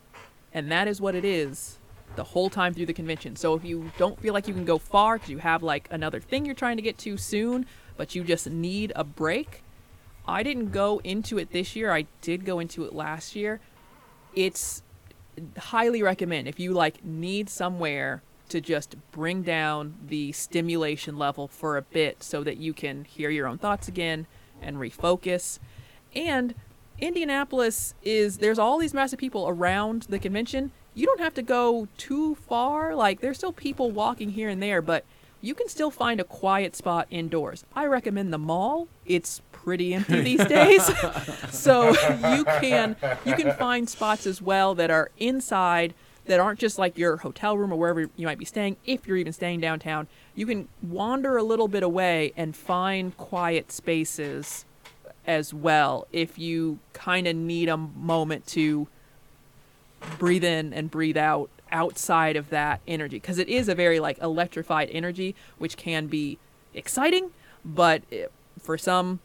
and 0.52 0.70
that 0.70 0.87
is 0.87 1.00
what 1.00 1.14
it 1.14 1.24
is 1.24 1.78
the 2.16 2.24
whole 2.24 2.50
time 2.50 2.74
through 2.74 2.87
the 2.87 2.92
convention. 2.92 3.37
So 3.37 3.54
if 3.54 3.64
you 3.64 3.90
don't 3.96 4.20
feel 4.20 4.35
like 4.35 4.48
you 4.48 4.54
can 4.54 4.64
go 4.64 4.78
far 4.78 5.16
because 5.16 5.31
you 5.31 5.38
have 5.38 5.62
like 5.62 5.88
another 5.90 6.20
thing 6.20 6.44
you're 6.44 6.54
trying 6.54 6.76
to 6.76 6.83
get 6.83 6.98
to 6.98 7.16
soon, 7.16 7.66
but 7.96 8.14
you 8.14 8.24
just 8.24 8.48
need 8.50 8.92
a 8.96 9.04
break, 9.04 9.62
I 10.26 10.42
didn't 10.42 10.72
go 10.72 11.00
into 11.04 11.38
it 11.38 11.52
this 11.52 11.74
year. 11.74 11.90
I 11.92 12.07
did 12.20 12.44
go 12.44 12.59
into 12.59 12.85
it 12.85 12.92
last 12.92 13.35
year. 13.35 13.61
It's 14.35 14.83
highly 15.57 16.02
recommend 16.02 16.48
if 16.48 16.61
you 16.61 16.72
like 16.72 17.04
need 17.04 17.48
somewhere 17.48 18.22
to 18.48 18.61
just 18.61 18.96
bring 19.12 19.42
down 19.42 19.94
the 20.07 20.33
stimulation 20.33 21.16
level 21.18 21.48
for 21.48 21.76
a 21.76 21.83
bit 21.83 22.22
so 22.22 22.42
that 22.42 22.57
you 22.57 22.72
can 22.72 23.04
hear 23.04 23.31
your 23.31 23.46
own 23.46 23.59
thoughts 23.59 23.88
again 23.88 24.26
and 24.61 24.76
refocus. 24.76 25.59
And 26.14 26.55
Indianapolis 27.01 27.94
is 28.03 28.38
there's 28.38 28.59
all 28.59 28.79
these 28.79 28.94
massive 28.94 29.18
people 29.18 29.49
around 29.49 30.03
the 30.09 30.18
convention. 30.18 30.73
You 30.94 31.07
don't 31.07 31.21
have 31.21 31.35
to 31.35 31.42
go 31.42 31.88
too 31.97 32.35
far. 32.35 32.94
Like 32.94 33.21
there's 33.21 33.38
still 33.38 33.53
people 33.53 33.90
walking 33.90 34.31
here 34.31 34.49
and 34.49 34.62
there, 34.62 34.83
but 34.83 35.05
you 35.40 35.55
can 35.55 35.68
still 35.68 35.90
find 35.90 36.21
a 36.21 36.25
quiet 36.25 36.75
spot 36.75 37.07
indoors. 37.11 37.64
I 37.75 37.87
recommend 37.87 38.33
the 38.33 38.38
mall. 38.38 38.88
It's 39.07 39.40
pretty 39.53 39.94
empty 39.94 40.21
these 40.37 40.44
days. 40.44 40.90
so 41.51 41.90
you 42.35 42.44
can 42.44 42.97
you 43.25 43.35
can 43.35 43.53
find 43.53 43.88
spots 43.88 44.27
as 44.27 44.42
well 44.42 44.75
that 44.75 44.90
are 44.90 45.11
inside 45.18 45.94
that 46.25 46.40
aren't 46.40 46.59
just 46.59 46.79
like 46.79 46.99
your 46.99 47.18
hotel 47.18 47.57
room 47.57 47.73
or 47.73 47.77
wherever 47.77 48.11
you 48.16 48.27
might 48.27 48.38
be 48.38 48.44
staying 48.44 48.77
if 48.85 49.07
you're 49.07 49.16
even 49.16 49.33
staying 49.33 49.61
downtown. 49.61 50.09
You 50.35 50.47
can 50.47 50.68
wander 50.83 51.37
a 51.37 51.42
little 51.42 51.68
bit 51.68 51.83
away 51.83 52.33
and 52.37 52.55
find 52.55 53.16
quiet 53.16 53.73
spaces 53.73 54.64
as 55.26 55.52
well 55.52 56.07
if 56.12 56.38
you 56.38 56.78
kind 56.92 57.26
of 57.26 57.37
need 57.37 57.68
a 57.68 57.76
moment 57.76 58.46
to 58.46 58.88
breathe 60.18 60.44
in 60.44 60.72
and 60.72 60.90
breathe 60.90 61.16
out 61.16 61.50
outside 61.70 62.37
of 62.37 62.50
that 62.50 62.81
energy 62.87 63.16
because 63.16 63.38
it 63.38 63.48
is 63.48 63.68
a 63.68 63.74
very 63.74 64.00
like 64.00 64.18
electrified 64.18 64.88
energy 64.90 65.35
which 65.59 65.76
can 65.76 66.07
be 66.07 66.38
exciting 66.72 67.31
but 67.64 68.02
it, 68.11 68.33
for 68.59 68.78
some 68.78 69.20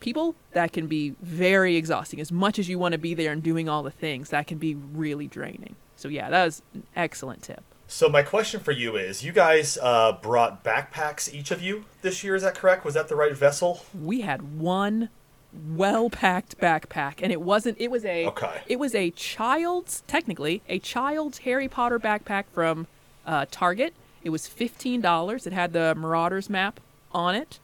people 0.00 0.34
that 0.52 0.72
can 0.72 0.86
be 0.86 1.14
very 1.20 1.76
exhausting 1.76 2.20
as 2.20 2.30
much 2.30 2.58
as 2.58 2.68
you 2.68 2.78
want 2.78 2.92
to 2.92 2.98
be 2.98 3.14
there 3.14 3.32
and 3.32 3.42
doing 3.42 3.68
all 3.68 3.82
the 3.82 3.90
things 3.90 4.30
that 4.30 4.46
can 4.46 4.58
be 4.58 4.74
really 4.74 5.26
draining 5.26 5.74
so 5.96 6.08
yeah 6.08 6.30
that 6.30 6.44
was 6.44 6.62
an 6.74 6.84
excellent 6.94 7.42
tip 7.42 7.64
So 7.90 8.08
my 8.10 8.22
question 8.22 8.60
for 8.60 8.72
you 8.72 8.96
is: 8.96 9.24
You 9.24 9.32
guys 9.32 9.78
uh, 9.80 10.12
brought 10.12 10.62
backpacks, 10.62 11.32
each 11.32 11.50
of 11.50 11.62
you, 11.62 11.86
this 12.02 12.22
year. 12.22 12.34
Is 12.36 12.42
that 12.42 12.54
correct? 12.54 12.84
Was 12.84 12.92
that 12.92 13.08
the 13.08 13.16
right 13.16 13.34
vessel? 13.34 13.82
we 13.98 14.20
had 14.20 14.58
one 14.58 15.08
well 15.52 16.10
packed 16.10 16.58
backpack 16.58 17.14
and 17.22 17.32
it 17.32 17.40
wasn't 17.40 17.76
it 17.80 17.90
was 17.90 18.04
a 18.04 18.26
Okay. 18.26 18.60
it 18.66 18.78
was 18.78 18.94
a 18.94 19.10
child's 19.12 20.02
technically 20.06 20.60
a 20.68 20.78
child's 20.78 21.38
harry 21.38 21.68
potter 21.68 21.98
backpack 21.98 22.44
from 22.52 22.86
uh, 23.26 23.44
target. 23.50 23.92
It 24.24 24.30
was 24.30 24.48
$15 24.48 25.46
it 25.46 25.52
had 25.52 25.72
the 25.72 25.94
marauders 25.94 26.48
map 26.50 26.80
on 27.12 27.34
it. 27.34 27.58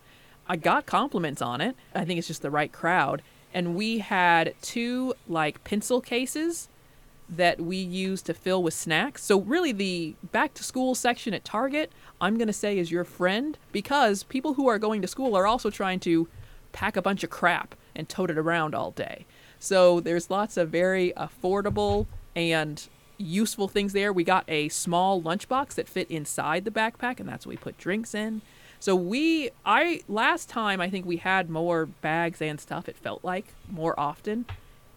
I 0.46 0.56
got 0.56 0.84
compliments 0.86 1.40
on 1.42 1.60
it. 1.60 1.74
I 1.94 2.04
think 2.04 2.18
it's 2.18 2.26
just 2.28 2.42
the 2.42 2.50
right 2.50 2.70
crowd. 2.72 3.22
And 3.52 3.74
we 3.74 3.98
had 3.98 4.54
two 4.60 5.14
like 5.28 5.62
pencil 5.64 6.00
cases 6.00 6.68
that 7.28 7.60
we 7.60 7.76
used 7.78 8.26
to 8.26 8.34
fill 8.34 8.62
with 8.62 8.74
snacks. 8.74 9.24
So 9.24 9.40
really 9.40 9.72
the 9.72 10.14
back 10.32 10.52
to 10.54 10.64
school 10.64 10.94
section 10.94 11.32
at 11.32 11.44
Target, 11.44 11.90
I'm 12.20 12.36
going 12.36 12.48
to 12.48 12.52
say 12.52 12.78
is 12.78 12.90
your 12.90 13.04
friend 13.04 13.56
because 13.72 14.22
people 14.24 14.54
who 14.54 14.68
are 14.68 14.78
going 14.78 15.00
to 15.02 15.08
school 15.08 15.34
are 15.34 15.46
also 15.46 15.70
trying 15.70 16.00
to 16.00 16.28
pack 16.74 16.96
a 16.98 17.02
bunch 17.02 17.24
of 17.24 17.30
crap 17.30 17.74
and 17.96 18.06
tote 18.06 18.30
it 18.30 18.36
around 18.36 18.74
all 18.74 18.90
day. 18.90 19.24
So 19.58 20.00
there's 20.00 20.28
lots 20.28 20.58
of 20.58 20.68
very 20.68 21.14
affordable 21.16 22.06
and 22.36 22.86
useful 23.16 23.68
things 23.68 23.94
there. 23.94 24.12
We 24.12 24.24
got 24.24 24.44
a 24.48 24.68
small 24.68 25.22
lunchbox 25.22 25.74
that 25.76 25.88
fit 25.88 26.10
inside 26.10 26.66
the 26.66 26.70
backpack 26.70 27.18
and 27.20 27.26
that's 27.28 27.46
what 27.46 27.50
we 27.50 27.56
put 27.56 27.78
drinks 27.78 28.14
in. 28.14 28.42
So 28.80 28.94
we 28.94 29.50
I 29.64 30.02
last 30.08 30.50
time 30.50 30.80
I 30.82 30.90
think 30.90 31.06
we 31.06 31.16
had 31.16 31.48
more 31.48 31.86
bags 31.86 32.42
and 32.42 32.60
stuff 32.60 32.88
it 32.88 32.96
felt 32.98 33.24
like 33.24 33.46
more 33.70 33.98
often. 33.98 34.44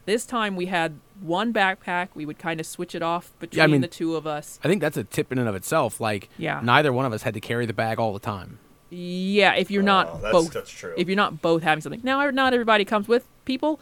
This 0.06 0.26
time 0.26 0.56
we 0.56 0.66
had 0.66 1.00
one 1.22 1.54
backpack. 1.54 2.10
We 2.16 2.26
would 2.26 2.40
kind 2.40 2.60
of 2.60 2.66
switch 2.66 2.96
it 2.96 3.02
off 3.04 3.32
between 3.40 3.72
mean- 3.72 3.82
the 3.82 3.88
two 3.88 4.16
of 4.16 4.26
us. 4.26 4.60
I 4.64 4.68
think 4.68 4.82
that's 4.82 4.98
a 4.98 5.04
tip 5.04 5.32
in 5.32 5.38
and 5.38 5.48
of 5.50 5.56
itself. 5.56 6.00
Like, 6.00 6.30
Yeah. 6.38 6.62
neither 6.64 6.92
one 6.94 7.06
of 7.06 7.12
us 7.12 7.24
had 7.24 7.34
to 7.34 7.42
carry 7.42 7.66
the 7.66 7.74
bag 7.74 8.00
all 8.00 8.14
the 8.14 8.20
time. 8.20 8.60
Yeah, 8.90 9.54
if 9.56 9.70
you're 9.70 9.84
not 9.84 10.08
Oh, 10.08 10.16
that's- 10.18 10.32
both, 10.32 10.54
that's 10.54 10.70
true. 10.72 10.94
if 10.98 11.08
you're 11.08 11.16
not 11.18 11.42
both 11.42 11.64
having 11.64 11.82
something. 11.82 12.02
Now, 12.04 12.30
not 12.30 12.54
everybody 12.54 12.86
comes 12.86 13.08
with 13.08 13.28
people. 13.46 13.80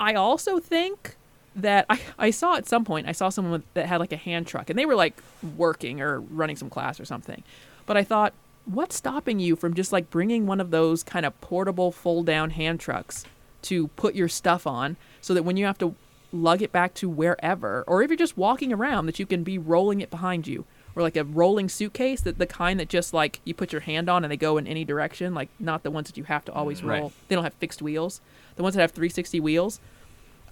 I 0.00 0.14
also 0.14 0.58
think 0.58 1.16
that 1.54 1.86
I, 1.88 1.98
I 2.18 2.30
saw 2.30 2.56
at 2.56 2.66
some 2.66 2.84
point 2.84 3.08
I 3.08 3.12
saw 3.12 3.28
someone 3.28 3.52
with, 3.52 3.74
that 3.74 3.86
had 3.86 3.98
like 4.00 4.12
a 4.12 4.16
hand 4.16 4.46
truck, 4.46 4.70
and 4.70 4.78
they 4.78 4.86
were 4.86 4.94
like 4.94 5.14
working 5.56 6.00
or 6.00 6.20
running 6.20 6.56
some 6.56 6.70
class 6.70 6.98
or 7.00 7.04
something. 7.04 7.42
But 7.86 7.96
I 7.96 8.04
thought, 8.04 8.32
what's 8.64 8.96
stopping 8.96 9.38
you 9.40 9.56
from 9.56 9.74
just 9.74 9.92
like 9.92 10.10
bringing 10.10 10.46
one 10.46 10.60
of 10.60 10.70
those 10.70 11.02
kind 11.02 11.24
of 11.24 11.38
portable 11.40 11.92
fold 11.92 12.26
down 12.26 12.50
hand 12.50 12.80
trucks 12.80 13.24
to 13.62 13.88
put 13.88 14.14
your 14.14 14.28
stuff 14.28 14.66
on, 14.66 14.96
so 15.20 15.34
that 15.34 15.44
when 15.44 15.56
you 15.56 15.66
have 15.66 15.78
to 15.78 15.94
lug 16.32 16.60
it 16.62 16.72
back 16.72 16.92
to 16.94 17.08
wherever, 17.08 17.84
or 17.86 18.02
if 18.02 18.10
you're 18.10 18.16
just 18.16 18.36
walking 18.36 18.72
around, 18.72 19.06
that 19.06 19.18
you 19.18 19.26
can 19.26 19.42
be 19.42 19.56
rolling 19.58 20.00
it 20.00 20.10
behind 20.10 20.46
you 20.46 20.64
or 20.96 21.02
like 21.02 21.16
a 21.16 21.22
rolling 21.24 21.68
suitcase 21.68 22.22
that 22.22 22.38
the 22.38 22.46
kind 22.46 22.80
that 22.80 22.88
just 22.88 23.12
like 23.12 23.40
you 23.44 23.52
put 23.54 23.70
your 23.70 23.82
hand 23.82 24.08
on 24.08 24.24
and 24.24 24.32
they 24.32 24.36
go 24.36 24.56
in 24.56 24.66
any 24.66 24.82
direction 24.84 25.34
like 25.34 25.50
not 25.60 25.82
the 25.82 25.90
ones 25.90 26.06
that 26.08 26.16
you 26.16 26.24
have 26.24 26.44
to 26.46 26.52
always 26.52 26.80
mm, 26.80 26.88
Right. 26.88 27.00
roll. 27.00 27.12
They 27.28 27.34
don't 27.34 27.44
have 27.44 27.52
fixed 27.54 27.82
wheels. 27.82 28.20
The 28.56 28.62
ones 28.62 28.74
that 28.74 28.80
have 28.80 28.92
360 28.92 29.38
wheels 29.40 29.78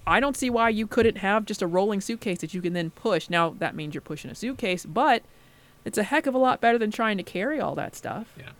i 0.06 0.20
don't 0.20 0.36
see 0.36 0.50
why 0.50 0.68
you 0.68 0.86
couldn't 0.86 1.16
have 1.16 1.46
just 1.46 1.62
a 1.62 1.66
rolling 1.66 1.98
suitcase 1.98 2.38
that 2.40 2.52
you 2.52 2.60
can 2.60 2.74
then 2.74 2.90
push. 2.90 3.30
Now 3.30 3.54
that 3.58 3.74
means 3.74 3.94
you're 3.94 4.02
pushing 4.02 4.30
a 4.30 4.34
suitcase 4.34 4.84
but 4.84 5.22
it's 5.86 5.96
a 5.96 6.02
heck 6.02 6.26
of 6.26 6.34
a 6.34 6.38
lot 6.38 6.60
better 6.60 6.76
than 6.76 6.90
trying 6.90 7.16
to 7.16 7.22
carry 7.22 7.58
all 7.58 7.74
that 7.76 7.96
stuff. 7.96 8.26
Yeah. 8.38 8.50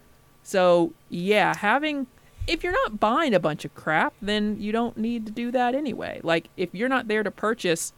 so 0.42 0.92
yeah 1.10 1.54
having 1.54 2.06
if 2.46 2.62
you're 2.64 2.72
not 2.72 2.98
buying 2.98 3.34
a 3.34 3.40
bunch 3.40 3.66
of 3.66 3.74
crap 3.74 4.14
then 4.22 4.56
you 4.58 4.72
don't 4.72 4.96
need 4.96 5.26
to 5.26 5.32
do 5.32 5.50
that 5.50 5.74
anyway. 5.74 6.18
Like 6.22 6.48
if 6.56 6.74
you're 6.74 6.88
not 6.88 7.08
there 7.08 7.22
to 7.22 7.30
purchase 7.30 7.92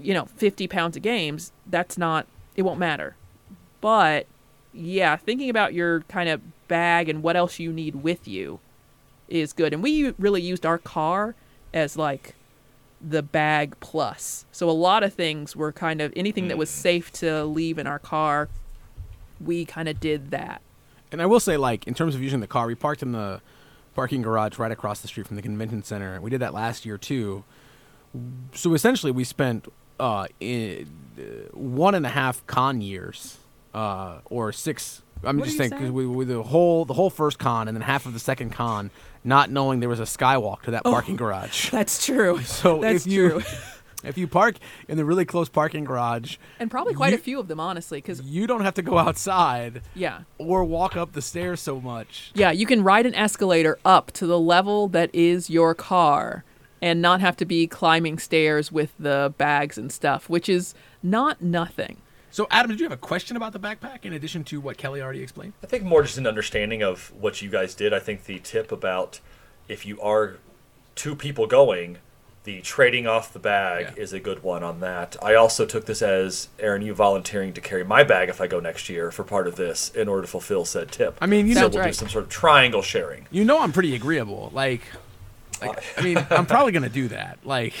you 0.00 0.14
know 0.14 0.24
50 0.24 0.66
pounds 0.68 0.96
of 0.96 1.02
games 1.02 1.52
that's 1.66 1.98
not 1.98 2.26
it 2.56 2.62
won't 2.62 2.78
matter. 2.78 3.16
But 3.80 4.26
yeah 4.74 5.16
thinking 5.16 5.50
about 5.50 5.74
your 5.74 6.00
kind 6.02 6.30
of 6.30 6.40
bag 6.66 7.06
and 7.06 7.22
what 7.22 7.36
else 7.36 7.58
you 7.58 7.72
need 7.72 7.96
with 7.96 8.26
you 8.26 8.58
is 9.28 9.52
good. 9.52 9.72
And 9.72 9.82
we 9.82 10.10
really 10.18 10.40
used 10.40 10.64
our 10.64 10.78
car 10.78 11.34
as 11.74 11.96
like 11.96 12.34
the 13.00 13.22
bag 13.22 13.76
plus. 13.80 14.46
So 14.52 14.70
a 14.70 14.72
lot 14.72 15.02
of 15.02 15.12
things 15.12 15.54
were 15.56 15.72
kind 15.72 16.00
of 16.00 16.12
anything 16.16 16.48
that 16.48 16.56
was 16.56 16.70
mm. 16.70 16.74
safe 16.74 17.12
to 17.14 17.44
leave 17.44 17.78
in 17.78 17.86
our 17.86 17.98
car 17.98 18.48
we 19.44 19.64
kind 19.64 19.88
of 19.88 20.00
did 20.00 20.30
that. 20.30 20.62
And 21.10 21.20
I 21.20 21.26
will 21.26 21.40
say, 21.40 21.56
like, 21.56 21.86
in 21.86 21.94
terms 21.94 22.14
of 22.14 22.22
using 22.22 22.40
the 22.40 22.46
car, 22.46 22.66
we 22.66 22.74
parked 22.74 23.02
in 23.02 23.12
the 23.12 23.40
parking 23.94 24.22
garage 24.22 24.58
right 24.58 24.72
across 24.72 25.00
the 25.00 25.08
street 25.08 25.26
from 25.26 25.36
the 25.36 25.42
convention 25.42 25.82
center. 25.82 26.20
We 26.20 26.30
did 26.30 26.40
that 26.40 26.54
last 26.54 26.86
year 26.86 26.96
too. 26.96 27.44
So 28.54 28.74
essentially, 28.74 29.12
we 29.12 29.24
spent 29.24 29.68
uh, 30.02 30.26
i 30.42 30.84
uh, 31.18 31.22
one 31.52 31.94
and 31.94 32.04
a 32.04 32.08
half 32.08 32.44
con 32.46 32.80
years, 32.80 33.38
uh, 33.74 34.18
or 34.26 34.52
six. 34.52 35.02
I'm 35.24 35.38
What 35.38 35.44
just 35.44 35.56
saying 35.56 35.70
because 35.70 35.90
we, 35.92 36.04
we 36.06 36.24
the 36.24 36.42
whole 36.42 36.84
the 36.84 36.94
whole 36.94 37.10
first 37.10 37.38
con 37.38 37.68
and 37.68 37.76
then 37.76 37.82
half 37.82 38.06
of 38.06 38.12
the 38.12 38.18
second 38.18 38.50
con, 38.50 38.90
not 39.22 39.50
knowing 39.50 39.78
there 39.80 39.88
was 39.88 40.00
a 40.00 40.04
skywalk 40.04 40.62
to 40.62 40.72
that 40.72 40.82
parking 40.82 41.14
garage. 41.16 41.70
that's 41.76 42.04
true 42.04 42.40
So 42.42 42.80
that's 42.80 43.06
if 43.06 43.12
you 43.12 43.30
true 43.30 43.42
if 44.04 44.18
you 44.18 44.26
park 44.26 44.56
in 44.88 44.96
the 44.96 45.04
really 45.04 45.24
close 45.24 45.48
parking 45.48 45.84
garage, 45.84 46.38
and 46.58 46.68
probably 46.68 46.94
quite 46.94 47.10
You- 47.12 47.18
a 47.18 47.20
few 47.20 47.38
of 47.38 47.46
them 47.46 47.60
honestly 47.60 47.98
because 47.98 48.20
you 48.22 48.48
don't 48.48 48.62
have 48.62 48.74
to 48.74 48.82
go 48.82 48.98
outside 48.98 49.82
yeah 49.94 50.22
or 50.38 50.64
walk 50.64 50.96
up 50.96 51.12
the 51.12 51.22
stairs 51.22 51.60
so 51.60 51.80
much. 51.80 52.32
Yeah, 52.34 52.50
you 52.50 52.66
can 52.66 52.82
ride 52.82 53.06
an 53.06 53.14
escalator 53.14 53.78
up 53.84 54.10
to 54.12 54.26
the 54.26 54.40
level 54.40 54.88
that 54.88 55.14
is 55.14 55.48
your 55.50 55.72
car 55.76 56.42
and 56.82 57.00
not 57.00 57.20
have 57.22 57.36
to 57.38 57.44
be 57.46 57.66
climbing 57.66 58.18
stairs 58.18 58.70
with 58.72 58.92
the 58.98 59.32
bags 59.38 59.78
and 59.78 59.90
stuff, 59.92 60.28
which 60.28 60.48
is 60.48 60.74
not 61.02 61.40
nothing. 61.40 61.96
So, 62.30 62.46
Adam, 62.50 62.70
did 62.70 62.80
you 62.80 62.84
have 62.84 62.92
a 62.92 62.96
question 62.96 63.36
about 63.36 63.52
the 63.52 63.60
backpack 63.60 64.04
in 64.04 64.12
addition 64.12 64.42
to 64.44 64.60
what 64.60 64.76
Kelly 64.78 65.00
already 65.00 65.22
explained? 65.22 65.52
I 65.62 65.66
think 65.66 65.84
more 65.84 66.02
just 66.02 66.18
an 66.18 66.26
understanding 66.26 66.82
of 66.82 67.12
what 67.18 67.40
you 67.40 67.48
guys 67.50 67.74
did. 67.74 67.92
I 67.92 67.98
think 68.00 68.24
the 68.24 68.38
tip 68.38 68.72
about 68.72 69.20
if 69.68 69.86
you 69.86 70.00
are 70.00 70.38
two 70.94 71.14
people 71.14 71.46
going, 71.46 71.98
the 72.44 72.60
trading 72.62 73.06
off 73.06 73.32
the 73.32 73.38
bag 73.38 73.92
Yeah. 73.96 74.02
is 74.02 74.12
a 74.12 74.18
good 74.18 74.42
one 74.42 74.64
on 74.64 74.80
that. 74.80 75.14
I 75.22 75.34
also 75.34 75.64
took 75.66 75.84
this 75.86 76.02
as 76.02 76.48
Aaron, 76.58 76.82
you 76.82 76.92
volunteering 76.94 77.52
to 77.52 77.60
carry 77.60 77.84
my 77.84 78.02
bag 78.02 78.28
if 78.30 78.40
I 78.40 78.46
go 78.48 78.58
next 78.58 78.88
year 78.88 79.10
for 79.12 79.22
part 79.24 79.46
of 79.46 79.54
this 79.56 79.90
in 79.90 80.08
order 80.08 80.22
to 80.22 80.28
fulfill 80.28 80.64
said 80.64 80.90
tip. 80.90 81.16
I 81.20 81.26
mean, 81.26 81.46
you 81.46 81.54
so 81.54 81.60
know, 81.60 81.68
we'll 81.68 81.84
do 81.84 81.92
some 81.92 82.08
sort 82.08 82.24
of 82.24 82.30
triangle 82.30 82.82
sharing. 82.82 83.26
you 83.30 83.44
know, 83.44 83.60
I'm 83.60 83.72
pretty 83.72 83.94
agreeable. 83.94 84.50
Like, 84.52 84.80
like 85.68 85.84
I 85.98 86.02
mean, 86.02 86.26
I'm 86.30 86.46
probably 86.46 86.72
gonna 86.72 86.88
do 86.88 87.08
that. 87.08 87.38
Like, 87.44 87.74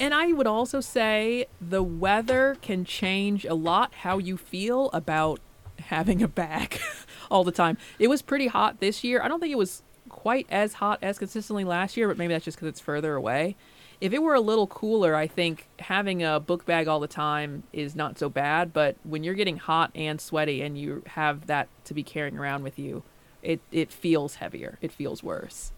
And 0.00 0.14
I 0.14 0.32
would 0.32 0.46
also 0.46 0.80
say 0.80 1.46
the 1.60 1.82
weather 1.82 2.56
can 2.62 2.84
change 2.84 3.44
a 3.44 3.54
lot 3.54 3.94
how 3.94 4.18
you 4.18 4.36
feel 4.36 4.90
about 4.92 5.40
having 5.78 6.22
a 6.22 6.28
bag 6.28 6.80
all 7.30 7.44
the 7.44 7.52
time. 7.52 7.76
It 7.98 8.08
was 8.08 8.22
pretty 8.22 8.46
hot 8.46 8.80
this 8.80 9.04
year. 9.04 9.22
I 9.22 9.28
don't 9.28 9.40
think 9.40 9.52
it 9.52 9.58
was 9.58 9.82
quite 10.08 10.46
as 10.50 10.74
hot 10.74 10.98
as 11.02 11.18
consistently 11.18 11.64
last 11.64 11.96
year, 11.96 12.08
but 12.08 12.16
maybe 12.16 12.32
that's 12.32 12.44
just 12.44 12.56
because 12.56 12.68
it's 12.68 12.80
further 12.80 13.14
away. 13.14 13.56
If 14.00 14.12
it 14.12 14.20
were 14.20 14.34
a 14.34 14.40
little 14.40 14.66
cooler, 14.66 15.14
I 15.14 15.28
think 15.28 15.68
having 15.78 16.24
a 16.24 16.40
book 16.40 16.66
bag 16.66 16.88
all 16.88 16.98
the 16.98 17.06
time 17.06 17.62
is 17.72 17.94
not 17.94 18.18
so 18.18 18.28
bad. 18.28 18.72
But 18.72 18.96
when 19.04 19.22
you're 19.22 19.34
getting 19.34 19.58
hot 19.58 19.92
and 19.94 20.20
sweaty 20.20 20.60
and 20.60 20.76
you 20.76 21.02
have 21.06 21.46
that 21.46 21.68
to 21.84 21.94
be 21.94 22.02
carrying 22.02 22.36
around 22.36 22.64
with 22.64 22.78
you, 22.78 23.04
it, 23.42 23.60
it 23.70 23.92
feels 23.92 24.36
heavier. 24.36 24.78
It 24.80 24.90
feels 24.90 25.22
worse. 25.22 25.72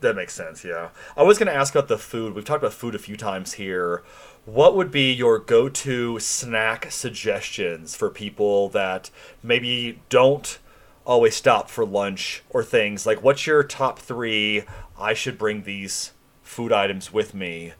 That 0.00 0.16
makes 0.16 0.34
sense, 0.34 0.64
yeah. 0.64 0.90
I 1.16 1.22
was 1.22 1.38
going 1.38 1.46
to 1.46 1.54
ask 1.54 1.74
about 1.74 1.88
the 1.88 1.96
food. 1.98 2.34
We've 2.34 2.44
talked 2.44 2.62
about 2.62 2.74
food 2.74 2.94
a 2.94 2.98
few 2.98 3.16
times 3.16 3.54
here. 3.54 4.02
What 4.44 4.76
would 4.76 4.90
be 4.90 5.10
your 5.12 5.38
go 5.38 5.70
to 5.70 6.18
snack 6.18 6.90
suggestions 6.90 7.96
for 7.96 8.10
people 8.10 8.68
that 8.70 9.10
maybe 9.42 10.00
don't 10.10 10.58
always 11.06 11.34
stop 11.34 11.70
for 11.70 11.86
lunch 11.86 12.42
or 12.50 12.62
things? 12.62 13.06
Like, 13.06 13.22
what's 13.22 13.46
your 13.46 13.62
top 13.62 13.98
three? 13.98 14.64
I 14.98 15.14
should 15.14 15.38
bring 15.38 15.62
these 15.62 16.12
food 16.42 16.72
items 16.72 17.10
with 17.12 17.32
me 17.32 17.72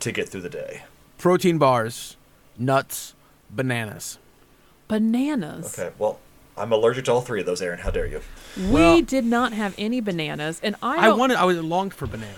to 0.00 0.10
get 0.12 0.28
through 0.30 0.42
the 0.42 0.48
day. 0.48 0.84
protein 1.18 1.58
bars, 1.58 2.16
nuts, 2.58 3.14
bananas. 3.50 4.18
Bananas. 4.88 5.78
Okay, 5.78 5.94
well, 5.98 6.20
I'm 6.58 6.72
allergic 6.72 7.04
to 7.06 7.12
all 7.12 7.20
three 7.20 7.40
of 7.40 7.46
those, 7.46 7.60
Aaron. 7.60 7.80
How 7.80 7.90
dare 7.90 8.06
you? 8.06 8.20
We 8.56 8.70
Well- 8.70 9.00
did 9.02 9.24
not 9.24 9.52
have 9.52 9.74
any 9.78 10.00
bananas, 10.00 10.60
and 10.62 10.76
I, 10.82 11.08
I 11.08 11.12
wanted, 11.12 11.36
I 11.36 11.44
was 11.44 11.58
longed 11.60 11.92
for 11.94 12.06
bananas. 12.06 12.36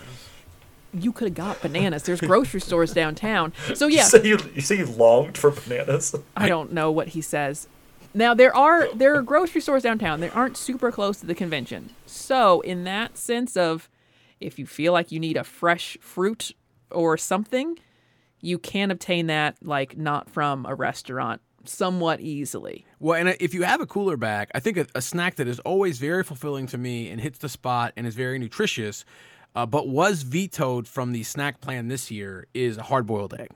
You 0.93 1.11
could 1.11 1.27
have 1.27 1.35
got 1.35 1.61
bananas. 1.61 2.03
There's 2.03 2.19
grocery 2.19 2.61
stores 2.61 2.93
downtown. 2.93 3.53
So 3.75 3.87
You 3.87 3.97
yeah, 3.97 4.03
say 4.05 4.23
you, 4.27 4.39
you 4.55 4.61
say 4.61 4.77
you 4.79 4.87
longed 4.87 5.37
for 5.37 5.51
bananas? 5.51 6.15
I 6.35 6.47
don't 6.49 6.71
know 6.73 6.89
what 6.91 7.09
he 7.09 7.21
says. 7.21 7.67
Now 8.15 8.33
there 8.33 8.55
are 8.55 8.91
there 8.95 9.15
are 9.15 9.21
grocery 9.21 9.61
stores 9.61 9.83
downtown. 9.83 10.19
They 10.19 10.31
aren't 10.31 10.57
super 10.57 10.91
close 10.91 11.19
to 11.19 11.27
the 11.27 11.35
convention. 11.35 11.91
So 12.07 12.61
in 12.61 12.85
that 12.85 13.19
sense 13.19 13.55
of, 13.55 13.87
if 14.39 14.57
you 14.57 14.65
feel 14.65 14.91
like 14.91 15.11
you 15.11 15.19
need 15.19 15.37
a 15.37 15.43
fresh 15.43 15.95
fruit 16.01 16.53
or 16.89 17.17
something, 17.17 17.77
you 18.41 18.57
can 18.57 18.89
obtain 18.89 19.27
that 19.27 19.57
like 19.61 19.95
not 19.95 20.27
from 20.27 20.65
a 20.65 20.73
restaurant 20.73 21.41
somewhat 21.65 22.19
easily. 22.21 22.85
Well, 22.99 23.15
and 23.19 23.35
if 23.39 23.53
you 23.53 23.63
have 23.63 23.81
a 23.81 23.85
cooler 23.85 24.17
bag, 24.17 24.49
I 24.55 24.59
think 24.59 24.77
a, 24.77 24.87
a 24.95 25.01
snack 25.01 25.35
that 25.35 25.47
is 25.47 25.59
always 25.59 25.97
very 25.99 26.23
fulfilling 26.23 26.67
to 26.67 26.77
me 26.77 27.09
and 27.09 27.19
hits 27.21 27.39
the 27.39 27.49
spot 27.49 27.93
and 27.95 28.05
is 28.07 28.15
very 28.15 28.39
nutritious, 28.39 29.05
uh, 29.55 29.65
but 29.65 29.87
was 29.87 30.23
vetoed 30.23 30.87
from 30.87 31.11
the 31.11 31.23
snack 31.23 31.59
plan 31.61 31.87
this 31.87 32.11
year 32.11 32.47
is 32.53 32.77
a 32.77 32.83
hard-boiled 32.83 33.33
egg. 33.39 33.49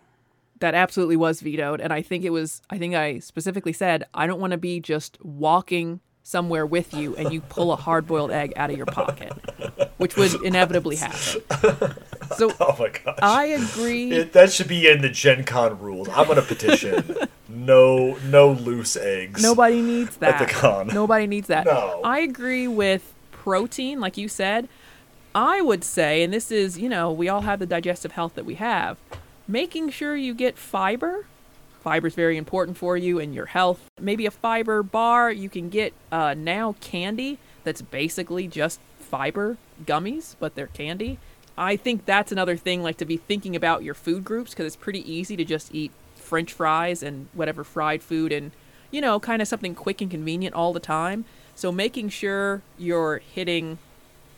that 0.60 0.74
absolutely 0.76 1.16
was 1.18 1.42
vetoed 1.42 1.82
and 1.82 1.92
i 1.92 2.02
think 2.02 2.24
it 2.24 2.30
was 2.30 2.62
i 2.70 2.78
think 2.78 2.96
i 2.96 3.20
specifically 3.20 3.74
said 3.74 4.04
i 4.14 4.26
don't 4.26 4.40
want 4.40 4.52
to 4.52 4.58
be 4.58 4.80
just 4.80 5.18
walking 5.24 6.00
somewhere 6.24 6.66
with 6.66 6.94
you 6.94 7.16
and 7.18 7.34
you 7.34 7.42
pull 7.42 7.72
a 7.74 7.76
hard-boiled 7.76 8.32
egg 8.32 8.54
out 8.56 8.70
of 8.72 8.78
your 8.78 8.86
pocket 8.86 9.34
which 9.98 10.16
would 10.16 10.34
inevitably 10.44 10.96
happen 10.96 11.42
so 12.38 12.50
Oh 12.62 12.76
my 12.80 12.90
gosh. 12.90 13.20
i 13.22 13.46
agree 13.46 14.12
It, 14.12 14.34
that 14.34 14.52
should 14.54 14.70
be 14.70 14.88
in 14.90 15.02
the 15.02 15.10
Gen 15.10 15.44
Con 15.44 15.78
rules. 15.80 16.08
I'm 16.10 16.28
gonna 16.28 16.42
petition. 16.42 17.04
No, 17.66 18.18
no 18.30 18.52
loose 18.52 18.96
eggs. 18.98 19.42
nobody 19.42 19.82
needs 19.82 20.18
that 20.18 20.42
At 20.42 20.48
the 20.48 20.54
con. 20.54 20.88
nobody 20.88 21.28
needs 21.28 21.48
that 21.48 21.66
No. 21.66 22.02
i 22.04 22.20
agree 22.20 22.68
with 22.68 23.14
protein 23.32 24.00
like 24.00 24.18
you 24.18 24.28
said 24.28 24.68
i 25.36 25.62
would 25.62 25.84
say 25.84 26.24
and 26.24 26.34
this 26.34 26.52
is 26.52 26.78
you 26.78 26.88
know 26.90 27.12
we 27.12 27.28
all 27.30 27.42
have 27.42 27.60
the 27.60 27.66
digestive 27.66 28.14
health 28.14 28.36
that 28.36 28.46
we 28.46 28.56
have 28.56 28.98
making 29.48 29.90
sure 29.90 30.16
you 30.16 30.34
get 30.34 30.58
fiber 30.58 31.26
Fiber 31.82 32.08
is 32.08 32.16
very 32.16 32.38
important 32.38 32.78
for 32.78 32.96
you 32.96 33.20
and 33.20 33.36
your 33.36 33.48
health. 33.48 33.92
Maybe 34.00 34.26
a 34.26 34.32
fiber 34.32 34.84
bar. 34.84 35.30
You 35.30 35.50
can 35.50 35.68
get 35.68 35.92
uh, 36.14 36.34
now 36.34 36.76
candy 36.80 37.40
that's 37.66 37.82
basically 37.82 38.48
just 38.48 38.80
fiber 39.02 39.58
gummies, 39.84 40.38
but 40.40 40.56
they're 40.56 40.68
candy. 40.68 41.20
I 41.58 41.76
think 41.76 42.06
that's 42.06 42.32
another 42.32 42.56
thing, 42.56 42.84
like 42.84 42.96
to 43.00 43.06
be 43.06 43.18
thinking 43.18 43.54
about 43.54 43.84
your 43.84 43.96
food 43.96 44.24
groups 44.24 44.52
because 44.52 44.66
it's 44.66 44.78
pretty 44.78 45.02
easy 45.12 45.36
to 45.36 45.44
just 45.44 45.76
eat 45.76 45.92
French 46.24 46.52
fries 46.54 47.04
and 47.04 47.28
whatever 47.34 47.64
fried 47.64 48.02
food 48.02 48.32
and, 48.32 48.52
you 48.92 49.02
know, 49.02 49.20
kind 49.20 49.42
of 49.42 49.48
something 49.48 49.76
quick 49.76 50.02
and 50.02 50.10
convenient 50.10 50.56
all 50.56 50.74
the 50.74 50.80
time. 50.80 51.26
So 51.56 51.72
making 51.72 52.10
sure 52.10 52.62
you're 52.78 53.18
hitting 53.20 53.78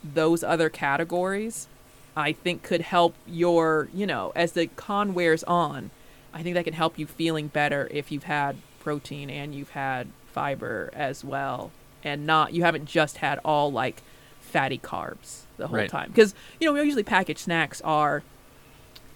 those 0.04 0.44
other 0.44 0.70
categories, 0.70 1.68
I 2.16 2.32
think 2.34 2.64
could 2.64 2.82
help 2.82 3.16
your, 3.28 3.88
you 3.94 4.06
know, 4.06 4.32
as 4.36 4.52
the 4.54 4.68
con 4.68 5.14
wears 5.14 5.44
on, 5.46 5.92
I 6.34 6.44
think 6.44 6.56
that 6.56 6.66
can 6.66 6.74
help 6.74 7.00
you 7.00 7.08
feeling 7.08 7.48
better 7.48 7.88
if 7.92 8.12
you've 8.12 8.24
had 8.26 8.58
protein 8.82 9.30
and 9.30 9.56
you've 9.56 9.72
had 9.72 10.08
fiber 10.28 10.90
as 10.94 11.24
well, 11.24 11.72
and 12.04 12.26
not 12.26 12.54
you 12.54 12.64
haven't 12.64 12.86
just 12.86 13.18
had 13.18 13.40
all 13.46 13.72
like 13.72 14.02
fatty 14.42 14.78
carbs 14.78 15.42
the 15.58 15.68
whole 15.68 15.78
Right. 15.78 15.90
time. 15.90 16.10
Because 16.10 16.36
you 16.60 16.72
know 16.72 16.82
usually 16.82 17.04
packaged 17.04 17.40
snacks 17.40 17.82
are 17.82 18.22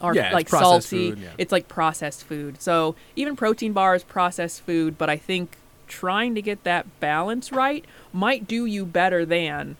are 0.02 0.16
Yeah, 0.16 0.34
like 0.34 0.50
salty. 0.50 1.12
food, 1.12 1.20
yeah. 1.20 1.30
It's 1.38 1.52
like 1.52 1.68
processed 1.68 2.24
food. 2.24 2.62
So 2.62 2.96
even 3.16 3.36
protein 3.36 3.74
bars, 3.74 4.04
processed 4.04 4.62
food. 4.62 4.98
But 4.98 5.10
I 5.10 5.18
think 5.18 5.58
trying 5.88 6.36
to 6.36 6.42
get 6.42 6.64
that 6.64 7.00
balance 7.00 7.52
right 7.52 7.84
might 8.14 8.48
do 8.48 8.66
you 8.66 8.86
better 8.86 9.26
than 9.26 9.76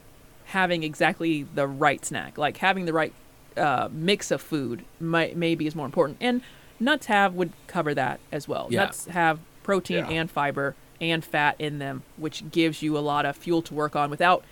having 0.46 0.84
exactly 0.84 1.44
the 1.44 1.68
right 1.68 2.04
snack. 2.04 2.38
Like 2.38 2.58
having 2.58 2.86
the 2.86 2.94
right 2.94 3.14
uh, 3.56 3.90
mix 3.92 4.32
of 4.32 4.42
food 4.42 4.84
might 5.00 5.38
maybe 5.38 5.68
is 5.68 5.76
more 5.76 5.86
important. 5.86 6.18
And 6.20 6.42
nuts 6.80 7.06
have 7.08 7.34
would 7.36 7.52
cover 7.68 7.94
that 7.94 8.20
as 8.32 8.48
well. 8.48 8.68
Yeah. 8.70 8.86
Nuts 8.86 9.06
have 9.08 9.40
protein 9.64 10.06
and 10.06 10.30
fiber 10.32 10.76
and 11.00 11.24
fat 11.24 11.56
in 11.60 11.80
them, 11.80 12.04
which 12.18 12.50
gives 12.52 12.82
you 12.82 12.98
a 12.98 13.00
lot 13.00 13.26
of 13.26 13.36
fuel 13.38 13.62
to 13.62 13.74
work 13.74 13.96
on 13.96 14.10
without 14.10 14.44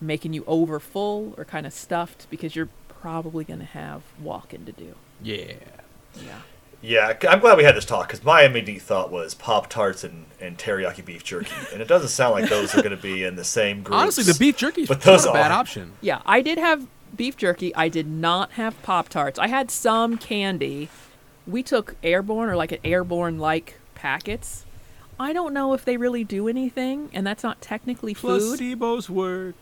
making 0.00 0.32
you 0.32 0.44
over 0.46 0.78
full 0.80 1.32
or 1.38 1.44
kind 1.44 1.66
of 1.66 1.72
stuffed 1.72 2.26
because 2.28 2.54
you're 2.56 2.68
probably 3.02 3.42
going 3.44 3.58
to 3.58 3.66
have 3.66 4.02
walking 4.20 4.64
to 4.64 4.72
do. 4.72 4.94
Yeah. 5.22 5.52
Yeah. 6.14 6.38
Yeah, 6.84 7.16
I'm 7.28 7.38
glad 7.40 7.56
we 7.58 7.62
had 7.64 7.76
this 7.76 7.84
talk 7.84 8.08
because 8.08 8.24
my 8.24 8.42
immediate 8.42 8.82
thought 8.82 9.12
was 9.12 9.34
Pop 9.34 9.68
Tarts 9.68 10.02
and, 10.02 10.24
and 10.40 10.58
teriyaki 10.58 11.04
beef 11.04 11.22
jerky, 11.22 11.52
and 11.72 11.80
it 11.80 11.86
doesn't 11.86 12.08
sound 12.08 12.32
like 12.32 12.48
those 12.50 12.74
are 12.74 12.82
going 12.82 12.96
to 12.96 13.00
be 13.00 13.22
in 13.22 13.36
the 13.36 13.44
same 13.44 13.82
group. 13.84 13.96
Honestly, 13.96 14.24
the 14.24 14.36
beef 14.36 14.56
jerky 14.56 14.82
is 14.82 14.88
But 14.88 14.98
not 14.98 15.04
those 15.04 15.24
a 15.26 15.32
bad 15.32 15.52
are- 15.52 15.58
option. 15.60 15.92
Yeah, 16.00 16.22
I 16.26 16.40
did 16.42 16.58
have 16.58 16.86
beef 17.16 17.36
jerky. 17.36 17.72
I 17.76 17.88
did 17.88 18.08
not 18.08 18.52
have 18.52 18.80
Pop 18.82 19.08
Tarts. 19.08 19.38
I 19.38 19.46
had 19.46 19.70
some 19.70 20.18
candy. 20.18 20.88
We 21.46 21.62
took 21.62 21.94
airborne 22.02 22.48
or 22.48 22.56
like 22.56 22.72
an 22.72 22.78
airborne 22.82 23.38
like 23.38 23.78
packets. 23.94 24.64
I 25.20 25.32
don't 25.32 25.54
know 25.54 25.74
if 25.74 25.84
they 25.84 25.96
really 25.96 26.24
do 26.24 26.48
anything, 26.48 27.10
and 27.12 27.24
that's 27.24 27.44
not 27.44 27.60
technically 27.60 28.12
food. 28.14 28.58
Placebos 28.58 29.08
work. 29.08 29.54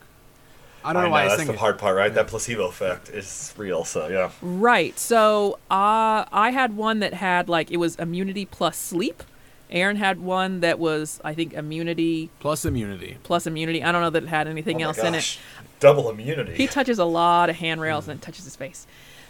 I 0.84 0.90
I 0.90 0.92
don't 0.92 1.02
know 1.02 1.08
know, 1.08 1.12
why 1.12 1.24
I 1.24 1.28
that's 1.28 1.36
sing 1.36 1.46
the 1.46 1.52
it. 1.54 1.58
hard 1.58 1.78
part, 1.78 1.96
right? 1.96 2.12
That 2.12 2.26
placebo 2.28 2.66
effect 2.66 3.08
is 3.10 3.52
real. 3.56 3.84
So 3.84 4.08
yeah, 4.08 4.30
Right. 4.40 4.98
So 4.98 5.54
uh, 5.70 6.24
I 6.32 6.50
had 6.52 6.76
one 6.76 7.00
that 7.00 7.14
had 7.14 7.48
like 7.48 7.70
it 7.70 7.76
was 7.76 7.96
immunity 7.96 8.46
plus 8.46 8.76
sleep. 8.76 9.22
Aaron 9.70 9.96
had 9.96 10.20
one 10.20 10.60
that 10.60 10.78
was 10.78 11.20
I 11.22 11.34
think 11.34 11.52
immunity 11.52 12.30
Plus 12.40 12.64
immunity. 12.64 13.18
plus 13.22 13.46
immunity. 13.46 13.84
I 13.84 13.92
don't 13.92 14.00
know 14.02 14.10
that 14.10 14.24
it 14.24 14.28
had 14.28 14.48
anything 14.48 14.76
oh 14.76 14.78
my 14.80 14.84
else 14.86 14.98
in 14.98 15.14
it. 15.14 15.38
double 15.78 16.10
immunity. 16.10 16.54
He 16.54 16.66
touches 16.66 16.98
a 16.98 17.04
lot 17.04 17.50
of 17.50 17.56
handrails 17.56 18.08
and 18.08 18.18
it 18.20 18.22
touches 18.24 18.44
his 18.44 18.56
face. 18.56 18.86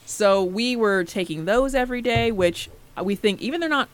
So 0.06 0.42
we 0.42 0.76
were 0.76 1.04
taking 1.04 1.44
those 1.44 1.74
every 1.74 2.00
day, 2.02 2.32
which 2.32 2.70
we 3.02 3.14
think, 3.14 3.40
even 3.42 3.60
they're 3.60 3.68
not 3.68 3.88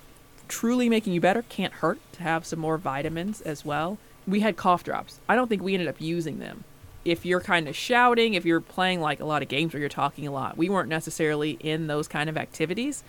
truly 0.49 0.89
making 0.89 1.13
you 1.15 1.21
better, 1.21 1.43
can't 1.49 1.73
hurt 1.75 1.99
to 2.13 2.23
have 2.23 2.47
some 2.47 2.59
more 2.61 2.79
vitamins 2.79 3.41
as 3.41 3.65
well. 3.65 3.99
We 4.27 4.41
had 4.41 4.57
cough 4.57 4.85
drops. 4.85 5.19
I 5.29 5.35
don't 5.35 5.49
think 5.49 5.63
we 5.63 5.75
ended 5.75 5.89
up 5.89 6.01
using 6.01 6.39
them. 6.39 6.65
If 7.07 7.25
you're 7.25 7.41
kind 7.41 7.69
of 7.69 7.77
shouting, 7.77 8.35
if 8.35 8.45
you're 8.45 8.61
playing 8.61 9.01
like 9.01 9.21
a 9.21 9.25
lot 9.25 9.43
of 9.43 9.49
games 9.49 9.73
where 9.73 9.81
you're 9.81 9.89
talking 9.89 10.27
a 10.27 10.33
lot, 10.33 10.57
we 10.57 10.69
weren't 10.69 10.89
necessarily 10.89 11.53
in 11.61 11.87
those 11.87 12.09
kind 12.09 12.29
of 12.29 12.37
activities, 12.37 13.05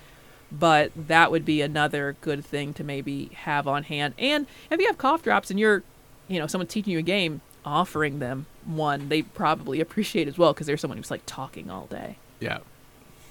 but 0.51 0.91
that 0.95 1.31
would 1.31 1.43
be 1.45 1.61
another 1.61 2.15
good 2.21 2.45
thing 2.45 2.73
to 2.75 2.83
maybe 2.83 3.31
have 3.33 3.67
on 3.67 3.83
hand. 3.83 4.13
And 4.19 4.45
if 4.69 4.79
you 4.79 4.87
have 4.87 4.97
cough 4.97 5.23
drops 5.23 5.49
and 5.51 5.59
you're, 5.59 5.83
you 6.27 6.39
know, 6.39 6.47
someone's 6.47 6.71
teaching 6.71 6.93
you 6.93 6.99
a 6.99 7.03
game, 7.03 7.41
offering 7.65 8.19
them 8.19 8.45
one, 8.65 9.09
they 9.09 9.23
probably 9.23 9.81
appreciate 9.85 10.27
as 10.27 10.37
well 10.37 10.53
because 10.53 10.67
they're 10.67 10.77
someone 10.77 10.97
who's 10.97 11.11
like 11.11 11.23
talking 11.25 11.69
all 11.69 11.87
day. 11.87 12.17
Yeah. 12.39 12.59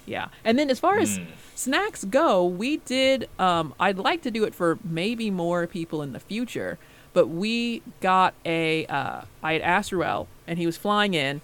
Yeah. 0.05 0.27
And 0.45 0.57
then 0.59 0.69
as 0.69 0.79
far 0.79 0.99
as 0.99 1.19
Mm. 1.19 1.27
snacks 1.55 2.03
go, 2.05 2.45
we 2.45 2.77
did 2.77 3.27
um 3.39 3.73
I'd 3.79 3.97
like 3.97 4.21
to 4.23 4.31
do 4.31 4.43
it 4.43 4.53
for 4.53 4.77
maybe 4.83 5.29
more 5.31 5.65
people 5.67 6.01
in 6.01 6.13
the 6.13 6.19
future, 6.19 6.77
but 7.17 7.29
we 7.29 7.81
got 7.99 8.35
a 8.45 8.85
uh 8.85 9.21
I 9.41 9.53
had 9.53 9.63
asked 9.63 9.91
Ruel 9.91 10.27
and 10.45 10.59
he 10.59 10.67
was 10.67 10.77
flying 10.77 11.15
in. 11.15 11.41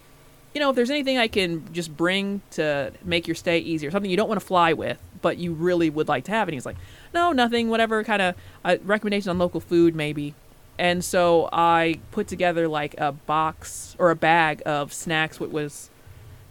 You 0.53 0.59
know, 0.61 0.69
if 0.69 0.76
there's 0.76 0.91
anything 0.91 1.17
I 1.17 1.28
can 1.28 1.74
just 1.74 1.97
bring 1.97 2.43
to 2.51 2.91
make 3.03 3.28
your 3.28 3.34
stay 3.34 3.57
easier, 3.57 3.89
something 3.89 4.11
you 4.11 4.15
don't 4.15 4.30
want 4.30 4.39
to 4.39 4.45
fly 4.45 4.74
with, 4.74 4.99
but 5.24 5.39
you 5.39 5.51
really 5.51 5.89
would 5.89 6.07
like 6.07 6.26
to 6.26 6.32
have. 6.32 6.47
And 6.47 6.53
he's 6.53 6.67
like, 6.67 6.76
no, 7.11 7.32
nothing, 7.32 7.69
whatever 7.69 8.03
kind 8.03 8.21
of 8.21 8.36
uh, 8.63 8.78
recommendation 8.84 9.32
on 9.32 9.39
local 9.39 9.59
food, 9.59 9.95
maybe. 9.95 10.36
And 10.78 11.03
so 11.03 11.49
I 11.51 11.99
put 12.11 12.28
together 12.28 12.67
like 12.67 12.93
a 12.99 13.11
box 13.11 13.95
or 13.97 14.11
a 14.11 14.15
bag 14.15 14.61
of 14.67 14.93
snacks, 14.93 15.39
what 15.39 15.51
was 15.51 15.89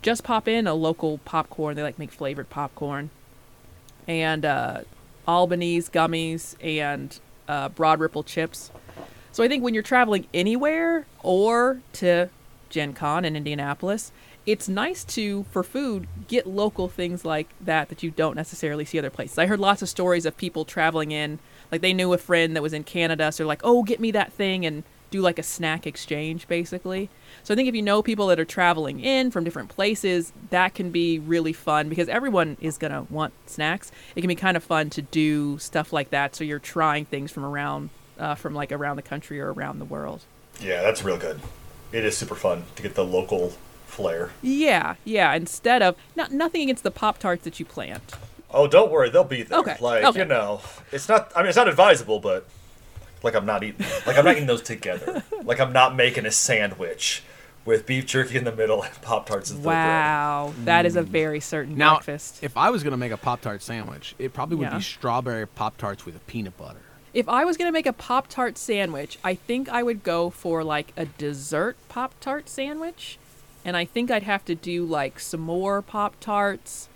just 0.03 0.25
pop 0.25 0.49
in 0.49 0.67
a 0.67 0.75
local 0.75 1.19
popcorn. 1.19 1.77
They 1.77 1.85
like 1.85 1.97
make 1.97 2.11
flavored 2.11 2.51
popcorn, 2.51 3.11
and 4.09 4.45
uh, 4.45 4.81
Albanese 5.29 5.93
gummies 5.93 6.57
and 6.61 7.21
uh, 7.47 7.69
Broad 7.69 8.01
Ripple 8.01 8.25
chips. 8.25 8.73
So 9.33 9.43
I 9.43 9.49
think 9.49 9.65
when 9.65 9.73
you're 9.73 9.83
traveling 9.83 10.27
anywhere 10.35 11.07
or 11.23 11.81
to 11.95 12.29
Gen 12.69 12.93
Con 12.93 13.25
in 13.25 13.35
Indianapolis, 13.35 14.13
it's 14.45 14.69
nice 14.69 15.05
to 15.05 15.45
for 15.51 15.63
food 15.63 16.07
get 16.29 16.47
local 16.47 16.89
things 16.89 17.25
like 17.25 17.49
that 17.61 17.89
that 17.89 18.03
you 18.03 18.11
don't 18.11 18.37
necessarily 18.37 18.85
see 18.85 18.99
other 18.99 19.09
places. 19.09 19.39
I 19.39 19.47
heard 19.47 19.61
lots 19.61 19.81
of 19.81 19.89
stories 19.89 20.27
of 20.27 20.37
people 20.37 20.67
traveling 20.67 21.13
in, 21.13 21.39
like 21.71 21.81
they 21.81 21.95
knew 21.95 22.13
a 22.13 22.19
friend 22.19 22.55
that 22.55 22.63
was 22.63 22.75
in 22.75 22.85
Canada, 22.85 23.33
so 23.33 23.39
they're 23.39 23.49
like, 23.49 23.63
"Oh, 23.65 23.83
get 23.83 24.01
me 24.01 24.11
that 24.11 24.33
thing," 24.33 24.67
and 24.67 24.83
do 25.11 25.21
like 25.21 25.39
a 25.39 25.43
snack 25.43 25.87
exchange 25.87 26.49
basically. 26.49 27.09
So 27.43 27.55
I 27.55 27.57
think 27.57 27.69
if 27.69 27.75
you 27.75 27.83
know 27.83 28.03
people 28.03 28.27
that 28.27 28.41
are 28.41 28.45
traveling 28.45 29.01
in 29.01 29.31
from 29.31 29.45
different 29.45 29.69
places, 29.69 30.33
that 30.51 30.75
can 30.75 30.91
be 30.91 31.19
really 31.19 31.53
fun 31.53 31.89
because 31.89 32.09
everyone 32.09 32.57
is 32.61 32.79
going 32.79 32.93
to 32.93 33.13
want 33.13 33.33
snacks. 33.47 33.93
It 34.17 34.23
can 34.23 34.29
be 34.29 34.35
kind 34.35 34.57
of 34.57 34.65
fun 34.65 34.91
to 34.91 35.03
do 35.03 35.59
stuff 35.59 35.93
like 35.93 36.11
that 36.11 36.35
so 36.35 36.45
you're 36.45 36.59
trying 36.59 37.05
things 37.05 37.31
from 37.31 37.45
around 37.45 37.91
uh, 38.19 38.35
from 38.35 38.55
like 38.55 38.73
around 38.73 38.97
the 38.97 39.03
country 39.03 39.41
or 39.41 39.53
around 39.53 39.79
the 39.79 39.85
world. 39.85 40.23
Yeah, 40.61 40.83
that's 40.83 41.03
real 41.05 41.19
good. 41.19 41.41
It 41.93 42.05
is 42.05 42.17
super 42.17 42.35
fun 42.35 42.65
to 42.77 42.83
get 42.83 42.95
the 42.95 43.05
local 43.05 43.53
flair. 43.87 44.31
Yeah, 44.43 44.95
yeah, 45.05 45.35
instead 45.35 45.83
of 45.83 45.97
not 46.17 46.33
nothing 46.33 46.63
against 46.63 46.83
the 46.83 46.91
pop 46.91 47.19
tarts 47.19 47.45
that 47.45 47.59
you 47.61 47.67
plant. 47.67 48.03
Oh, 48.51 48.67
don't 48.67 48.91
worry, 48.91 49.09
they'll 49.11 49.25
be 49.25 49.43
there. 49.43 49.59
Okay, 49.61 49.77
Like 49.81 50.05
okay. 50.05 50.21
you 50.21 50.25
know, 50.25 50.61
it's 50.91 51.09
not. 51.09 51.33
I 51.35 51.41
mean, 51.41 51.49
it's 51.49 51.57
not 51.57 51.69
advisable, 51.69 52.21
but 52.21 52.47
like 53.23 53.35
I'm 53.35 53.47
not 53.47 53.63
eating. 53.65 53.85
Like 54.07 54.19
I'm 54.19 54.25
not 54.25 54.35
eating 54.37 54.47
those 54.47 54.63
together. 54.63 55.23
Like 55.45 55.59
I'm 55.59 55.73
not 55.73 55.97
making 55.97 56.25
a 56.25 56.31
sandwich 56.31 57.25
with 57.65 57.85
beef 57.85 58.07
jerky 58.07 58.37
in 58.37 58.45
the 58.45 58.55
middle 58.55 58.83
and 58.85 59.03
pop 59.03 59.27
tarts 59.27 59.51
in 59.51 59.57
the 59.57 59.63
bread. 59.65 59.75
Wow, 59.77 60.53
that 60.65 60.87
is 60.87 60.95
a 60.95 61.03
very 61.03 61.41
certain 61.41 61.77
Now, 61.77 61.97
breakfast. 61.97 62.39
if 62.45 62.57
I 62.57 62.71
was 62.71 62.85
gonna 62.85 62.97
make 62.97 63.11
a 63.11 63.17
Pop 63.17 63.41
Tart 63.41 63.61
sandwich, 63.61 64.15
it 64.21 64.33
probably 64.33 64.57
would 64.59 64.69
Yeah. 64.71 64.77
be 64.79 64.83
strawberry 64.85 65.47
Pop 65.49 65.77
Tarts 65.79 66.07
with 66.07 66.15
a 66.15 66.21
peanut 66.21 66.57
butter. 66.57 66.79
If 67.15 67.29
I 67.29 67.45
was 67.45 67.57
gonna 67.57 67.73
make 67.73 67.87
a 67.87 67.93
Pop 67.93 68.29
Tart 68.29 68.57
sandwich, 68.57 69.19
I 69.23 69.35
think 69.35 69.69
I 69.69 69.83
would 69.83 70.03
go 70.03 70.31
for 70.31 70.65
like 70.65 70.93
a 70.97 71.05
dessert 71.07 71.77
Pop 71.89 72.15
Tart 72.21 72.49
sandwich, 72.49 73.19
and 73.65 73.77
I 73.77 73.85
think 73.85 74.11
I'd 74.11 74.23
have 74.23 74.45
to 74.47 74.55
do 74.55 74.85
like 74.85 75.21
some 75.21 75.41
more 75.41 75.83
Pop 75.83 76.15
Tarts 76.21 76.89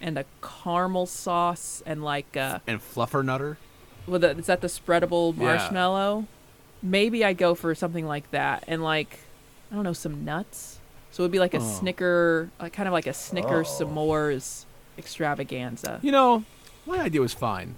and 0.00 0.18
a 0.18 0.24
caramel 0.42 1.06
sauce 1.06 1.82
and 1.86 2.02
like 2.02 2.36
uh, 2.36 2.58
And 2.66 2.80
fluffer 2.80 3.24
nutter. 3.24 3.58
with 4.06 4.24
a, 4.24 4.30
is 4.30 4.46
that 4.46 4.60
the 4.60 4.66
spreadable 4.66 5.36
Yeah. 5.36 5.44
marshmallow? 5.44 6.26
Maybe 6.82 7.24
I'd 7.24 7.36
go 7.38 7.54
for 7.54 7.74
something 7.74 8.06
like 8.06 8.28
that 8.32 8.64
and 8.66 8.82
like 8.82 9.18
I 9.70 9.76
don't 9.76 9.84
know 9.84 9.92
some 9.92 10.24
nuts. 10.24 10.78
So 11.12 11.22
it 11.22 11.24
would 11.26 11.32
be 11.32 11.38
like 11.38 11.54
a 11.54 11.58
Oh. 11.58 11.78
Snicker, 11.78 12.50
uh, 12.58 12.68
kind 12.70 12.88
of 12.88 12.92
like 12.92 13.06
a 13.06 13.12
Snicker 13.12 13.60
Oh. 13.60 13.62
s'mores 13.64 14.64
extravaganza. 14.98 16.00
You 16.02 16.10
know, 16.12 16.44
my 16.86 16.98
idea 17.00 17.20
was 17.20 17.34
fine, 17.34 17.74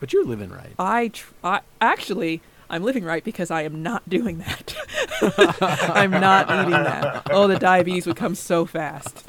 but 0.00 0.12
you're 0.12 0.24
living 0.24 0.50
right. 0.50 0.72
I, 0.78 1.08
tr- 1.08 1.32
I 1.44 1.60
actually 1.80 2.40
I'm 2.70 2.82
living 2.82 3.04
right 3.04 3.24
because 3.24 3.50
I 3.50 3.62
am 3.62 3.82
not 3.82 4.08
doing 4.08 4.38
that. 4.38 4.76
I'm 5.94 6.10
not 6.10 6.50
eating 6.50 6.70
that. 6.70 7.28
Oh, 7.30 7.46
the 7.46 7.58
diabetes 7.58 8.06
would 8.06 8.16
come 8.16 8.34
so 8.34 8.66
fast. 8.66 9.28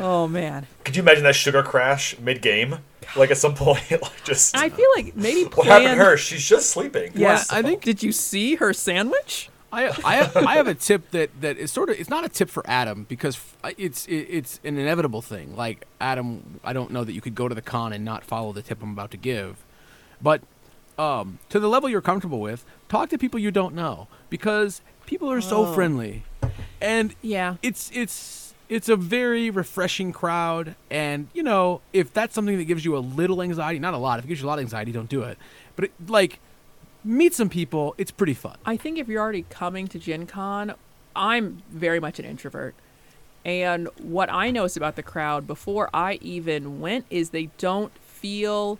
Oh 0.00 0.26
man. 0.26 0.66
Could 0.84 0.96
you 0.96 1.02
imagine 1.02 1.24
that 1.24 1.34
sugar 1.36 1.62
crash 1.62 2.18
mid 2.18 2.42
game? 2.42 2.78
Like 3.16 3.30
at 3.30 3.36
some 3.38 3.54
point, 3.66 3.90
like 3.90 4.24
just 4.24 4.56
I 4.56 4.68
feel 4.70 4.88
like 4.96 5.14
maybe 5.14 5.44
what 5.54 5.66
happened 5.66 5.98
to 5.98 6.04
her? 6.04 6.16
She's 6.16 6.46
just 6.46 6.70
sleeping. 6.70 7.12
Yeah, 7.14 7.42
I 7.50 7.62
think- 7.62 7.82
Did 7.82 8.02
you 8.02 8.12
see 8.12 8.56
her 8.56 8.72
sandwich? 8.72 9.50
I 9.72 9.88
I 10.04 10.14
have, 10.16 10.36
I 10.36 10.54
have 10.54 10.68
a 10.68 10.74
tip 10.74 11.10
that 11.10 11.30
that 11.40 11.56
is 11.58 11.70
sort 11.72 11.90
of 11.90 11.98
it's 11.98 12.08
not 12.08 12.24
a 12.24 12.28
tip 12.28 12.48
for 12.48 12.62
Adam 12.68 13.04
because 13.08 13.38
it's 13.76 14.06
it, 14.06 14.14
it's 14.30 14.60
an 14.64 14.78
inevitable 14.78 15.20
thing. 15.20 15.56
Like 15.56 15.84
Adam, 16.00 16.60
I 16.64 16.72
don't 16.72 16.92
know 16.92 17.02
that 17.04 17.12
you 17.12 17.20
could 17.20 17.34
go 17.34 17.48
to 17.48 17.54
the 17.56 17.62
con 17.62 17.92
and 17.92 18.04
not 18.04 18.24
follow 18.24 18.52
the 18.52 18.62
tip 18.62 18.82
I'm 18.82 18.92
about 18.92 19.10
to 19.12 19.16
give, 19.16 19.56
but 20.24 20.40
um, 20.98 21.38
to 21.50 21.60
the 21.60 21.68
level 21.68 21.88
you're 21.88 22.00
comfortable 22.00 22.40
with, 22.40 22.64
talk 22.88 23.08
to 23.10 23.18
people 23.18 23.38
you 23.38 23.50
don't 23.50 23.74
know 23.74 24.08
because 24.30 24.80
people 25.06 25.30
are 25.30 25.40
so 25.40 25.58
Oh. 25.66 25.74
friendly, 25.74 26.24
and 26.80 27.14
Yeah. 27.22 27.56
it's 27.62 27.90
it's 27.94 28.54
it's 28.68 28.88
a 28.88 28.96
very 28.96 29.50
refreshing 29.50 30.10
crowd 30.12 30.74
and 30.90 31.28
you 31.34 31.42
know 31.42 31.82
if 31.92 32.12
that's 32.14 32.34
something 32.34 32.56
that 32.56 32.64
gives 32.64 32.82
you 32.84 32.96
a 32.96 33.02
little 33.20 33.42
anxiety 33.42 33.78
not 33.78 33.92
a 33.92 33.98
lot 33.98 34.18
if 34.18 34.24
it 34.24 34.28
gives 34.28 34.40
you 34.40 34.46
a 34.46 34.50
lot 34.52 34.58
of 34.58 34.62
anxiety 34.64 34.90
don't 34.90 35.10
do 35.10 35.22
it 35.22 35.36
but 35.76 35.84
it, 35.84 35.92
like 36.08 36.38
meet 37.04 37.34
some 37.34 37.50
people 37.50 37.94
it's 37.98 38.10
pretty 38.10 38.32
fun 38.32 38.56
I 38.64 38.78
think 38.78 38.96
if 38.98 39.06
you're 39.06 39.20
already 39.20 39.44
coming 39.50 39.86
to 39.88 39.98
Gen 39.98 40.24
Con, 40.26 40.74
I'm 41.14 41.62
very 41.70 42.00
much 42.00 42.18
an 42.18 42.24
introvert. 42.24 42.74
And 43.44 43.88
what 43.98 44.32
I 44.32 44.50
noticed 44.50 44.78
about 44.78 44.96
the 44.96 45.02
crowd 45.02 45.46
before 45.46 45.90
I 45.92 46.14
even 46.22 46.80
went 46.80 47.04
is 47.10 47.30
they 47.30 47.50
don't 47.58 47.92
feel. 47.98 48.78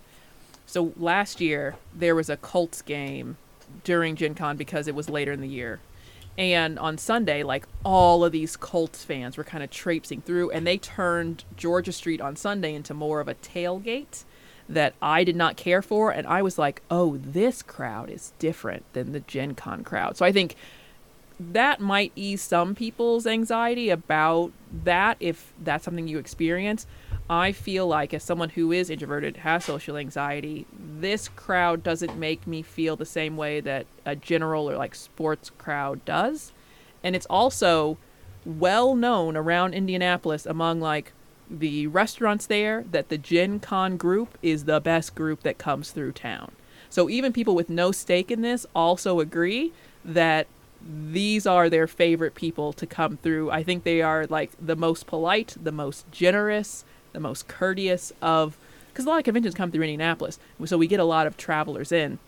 So 0.66 0.92
last 0.96 1.40
year, 1.40 1.76
there 1.94 2.14
was 2.14 2.28
a 2.28 2.36
Colts 2.36 2.82
game 2.82 3.36
during 3.84 4.16
Gen 4.16 4.34
Con 4.34 4.56
because 4.56 4.88
it 4.88 4.94
was 4.94 5.08
later 5.08 5.32
in 5.32 5.40
the 5.40 5.48
year. 5.48 5.80
And 6.36 6.78
on 6.78 6.98
Sunday, 6.98 7.42
like 7.42 7.66
all 7.84 8.24
of 8.24 8.32
these 8.32 8.56
Colts 8.56 9.04
fans 9.04 9.36
were 9.36 9.44
kind 9.44 9.62
of 9.62 9.70
traipsing 9.70 10.20
through, 10.20 10.50
and 10.50 10.66
they 10.66 10.78
turned 10.78 11.44
Georgia 11.56 11.92
Street 11.92 12.20
on 12.20 12.34
Sunday 12.34 12.74
into 12.74 12.92
more 12.92 13.20
of 13.20 13.28
a 13.28 13.34
tailgate 13.36 14.24
that 14.68 14.94
I 15.00 15.22
did 15.24 15.36
not 15.36 15.56
care 15.56 15.82
for. 15.82 16.10
And 16.10 16.26
I 16.26 16.42
was 16.42 16.58
like, 16.58 16.82
oh, 16.90 17.18
this 17.18 17.62
crowd 17.62 18.10
is 18.10 18.32
different 18.38 18.84
than 18.94 19.12
the 19.12 19.20
Gen 19.20 19.54
Con 19.54 19.84
crowd. 19.84 20.16
So 20.16 20.24
I 20.24 20.32
think 20.32 20.56
that 21.52 21.80
might 21.80 22.12
ease 22.14 22.42
some 22.42 22.74
people's 22.74 23.26
anxiety 23.26 23.90
about 23.90 24.52
that 24.84 25.16
if 25.20 25.52
that's 25.62 25.84
something 25.84 26.08
you 26.08 26.18
experience. 26.18 26.86
I 27.28 27.52
feel 27.52 27.86
like, 27.86 28.12
as 28.12 28.22
someone 28.22 28.50
who 28.50 28.70
is 28.70 28.90
introverted, 28.90 29.38
has 29.38 29.64
social 29.64 29.96
anxiety, 29.96 30.66
this 30.78 31.28
crowd 31.28 31.82
doesn't 31.82 32.18
make 32.18 32.46
me 32.46 32.60
feel 32.60 32.96
the 32.96 33.06
same 33.06 33.36
way 33.36 33.60
that 33.60 33.86
a 34.04 34.14
general 34.14 34.70
or 34.70 34.76
like 34.76 34.94
sports 34.94 35.50
crowd 35.56 36.04
does. 36.04 36.52
And 37.02 37.16
it's 37.16 37.26
also 37.26 37.96
well 38.44 38.94
known 38.94 39.36
around 39.36 39.72
Indianapolis 39.72 40.44
among 40.44 40.80
like 40.80 41.12
the 41.50 41.86
restaurants 41.86 42.46
there 42.46 42.84
that 42.90 43.08
the 43.08 43.18
Gen 43.18 43.58
Con 43.58 43.96
group 43.96 44.36
is 44.42 44.64
the 44.64 44.80
best 44.80 45.14
group 45.14 45.42
that 45.42 45.58
comes 45.58 45.90
through 45.90 46.12
town. 46.12 46.52
So 46.90 47.08
even 47.08 47.32
people 47.32 47.54
with 47.54 47.70
no 47.70 47.90
stake 47.90 48.30
in 48.30 48.42
this 48.42 48.66
also 48.74 49.20
agree 49.20 49.72
that 50.04 50.46
these 50.86 51.46
are 51.46 51.70
their 51.70 51.86
favorite 51.86 52.34
people 52.34 52.72
to 52.74 52.86
come 52.86 53.16
through. 53.16 53.50
I 53.50 53.62
think 53.62 53.84
they 53.84 54.02
are 54.02 54.26
like 54.26 54.50
the 54.60 54.76
most 54.76 55.06
polite, 55.06 55.56
the 55.60 55.72
most 55.72 56.10
generous, 56.10 56.84
the 57.12 57.20
most 57.20 57.48
courteous 57.48 58.12
of 58.20 58.56
because 58.88 59.06
a 59.06 59.08
lot 59.08 59.18
of 59.18 59.24
conventions 59.24 59.56
come 59.56 59.72
through 59.72 59.82
Indianapolis, 59.82 60.38
so 60.66 60.78
we 60.78 60.86
get 60.86 61.00
a 61.00 61.04
lot 61.04 61.26
of 61.26 61.36
travelers 61.36 61.90
in. 61.90 62.18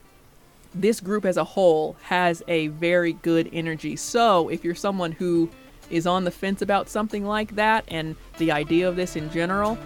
This 0.75 0.99
group 0.99 1.25
as 1.25 1.37
a 1.37 1.45
whole 1.45 1.97
has 2.03 2.43
a 2.49 2.67
very 2.69 3.13
good 3.13 3.49
energy. 3.53 3.95
So 3.95 4.49
if 4.49 4.65
you're 4.65 4.75
someone 4.75 5.13
who 5.13 5.49
is 5.91 6.09
on 6.09 6.25
the 6.25 6.33
fence 6.33 6.63
about 6.63 6.89
something 6.89 7.25
like 7.25 7.55
that 7.55 7.85
and 7.87 8.17
the 8.39 8.51
idea 8.51 8.89
of 8.89 8.97
this 8.97 9.15
in 9.15 9.31
general, 9.31 9.79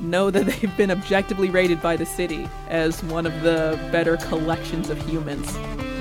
know 0.00 0.30
that 0.30 0.46
they've 0.60 0.76
been 0.76 0.90
objectively 0.90 1.48
rated 1.48 1.80
by 1.80 1.94
the 1.96 2.06
city 2.06 2.48
as 2.68 3.02
one 3.04 3.24
of 3.24 3.42
the 3.42 3.78
better 3.92 4.16
collections 4.16 4.90
of 4.90 4.98
humans 5.08 5.52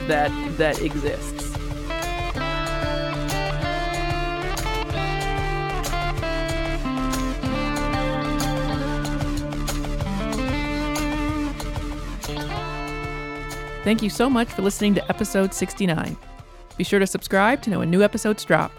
that 0.07 0.31
that 0.57 0.81
exists. 0.81 1.48
Thank 13.83 14.03
you 14.03 14.09
so 14.09 14.29
much 14.29 14.49
for 14.49 14.61
listening 14.61 14.93
to 14.95 15.09
episode 15.09 15.53
69. 15.53 16.17
Be 16.77 16.83
sure 16.83 16.99
to 16.99 17.07
subscribe 17.07 17.61
to 17.61 17.69
know 17.69 17.79
when 17.79 17.89
new 17.89 18.03
episodes 18.03 18.43
drop. 18.43 18.73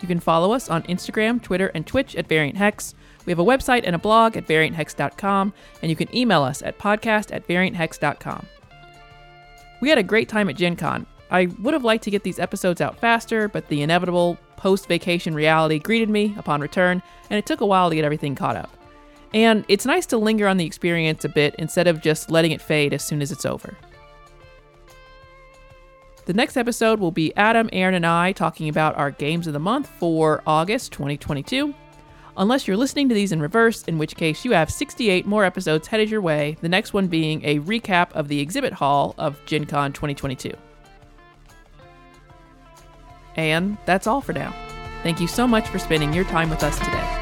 You 0.00 0.06
can 0.06 0.20
follow 0.20 0.52
us 0.52 0.70
on 0.70 0.84
Instagram, 0.84 1.42
Twitter, 1.42 1.72
and 1.74 1.84
Twitch 1.84 2.14
at 2.14 2.28
Variant 2.28 2.56
Hex. 2.56 2.94
We 3.26 3.32
have 3.32 3.40
a 3.40 3.44
website 3.44 3.82
and 3.84 3.96
a 3.96 3.98
blog 3.98 4.36
at 4.36 4.46
varianthex.com, 4.46 5.52
and 5.82 5.90
you 5.90 5.96
can 5.96 6.14
email 6.14 6.42
us 6.42 6.62
at 6.62 6.78
podcast 6.78 7.34
at 7.34 7.48
varianthex.com. 7.48 8.46
We 9.80 9.88
had 9.88 9.98
a 9.98 10.04
great 10.04 10.28
time 10.28 10.48
at 10.48 10.56
Gen 10.56 10.76
Con. 10.76 11.04
I 11.32 11.46
would 11.60 11.74
have 11.74 11.84
liked 11.84 12.04
to 12.04 12.10
get 12.10 12.22
these 12.22 12.38
episodes 12.38 12.80
out 12.80 13.00
faster, 13.00 13.48
but 13.48 13.66
the 13.68 13.82
inevitable 13.82 14.38
post 14.56 14.86
vacation 14.86 15.34
reality 15.34 15.80
greeted 15.80 16.08
me 16.08 16.32
upon 16.38 16.60
return, 16.60 17.02
and 17.28 17.38
it 17.38 17.44
took 17.44 17.60
a 17.60 17.66
while 17.66 17.88
to 17.90 17.96
get 17.96 18.04
everything 18.04 18.36
caught 18.36 18.56
up. 18.56 18.70
And 19.32 19.64
it's 19.66 19.84
nice 19.84 20.06
to 20.06 20.16
linger 20.16 20.46
on 20.46 20.58
the 20.58 20.66
experience 20.66 21.24
a 21.24 21.28
bit 21.28 21.56
instead 21.58 21.88
of 21.88 22.00
just 22.00 22.30
letting 22.30 22.52
it 22.52 22.60
fade 22.60 22.94
as 22.94 23.02
soon 23.02 23.20
as 23.20 23.32
it's 23.32 23.44
over. 23.44 23.76
The 26.26 26.32
next 26.32 26.56
episode 26.56 27.00
will 27.00 27.10
be 27.10 27.36
Adam, 27.36 27.68
Aaron, 27.70 27.94
and 27.94 28.06
I 28.06 28.32
talking 28.32 28.70
about 28.70 28.96
our 28.96 29.10
games 29.10 29.46
of 29.46 29.52
the 29.52 29.58
month 29.58 29.90
for 29.98 30.42
August 30.46 30.92
2022. 30.92 31.74
Unless 32.36 32.66
you're 32.66 32.78
listening 32.78 33.10
to 33.10 33.14
these 33.14 33.30
in 33.30 33.40
reverse, 33.40 33.82
in 33.82 33.98
which 33.98 34.16
case 34.16 34.42
you 34.44 34.52
have 34.52 34.70
68 34.70 35.26
more 35.26 35.44
episodes 35.44 35.86
headed 35.86 36.08
your 36.08 36.22
way, 36.22 36.56
the 36.62 36.68
next 36.68 36.94
one 36.94 37.08
being 37.08 37.44
a 37.44 37.60
recap 37.60 38.10
of 38.12 38.28
the 38.28 38.40
exhibit 38.40 38.72
hall 38.72 39.14
of 39.18 39.38
Gen 39.44 39.66
Con 39.66 39.92
2022. 39.92 40.52
And 43.36 43.76
that's 43.84 44.06
all 44.06 44.22
for 44.22 44.32
now. 44.32 44.54
Thank 45.02 45.20
you 45.20 45.26
so 45.26 45.46
much 45.46 45.68
for 45.68 45.78
spending 45.78 46.14
your 46.14 46.24
time 46.24 46.48
with 46.48 46.64
us 46.64 46.78
today. 46.78 47.13